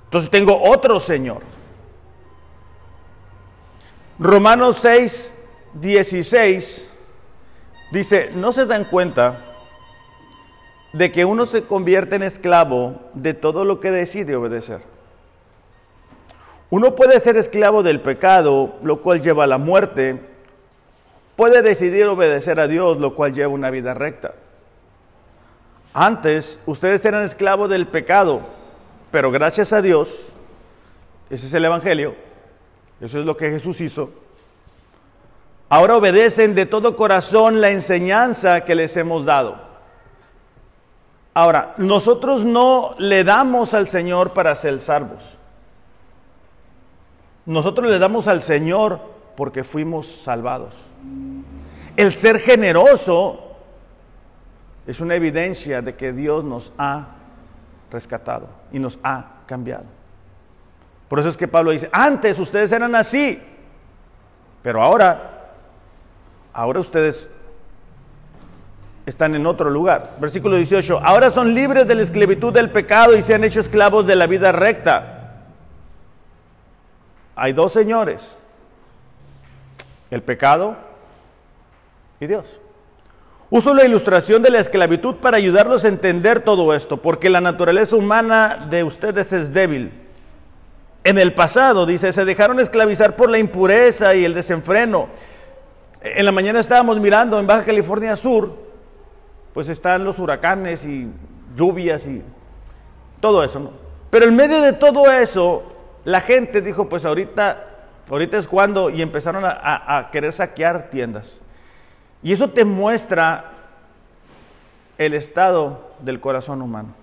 Entonces 0.06 0.32
tengo 0.32 0.58
otro 0.64 1.02
Señor. 1.02 1.42
Romanos 4.18 4.78
6, 4.78 5.36
16 5.74 6.94
dice, 7.92 8.32
¿no 8.34 8.54
se 8.54 8.66
dan 8.66 8.86
cuenta 8.86 9.38
de 10.94 11.12
que 11.12 11.26
uno 11.26 11.46
se 11.46 11.64
convierte 11.64 12.16
en 12.16 12.24
esclavo 12.24 13.02
de 13.16 13.34
todo 13.34 13.66
lo 13.66 13.82
que 13.82 13.92
decide 13.92 14.38
obedecer? 14.38 14.82
Uno 16.70 16.96
puede 16.96 17.20
ser 17.20 17.36
esclavo 17.36 17.84
del 17.84 18.00
pecado, 18.00 18.76
lo 18.82 19.02
cual 19.02 19.22
lleva 19.22 19.44
a 19.44 19.48
la 19.48 19.58
muerte. 19.58 20.22
Puede 21.36 21.62
decidir 21.62 22.06
obedecer 22.06 22.62
a 22.62 22.68
Dios, 22.68 22.98
lo 22.98 23.14
cual 23.14 23.34
lleva 23.34 23.52
una 23.52 23.72
vida 23.72 23.94
recta. 23.94 24.36
Antes 25.94 26.60
ustedes 26.66 27.06
eran 27.06 27.24
esclavos 27.24 27.70
del 27.70 27.88
pecado, 27.88 28.42
pero 29.12 29.30
gracias 29.30 29.74
a 29.74 29.82
Dios, 29.82 30.34
ese 31.30 31.46
es 31.46 31.54
el 31.54 31.66
Evangelio, 31.66 32.16
eso 33.00 33.20
es 33.20 33.26
lo 33.26 33.38
que 33.38 33.52
Jesús 33.52 33.80
hizo. 33.80 34.10
Ahora 35.70 35.96
obedecen 35.96 36.56
de 36.56 36.66
todo 36.66 36.96
corazón 36.96 37.62
la 37.62 37.70
enseñanza 37.70 38.62
que 38.66 38.76
les 38.76 38.96
hemos 38.98 39.26
dado. 39.26 39.56
Ahora, 41.36 41.74
nosotros 41.78 42.46
no 42.46 42.96
le 43.00 43.24
damos 43.24 43.74
al 43.74 43.88
Señor 43.88 44.34
para 44.34 44.54
ser 44.56 44.80
salvos. 44.80 45.24
Nosotros 47.46 47.90
le 47.90 48.00
damos 48.00 48.28
al 48.28 48.42
Señor 48.42 49.00
porque 49.36 49.64
fuimos 49.64 50.08
salvados. 50.08 50.76
El 51.98 52.14
ser 52.14 52.40
generoso 52.40 53.43
es 54.86 55.00
una 55.00 55.16
evidencia 55.16 55.82
de 55.82 55.96
que 55.96 56.12
Dios 56.12 56.44
nos 56.44 56.74
ha 56.78 57.08
rescatado 57.92 58.50
y 58.72 58.80
nos 58.80 59.00
ha 59.04 59.26
cambiado. 59.46 59.86
Por 61.08 61.20
eso 61.20 61.30
es 61.30 61.38
que 61.38 61.48
Pablo 61.48 61.72
dice, 61.72 61.90
antes 61.92 62.40
ustedes 62.40 62.72
eran 62.72 62.96
así, 62.96 63.42
pero 64.62 64.82
ahora, 64.82 65.52
ahora 66.54 66.80
ustedes 66.80 67.30
están 69.06 69.36
en 69.36 69.46
otro 69.46 69.70
lugar. 69.70 70.16
Versículo 70.20 70.58
18, 70.58 71.00
ahora 71.04 71.30
son 71.30 71.54
libres 71.54 71.88
de 71.88 71.96
la 71.96 72.02
esclavitud 72.02 72.54
del 72.54 72.72
pecado 72.72 73.16
y 73.16 73.22
se 73.22 73.36
han 73.36 73.44
hecho 73.44 73.60
esclavos 73.60 74.08
de 74.08 74.16
la 74.16 74.28
vida 74.28 74.52
recta. 74.52 75.44
Hay 77.36 77.54
dos 77.54 77.74
señores, 77.74 78.38
el 80.10 80.22
pecado 80.22 80.76
y 82.20 82.28
Dios. 82.28 82.60
Uso 83.56 83.76
la 83.76 83.86
ilustración 83.86 84.42
de 84.42 84.50
la 84.50 84.58
esclavitud 84.58 85.18
para 85.18 85.38
ayudarlos 85.38 85.86
a 85.86 85.88
entender 85.88 86.40
todo 86.40 86.74
esto, 86.74 87.04
porque 87.04 87.30
la 87.30 87.40
naturaleza 87.40 87.96
humana 87.96 88.66
de 88.68 88.84
ustedes 88.84 89.32
es 89.32 89.54
débil. 89.54 89.92
En 91.04 91.20
el 91.20 91.36
pasado, 91.36 91.86
dice, 91.86 92.12
se 92.12 92.26
dejaron 92.26 92.60
esclavizar 92.60 93.16
por 93.16 93.30
la 93.30 93.38
impureza 93.38 94.16
y 94.16 94.26
el 94.26 94.34
desenfreno. 94.34 95.08
En 96.02 96.26
la 96.26 96.32
mañana 96.32 96.62
estábamos 96.62 97.00
mirando 97.00 97.40
en 97.40 97.46
Baja 97.46 97.64
California 97.64 98.16
Sur, 98.16 98.58
pues 99.54 99.70
están 99.70 100.04
los 100.04 100.18
huracanes 100.18 100.84
y 100.84 101.08
lluvias 101.56 102.08
y 102.08 102.24
todo 103.20 103.44
eso, 103.44 103.60
¿no? 103.60 103.70
Pero 104.10 104.26
en 104.26 104.36
medio 104.36 104.64
de 104.64 104.74
todo 104.74 105.12
eso, 105.12 105.62
la 106.06 106.22
gente 106.22 106.60
dijo, 106.60 106.90
pues 106.90 107.06
ahorita, 107.06 107.66
ahorita 108.10 108.36
es 108.36 108.48
cuando, 108.48 108.90
y 108.90 109.04
empezaron 109.04 109.46
a, 109.46 110.00
a 110.00 110.10
querer 110.10 110.34
saquear 110.34 110.90
tiendas. 110.90 111.40
Y 112.24 112.32
eso 112.32 112.50
te 112.50 112.64
muestra 112.66 113.52
el 114.98 115.14
estado 115.14 115.92
del 116.00 116.20
corazón 116.20 116.62
humano. 116.62 116.96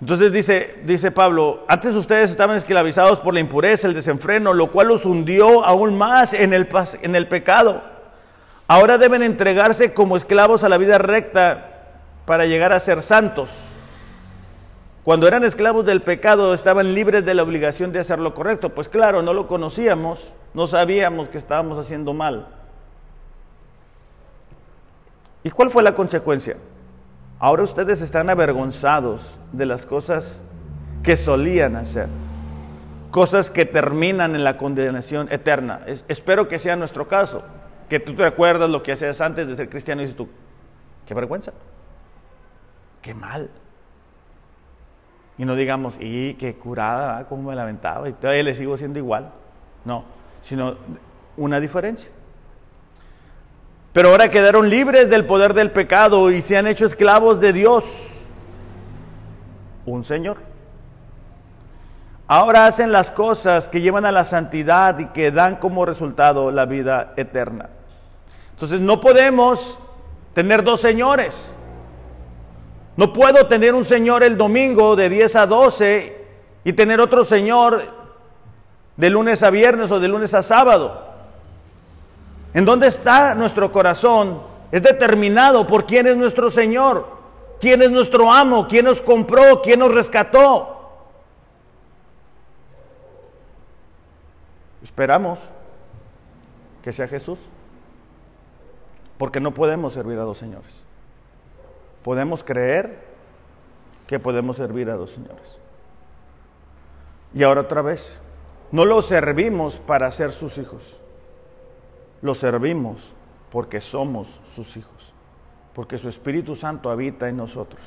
Entonces 0.00 0.30
dice, 0.30 0.74
dice 0.84 1.10
Pablo, 1.10 1.64
antes 1.68 1.94
ustedes 1.94 2.30
estaban 2.30 2.56
esclavizados 2.56 3.20
por 3.20 3.32
la 3.32 3.40
impureza, 3.40 3.86
el 3.86 3.94
desenfreno, 3.94 4.52
lo 4.52 4.70
cual 4.70 4.88
los 4.88 5.06
hundió 5.06 5.64
aún 5.64 5.96
más 5.96 6.34
en 6.34 6.52
el, 6.52 6.68
en 7.00 7.16
el 7.16 7.28
pecado. 7.28 7.82
Ahora 8.68 8.98
deben 8.98 9.22
entregarse 9.22 9.94
como 9.94 10.18
esclavos 10.18 10.64
a 10.64 10.68
la 10.68 10.76
vida 10.76 10.98
recta 10.98 11.70
para 12.26 12.44
llegar 12.44 12.72
a 12.72 12.80
ser 12.80 13.00
santos. 13.00 13.50
Cuando 15.06 15.28
eran 15.28 15.44
esclavos 15.44 15.86
del 15.86 16.02
pecado 16.02 16.52
estaban 16.52 16.92
libres 16.92 17.24
de 17.24 17.32
la 17.32 17.44
obligación 17.44 17.92
de 17.92 18.00
hacer 18.00 18.18
lo 18.18 18.34
correcto. 18.34 18.70
Pues 18.70 18.88
claro, 18.88 19.22
no 19.22 19.32
lo 19.32 19.46
conocíamos, 19.46 20.32
no 20.52 20.66
sabíamos 20.66 21.28
que 21.28 21.38
estábamos 21.38 21.78
haciendo 21.78 22.12
mal. 22.12 22.48
¿Y 25.44 25.50
cuál 25.50 25.70
fue 25.70 25.84
la 25.84 25.94
consecuencia? 25.94 26.56
Ahora 27.38 27.62
ustedes 27.62 28.00
están 28.00 28.30
avergonzados 28.30 29.38
de 29.52 29.66
las 29.66 29.86
cosas 29.86 30.42
que 31.04 31.16
solían 31.16 31.76
hacer, 31.76 32.08
cosas 33.12 33.48
que 33.48 33.64
terminan 33.64 34.34
en 34.34 34.42
la 34.42 34.56
condenación 34.56 35.30
eterna. 35.30 35.82
espero 36.08 36.48
que 36.48 36.58
sea 36.58 36.74
nuestro 36.74 37.06
caso, 37.06 37.44
que 37.88 38.00
tú 38.00 38.16
te 38.16 38.26
acuerdas 38.26 38.68
lo 38.68 38.82
que 38.82 38.90
hacías 38.90 39.20
antes 39.20 39.46
de 39.46 39.54
ser 39.54 39.68
cristiano 39.68 40.02
y 40.02 40.06
dices 40.06 40.16
tú, 40.16 40.28
qué 41.06 41.14
vergüenza, 41.14 41.52
qué 43.02 43.14
mal. 43.14 43.48
Y 45.38 45.44
no 45.44 45.54
digamos, 45.54 45.96
y 46.00 46.34
qué 46.34 46.54
curada, 46.54 47.26
cómo 47.28 47.50
me 47.50 47.56
lamentaba, 47.56 48.08
y 48.08 48.12
todavía 48.14 48.42
le 48.42 48.54
sigo 48.54 48.76
siendo 48.76 48.98
igual. 48.98 49.30
No, 49.84 50.04
sino 50.42 50.76
una 51.36 51.60
diferencia. 51.60 52.10
Pero 53.92 54.10
ahora 54.10 54.28
quedaron 54.28 54.68
libres 54.68 55.08
del 55.08 55.24
poder 55.24 55.54
del 55.54 55.70
pecado 55.70 56.30
y 56.30 56.42
se 56.42 56.56
han 56.56 56.66
hecho 56.66 56.84
esclavos 56.84 57.40
de 57.40 57.52
Dios, 57.54 57.84
un 59.86 60.04
Señor. 60.04 60.36
Ahora 62.28 62.66
hacen 62.66 62.92
las 62.92 63.10
cosas 63.10 63.68
que 63.68 63.80
llevan 63.80 64.04
a 64.04 64.12
la 64.12 64.24
santidad 64.24 64.98
y 64.98 65.06
que 65.06 65.30
dan 65.30 65.56
como 65.56 65.86
resultado 65.86 66.50
la 66.50 66.66
vida 66.66 67.14
eterna. 67.16 67.70
Entonces 68.52 68.80
no 68.80 69.00
podemos 69.00 69.78
tener 70.34 70.62
dos 70.62 70.82
señores. 70.82 71.55
No 72.96 73.12
puedo 73.12 73.46
tener 73.46 73.74
un 73.74 73.84
señor 73.84 74.22
el 74.22 74.38
domingo 74.38 74.96
de 74.96 75.08
10 75.08 75.36
a 75.36 75.46
12 75.46 76.26
y 76.64 76.72
tener 76.72 77.00
otro 77.00 77.24
señor 77.24 77.84
de 78.96 79.10
lunes 79.10 79.42
a 79.42 79.50
viernes 79.50 79.90
o 79.90 80.00
de 80.00 80.08
lunes 80.08 80.32
a 80.34 80.42
sábado. 80.42 81.04
En 82.54 82.64
dónde 82.64 82.86
está 82.86 83.34
nuestro 83.34 83.70
corazón 83.70 84.40
es 84.72 84.82
determinado 84.82 85.66
por 85.66 85.84
quién 85.84 86.06
es 86.06 86.16
nuestro 86.16 86.50
Señor, 86.50 87.06
quién 87.60 87.82
es 87.82 87.90
nuestro 87.90 88.32
amo, 88.32 88.66
quién 88.66 88.86
nos 88.86 89.02
compró, 89.02 89.60
quién 89.60 89.80
nos 89.80 89.92
rescató. 89.92 90.72
Esperamos 94.82 95.38
que 96.82 96.92
sea 96.92 97.08
Jesús, 97.08 97.38
porque 99.18 99.40
no 99.40 99.52
podemos 99.52 99.92
servir 99.92 100.18
a 100.18 100.22
dos 100.22 100.38
señores. 100.38 100.85
Podemos 102.06 102.44
creer 102.44 103.00
que 104.06 104.20
podemos 104.20 104.54
servir 104.54 104.88
a 104.90 104.94
dos 104.94 105.10
señores. 105.10 105.58
Y 107.34 107.42
ahora 107.42 107.62
otra 107.62 107.82
vez, 107.82 108.20
no 108.70 108.84
lo 108.84 109.02
servimos 109.02 109.78
para 109.78 110.08
ser 110.12 110.30
sus 110.30 110.56
hijos, 110.56 111.00
lo 112.22 112.36
servimos 112.36 113.12
porque 113.50 113.80
somos 113.80 114.38
sus 114.54 114.76
hijos, 114.76 115.12
porque 115.74 115.98
su 115.98 116.08
Espíritu 116.08 116.54
Santo 116.54 116.90
habita 116.90 117.28
en 117.28 117.38
nosotros. 117.38 117.82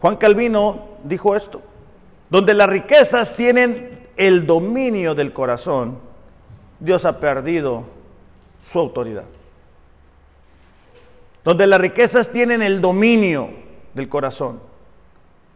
Juan 0.00 0.16
Calvino 0.16 0.88
dijo 1.04 1.36
esto, 1.36 1.62
donde 2.30 2.52
las 2.52 2.68
riquezas 2.68 3.36
tienen 3.36 4.08
el 4.16 4.44
dominio 4.44 5.14
del 5.14 5.32
corazón, 5.32 6.00
Dios 6.80 7.04
ha 7.04 7.20
perdido 7.20 7.84
su 8.58 8.80
autoridad. 8.80 9.37
Donde 11.44 11.66
las 11.66 11.80
riquezas 11.80 12.30
tienen 12.30 12.62
el 12.62 12.80
dominio 12.80 13.50
del 13.94 14.08
corazón, 14.08 14.60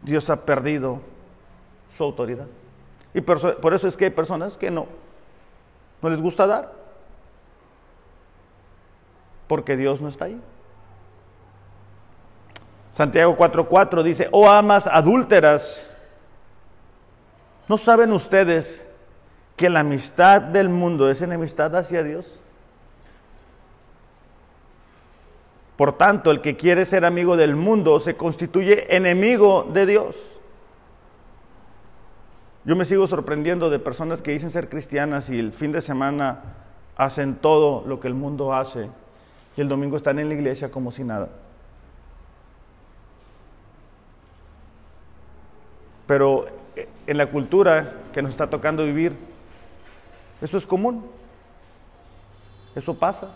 Dios 0.01 0.29
ha 0.29 0.45
perdido 0.45 0.99
su 1.97 2.03
autoridad. 2.03 2.47
Y 3.13 3.21
por 3.21 3.73
eso 3.73 3.87
es 3.87 3.95
que 3.95 4.05
hay 4.05 4.11
personas 4.11 4.57
que 4.57 4.71
no, 4.71 4.87
no 6.01 6.09
les 6.09 6.21
gusta 6.21 6.47
dar, 6.47 6.73
porque 9.47 9.77
Dios 9.77 10.01
no 10.01 10.09
está 10.09 10.25
ahí. 10.25 10.41
Santiago 12.93 13.35
4:4 13.35 14.03
dice, 14.03 14.29
oh 14.31 14.49
amas 14.49 14.87
adúlteras, 14.87 15.87
¿no 17.67 17.77
saben 17.77 18.11
ustedes 18.13 18.87
que 19.55 19.69
la 19.69 19.81
amistad 19.81 20.41
del 20.41 20.69
mundo 20.69 21.09
es 21.09 21.21
enemistad 21.21 21.75
hacia 21.75 22.03
Dios? 22.03 22.39
Por 25.77 25.97
tanto, 25.97 26.29
el 26.29 26.41
que 26.41 26.55
quiere 26.55 26.85
ser 26.85 27.03
amigo 27.03 27.35
del 27.35 27.55
mundo 27.55 27.99
se 27.99 28.15
constituye 28.15 28.95
enemigo 28.95 29.67
de 29.73 29.85
Dios. 29.85 30.33
Yo 32.65 32.75
me 32.75 32.85
sigo 32.85 33.07
sorprendiendo 33.07 33.69
de 33.69 33.79
personas 33.79 34.21
que 34.21 34.31
dicen 34.31 34.49
ser 34.49 34.69
cristianas 34.69 35.29
y 35.29 35.37
el 35.37 35.51
fin 35.51 35.71
de 35.71 35.81
semana 35.81 36.41
hacen 36.95 37.35
todo 37.35 37.83
lo 37.87 37.99
que 37.99 38.07
el 38.07 38.13
mundo 38.13 38.53
hace 38.53 38.89
y 39.57 39.61
el 39.61 39.67
domingo 39.67 39.97
están 39.97 40.19
en 40.19 40.29
la 40.29 40.35
iglesia 40.35 40.71
como 40.71 40.91
si 40.91 41.03
nada. 41.03 41.29
Pero 46.07 46.45
eh, 46.75 46.87
en 47.07 47.17
la 47.17 47.27
cultura 47.27 47.93
que 48.13 48.21
nos 48.21 48.31
está 48.31 48.49
tocando 48.49 48.83
vivir, 48.83 49.13
eso 50.41 50.57
es 50.57 50.65
común. 50.65 51.05
Eso 52.75 52.93
pasa. 52.93 53.29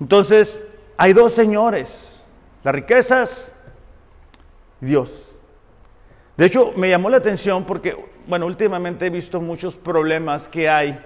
Entonces, 0.00 0.66
hay 0.96 1.12
dos 1.12 1.32
señores, 1.32 2.26
las 2.64 2.74
riquezas 2.74 3.52
y 4.80 4.86
Dios. 4.86 5.38
De 6.36 6.46
hecho, 6.46 6.72
me 6.76 6.88
llamó 6.88 7.10
la 7.10 7.18
atención 7.18 7.64
porque, 7.64 7.96
bueno, 8.26 8.46
últimamente 8.46 9.06
he 9.06 9.10
visto 9.10 9.40
muchos 9.40 9.76
problemas 9.76 10.48
que 10.48 10.68
hay 10.68 10.98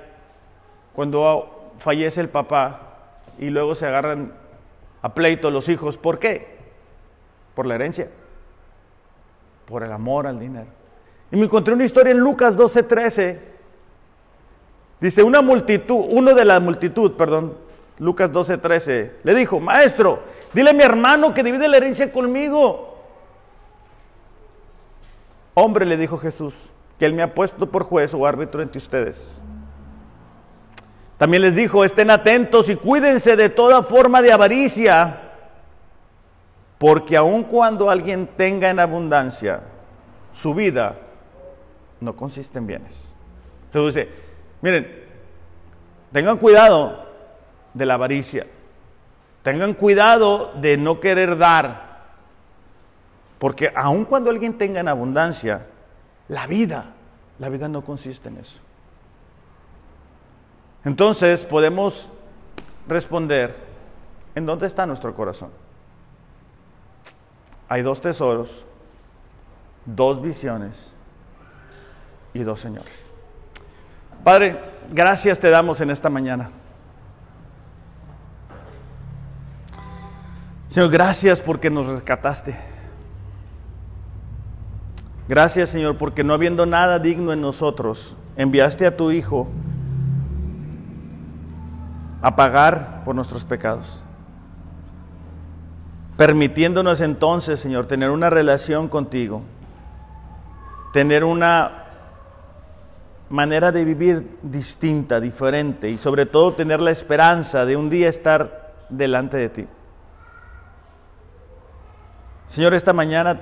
cuando 0.94 1.72
fallece 1.78 2.20
el 2.20 2.28
papá 2.28 3.18
y 3.38 3.50
luego 3.50 3.74
se 3.74 3.86
agarran 3.86 4.32
a 5.02 5.12
pleito 5.12 5.50
los 5.50 5.68
hijos. 5.68 5.96
¿Por 5.96 6.18
qué? 6.18 6.54
Por 7.54 7.66
la 7.66 7.74
herencia 7.74 8.08
por 9.66 9.82
el 9.82 9.92
amor 9.92 10.26
al 10.26 10.38
dinero. 10.38 10.66
Y 11.30 11.36
me 11.36 11.44
encontré 11.44 11.74
una 11.74 11.84
historia 11.84 12.12
en 12.12 12.18
Lucas 12.18 12.56
12:13. 12.56 13.38
Dice, 15.00 15.22
una 15.22 15.42
multitud, 15.42 16.06
uno 16.10 16.34
de 16.34 16.44
la 16.44 16.60
multitud, 16.60 17.12
perdón, 17.12 17.54
Lucas 17.98 18.32
12:13, 18.32 19.12
le 19.22 19.34
dijo, 19.34 19.60
maestro, 19.60 20.22
dile 20.52 20.70
a 20.70 20.74
mi 20.74 20.82
hermano 20.82 21.32
que 21.32 21.42
divide 21.42 21.68
la 21.68 21.76
herencia 21.76 22.10
conmigo. 22.10 22.98
Hombre, 25.54 25.86
le 25.86 25.96
dijo 25.96 26.18
Jesús, 26.18 26.54
que 26.98 27.06
él 27.06 27.12
me 27.12 27.22
ha 27.22 27.34
puesto 27.34 27.70
por 27.70 27.84
juez 27.84 28.12
o 28.14 28.26
árbitro 28.26 28.62
entre 28.62 28.78
ustedes. 28.78 29.42
También 31.18 31.42
les 31.42 31.54
dijo, 31.54 31.84
estén 31.84 32.10
atentos 32.10 32.68
y 32.68 32.74
cuídense 32.74 33.36
de 33.36 33.48
toda 33.48 33.82
forma 33.82 34.20
de 34.20 34.32
avaricia 34.32 35.20
porque 36.78 37.16
aun 37.16 37.44
cuando 37.44 37.88
alguien 37.88 38.28
tenga 38.36 38.68
en 38.68 38.80
abundancia, 38.80 39.60
su 40.32 40.54
vida 40.54 40.96
no 42.00 42.16
consiste 42.16 42.58
en 42.58 42.66
bienes. 42.66 43.14
Entonces 43.66 43.94
dice, 43.94 44.16
miren, 44.60 45.04
tengan 46.12 46.36
cuidado 46.36 47.03
de 47.74 47.86
la 47.86 47.94
avaricia, 47.94 48.46
tengan 49.42 49.74
cuidado 49.74 50.52
de 50.54 50.76
no 50.76 51.00
querer 51.00 51.36
dar, 51.36 52.02
porque 53.38 53.70
aun 53.74 54.04
cuando 54.04 54.30
alguien 54.30 54.56
tenga 54.56 54.80
en 54.80 54.88
abundancia, 54.88 55.66
la 56.28 56.46
vida, 56.46 56.94
la 57.38 57.48
vida 57.50 57.68
no 57.68 57.82
consiste 57.84 58.28
en 58.28 58.38
eso. 58.38 58.60
Entonces 60.84 61.44
podemos 61.44 62.10
responder, 62.88 63.56
¿en 64.34 64.46
dónde 64.46 64.66
está 64.66 64.86
nuestro 64.86 65.14
corazón? 65.14 65.50
hay 67.68 67.82
dos 67.82 68.00
tesoros, 68.00 68.64
dos 69.84 70.22
visiones 70.22 70.92
y 72.32 72.42
dos 72.44 72.60
señores. 72.60 73.10
Padre, 74.22 74.58
gracias 74.92 75.38
te 75.38 75.50
damos 75.50 75.80
en 75.80 75.90
esta 75.90 76.08
mañana. 76.08 76.50
Señor, 80.74 80.90
gracias 80.90 81.40
porque 81.40 81.70
nos 81.70 81.86
rescataste. 81.86 82.56
Gracias, 85.28 85.70
Señor, 85.70 85.96
porque 85.96 86.24
no 86.24 86.34
habiendo 86.34 86.66
nada 86.66 86.98
digno 86.98 87.32
en 87.32 87.40
nosotros, 87.40 88.16
enviaste 88.36 88.84
a 88.84 88.96
tu 88.96 89.12
Hijo 89.12 89.46
a 92.20 92.34
pagar 92.34 93.04
por 93.04 93.14
nuestros 93.14 93.44
pecados 93.44 94.04
permitiéndonos 96.16 97.00
entonces, 97.00 97.60
Señor, 97.60 97.86
tener 97.86 98.10
una 98.10 98.30
relación 98.30 98.88
contigo, 98.88 99.42
tener 100.92 101.24
una 101.24 101.84
manera 103.28 103.72
de 103.72 103.84
vivir 103.84 104.38
distinta, 104.42 105.18
diferente 105.18 105.90
y 105.90 105.98
sobre 105.98 106.26
todo 106.26 106.52
tener 106.52 106.80
la 106.80 106.92
esperanza 106.92 107.64
de 107.64 107.76
un 107.76 107.90
día 107.90 108.08
estar 108.08 108.74
delante 108.90 109.36
de 109.36 109.48
ti. 109.48 109.66
Señor, 112.46 112.74
esta 112.74 112.92
mañana 112.92 113.40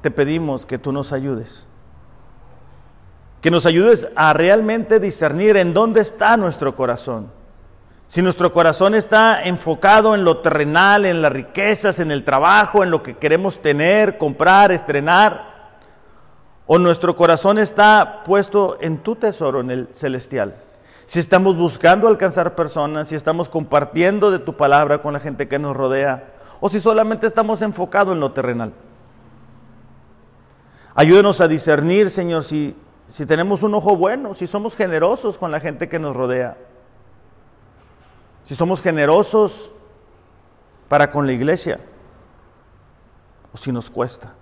te 0.00 0.10
pedimos 0.10 0.66
que 0.66 0.78
tú 0.78 0.92
nos 0.92 1.12
ayudes, 1.12 1.66
que 3.40 3.50
nos 3.50 3.66
ayudes 3.66 4.08
a 4.16 4.32
realmente 4.32 5.00
discernir 5.00 5.56
en 5.56 5.74
dónde 5.74 6.00
está 6.00 6.36
nuestro 6.36 6.76
corazón 6.76 7.40
si 8.10 8.22
nuestro 8.22 8.52
corazón 8.52 8.96
está 8.96 9.44
enfocado 9.44 10.16
en 10.16 10.24
lo 10.24 10.38
terrenal, 10.38 11.06
en 11.06 11.22
las 11.22 11.30
riquezas, 11.30 12.00
en 12.00 12.10
el 12.10 12.24
trabajo, 12.24 12.82
en 12.82 12.90
lo 12.90 13.04
que 13.04 13.16
queremos 13.18 13.62
tener, 13.62 14.18
comprar, 14.18 14.72
estrenar, 14.72 15.78
o 16.66 16.76
nuestro 16.80 17.14
corazón 17.14 17.56
está 17.56 18.24
puesto 18.24 18.78
en 18.80 18.98
tu 18.98 19.14
tesoro, 19.14 19.60
en 19.60 19.70
el 19.70 19.88
celestial. 19.94 20.56
Si 21.06 21.20
estamos 21.20 21.54
buscando 21.54 22.08
alcanzar 22.08 22.56
personas, 22.56 23.06
si 23.06 23.14
estamos 23.14 23.48
compartiendo 23.48 24.32
de 24.32 24.40
tu 24.40 24.56
palabra 24.56 25.02
con 25.02 25.12
la 25.12 25.20
gente 25.20 25.46
que 25.46 25.60
nos 25.60 25.76
rodea, 25.76 26.32
o 26.60 26.68
si 26.68 26.80
solamente 26.80 27.26
estamos 27.26 27.62
enfocados 27.62 28.14
en 28.14 28.20
lo 28.20 28.32
terrenal. 28.32 28.72
Ayúdenos 30.94 31.40
a 31.40 31.48
discernir, 31.48 32.10
Señor, 32.10 32.44
si, 32.44 32.76
si 33.06 33.26
tenemos 33.26 33.62
un 33.62 33.74
ojo 33.74 33.96
bueno, 33.96 34.34
si 34.34 34.46
somos 34.46 34.76
generosos 34.76 35.38
con 35.38 35.50
la 35.50 35.60
gente 35.60 35.88
que 35.88 35.98
nos 35.98 36.14
rodea 36.14 36.56
si 38.50 38.56
somos 38.56 38.82
generosos 38.82 39.72
para 40.88 41.12
con 41.12 41.24
la 41.24 41.32
iglesia 41.32 41.78
o 43.52 43.56
si 43.56 43.70
nos 43.70 43.88
cuesta. 43.88 44.34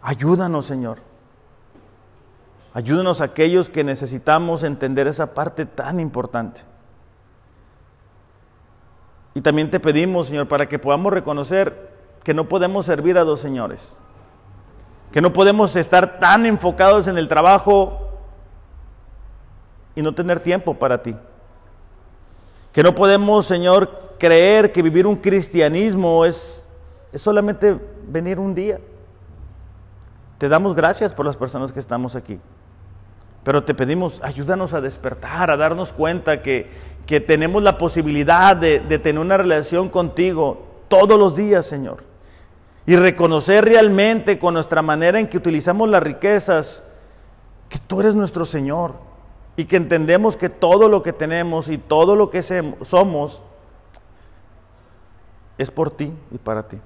Ayúdanos, 0.00 0.64
Señor. 0.64 0.98
Ayúdanos 2.72 3.20
a 3.20 3.24
aquellos 3.24 3.68
que 3.68 3.82
necesitamos 3.82 4.62
entender 4.62 5.08
esa 5.08 5.34
parte 5.34 5.66
tan 5.66 5.98
importante. 5.98 6.62
Y 9.34 9.40
también 9.40 9.70
te 9.70 9.80
pedimos, 9.80 10.26
Señor, 10.26 10.48
para 10.48 10.68
que 10.68 10.78
podamos 10.78 11.12
reconocer 11.12 11.90
que 12.24 12.34
no 12.34 12.48
podemos 12.48 12.86
servir 12.86 13.16
a 13.16 13.24
dos 13.24 13.40
señores, 13.40 14.00
que 15.12 15.20
no 15.20 15.32
podemos 15.32 15.76
estar 15.76 16.18
tan 16.18 16.46
enfocados 16.46 17.06
en 17.06 17.16
el 17.16 17.28
trabajo 17.28 18.10
y 19.94 20.02
no 20.02 20.14
tener 20.14 20.40
tiempo 20.40 20.74
para 20.74 21.02
ti. 21.02 21.16
Que 22.72 22.82
no 22.82 22.94
podemos, 22.94 23.46
Señor, 23.46 24.14
creer 24.18 24.72
que 24.72 24.82
vivir 24.82 25.06
un 25.06 25.16
cristianismo 25.16 26.24
es, 26.24 26.68
es 27.12 27.20
solamente 27.20 27.78
venir 28.06 28.38
un 28.38 28.54
día. 28.54 28.78
Te 30.38 30.48
damos 30.48 30.74
gracias 30.74 31.12
por 31.12 31.26
las 31.26 31.36
personas 31.36 31.72
que 31.72 31.80
estamos 31.80 32.16
aquí. 32.16 32.38
Pero 33.42 33.64
te 33.64 33.74
pedimos, 33.74 34.20
ayúdanos 34.22 34.74
a 34.74 34.80
despertar, 34.80 35.50
a 35.50 35.56
darnos 35.56 35.92
cuenta 35.92 36.42
que, 36.42 36.70
que 37.10 37.18
tenemos 37.18 37.60
la 37.60 37.76
posibilidad 37.76 38.54
de, 38.54 38.78
tener 39.00 39.20
una 39.20 39.36
relación 39.36 39.88
contigo 39.88 40.62
todos 40.86 41.18
los 41.18 41.34
días, 41.34 41.66
Señor. 41.66 42.04
Y 42.86 42.94
reconocer 42.94 43.64
realmente 43.64 44.38
con 44.38 44.54
nuestra 44.54 44.80
manera 44.80 45.18
en 45.18 45.26
que 45.26 45.36
utilizamos 45.36 45.88
las 45.88 46.04
riquezas 46.04 46.84
que 47.68 47.80
tú 47.80 47.98
eres 47.98 48.14
nuestro 48.14 48.44
Señor 48.44 48.92
y 49.56 49.64
que 49.64 49.74
entendemos 49.74 50.36
que 50.36 50.48
todo 50.48 50.88
lo 50.88 51.02
que 51.02 51.12
tenemos 51.12 51.68
y 51.68 51.78
todo 51.78 52.14
lo 52.14 52.30
que 52.30 52.44
somos 52.44 53.42
es 55.58 55.68
por 55.68 55.90
ti 55.90 56.12
y 56.30 56.38
para 56.38 56.68
ti. 56.68 56.78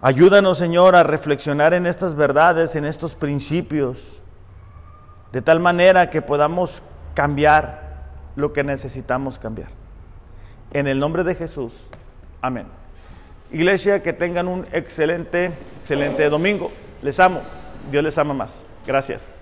Ayúdanos, 0.00 0.56
Señor, 0.56 0.96
a 0.96 1.02
reflexionar 1.02 1.74
en 1.74 1.84
estas 1.84 2.14
verdades, 2.14 2.74
en 2.74 2.86
estos 2.86 3.14
principios, 3.14 4.22
de 5.30 5.42
tal 5.42 5.60
manera 5.60 6.08
que 6.08 6.22
podamos 6.22 6.82
cambiar 7.18 7.82
lo 8.36 8.52
que 8.52 8.62
necesitamos 8.62 9.40
cambiar. 9.40 9.70
En 10.72 10.86
el 10.86 11.00
nombre 11.00 11.24
de 11.24 11.34
Jesús. 11.34 11.72
Amén. 12.40 12.66
Iglesia, 13.50 14.04
que 14.04 14.12
tengan 14.12 14.46
un 14.46 14.68
excelente, 14.70 15.50
excelente 15.80 16.28
domingo. 16.28 16.70
Les 17.02 17.18
amo. 17.18 17.40
Dios 17.90 18.04
les 18.04 18.16
ama 18.18 18.34
más. 18.34 18.64
Gracias. 18.86 19.32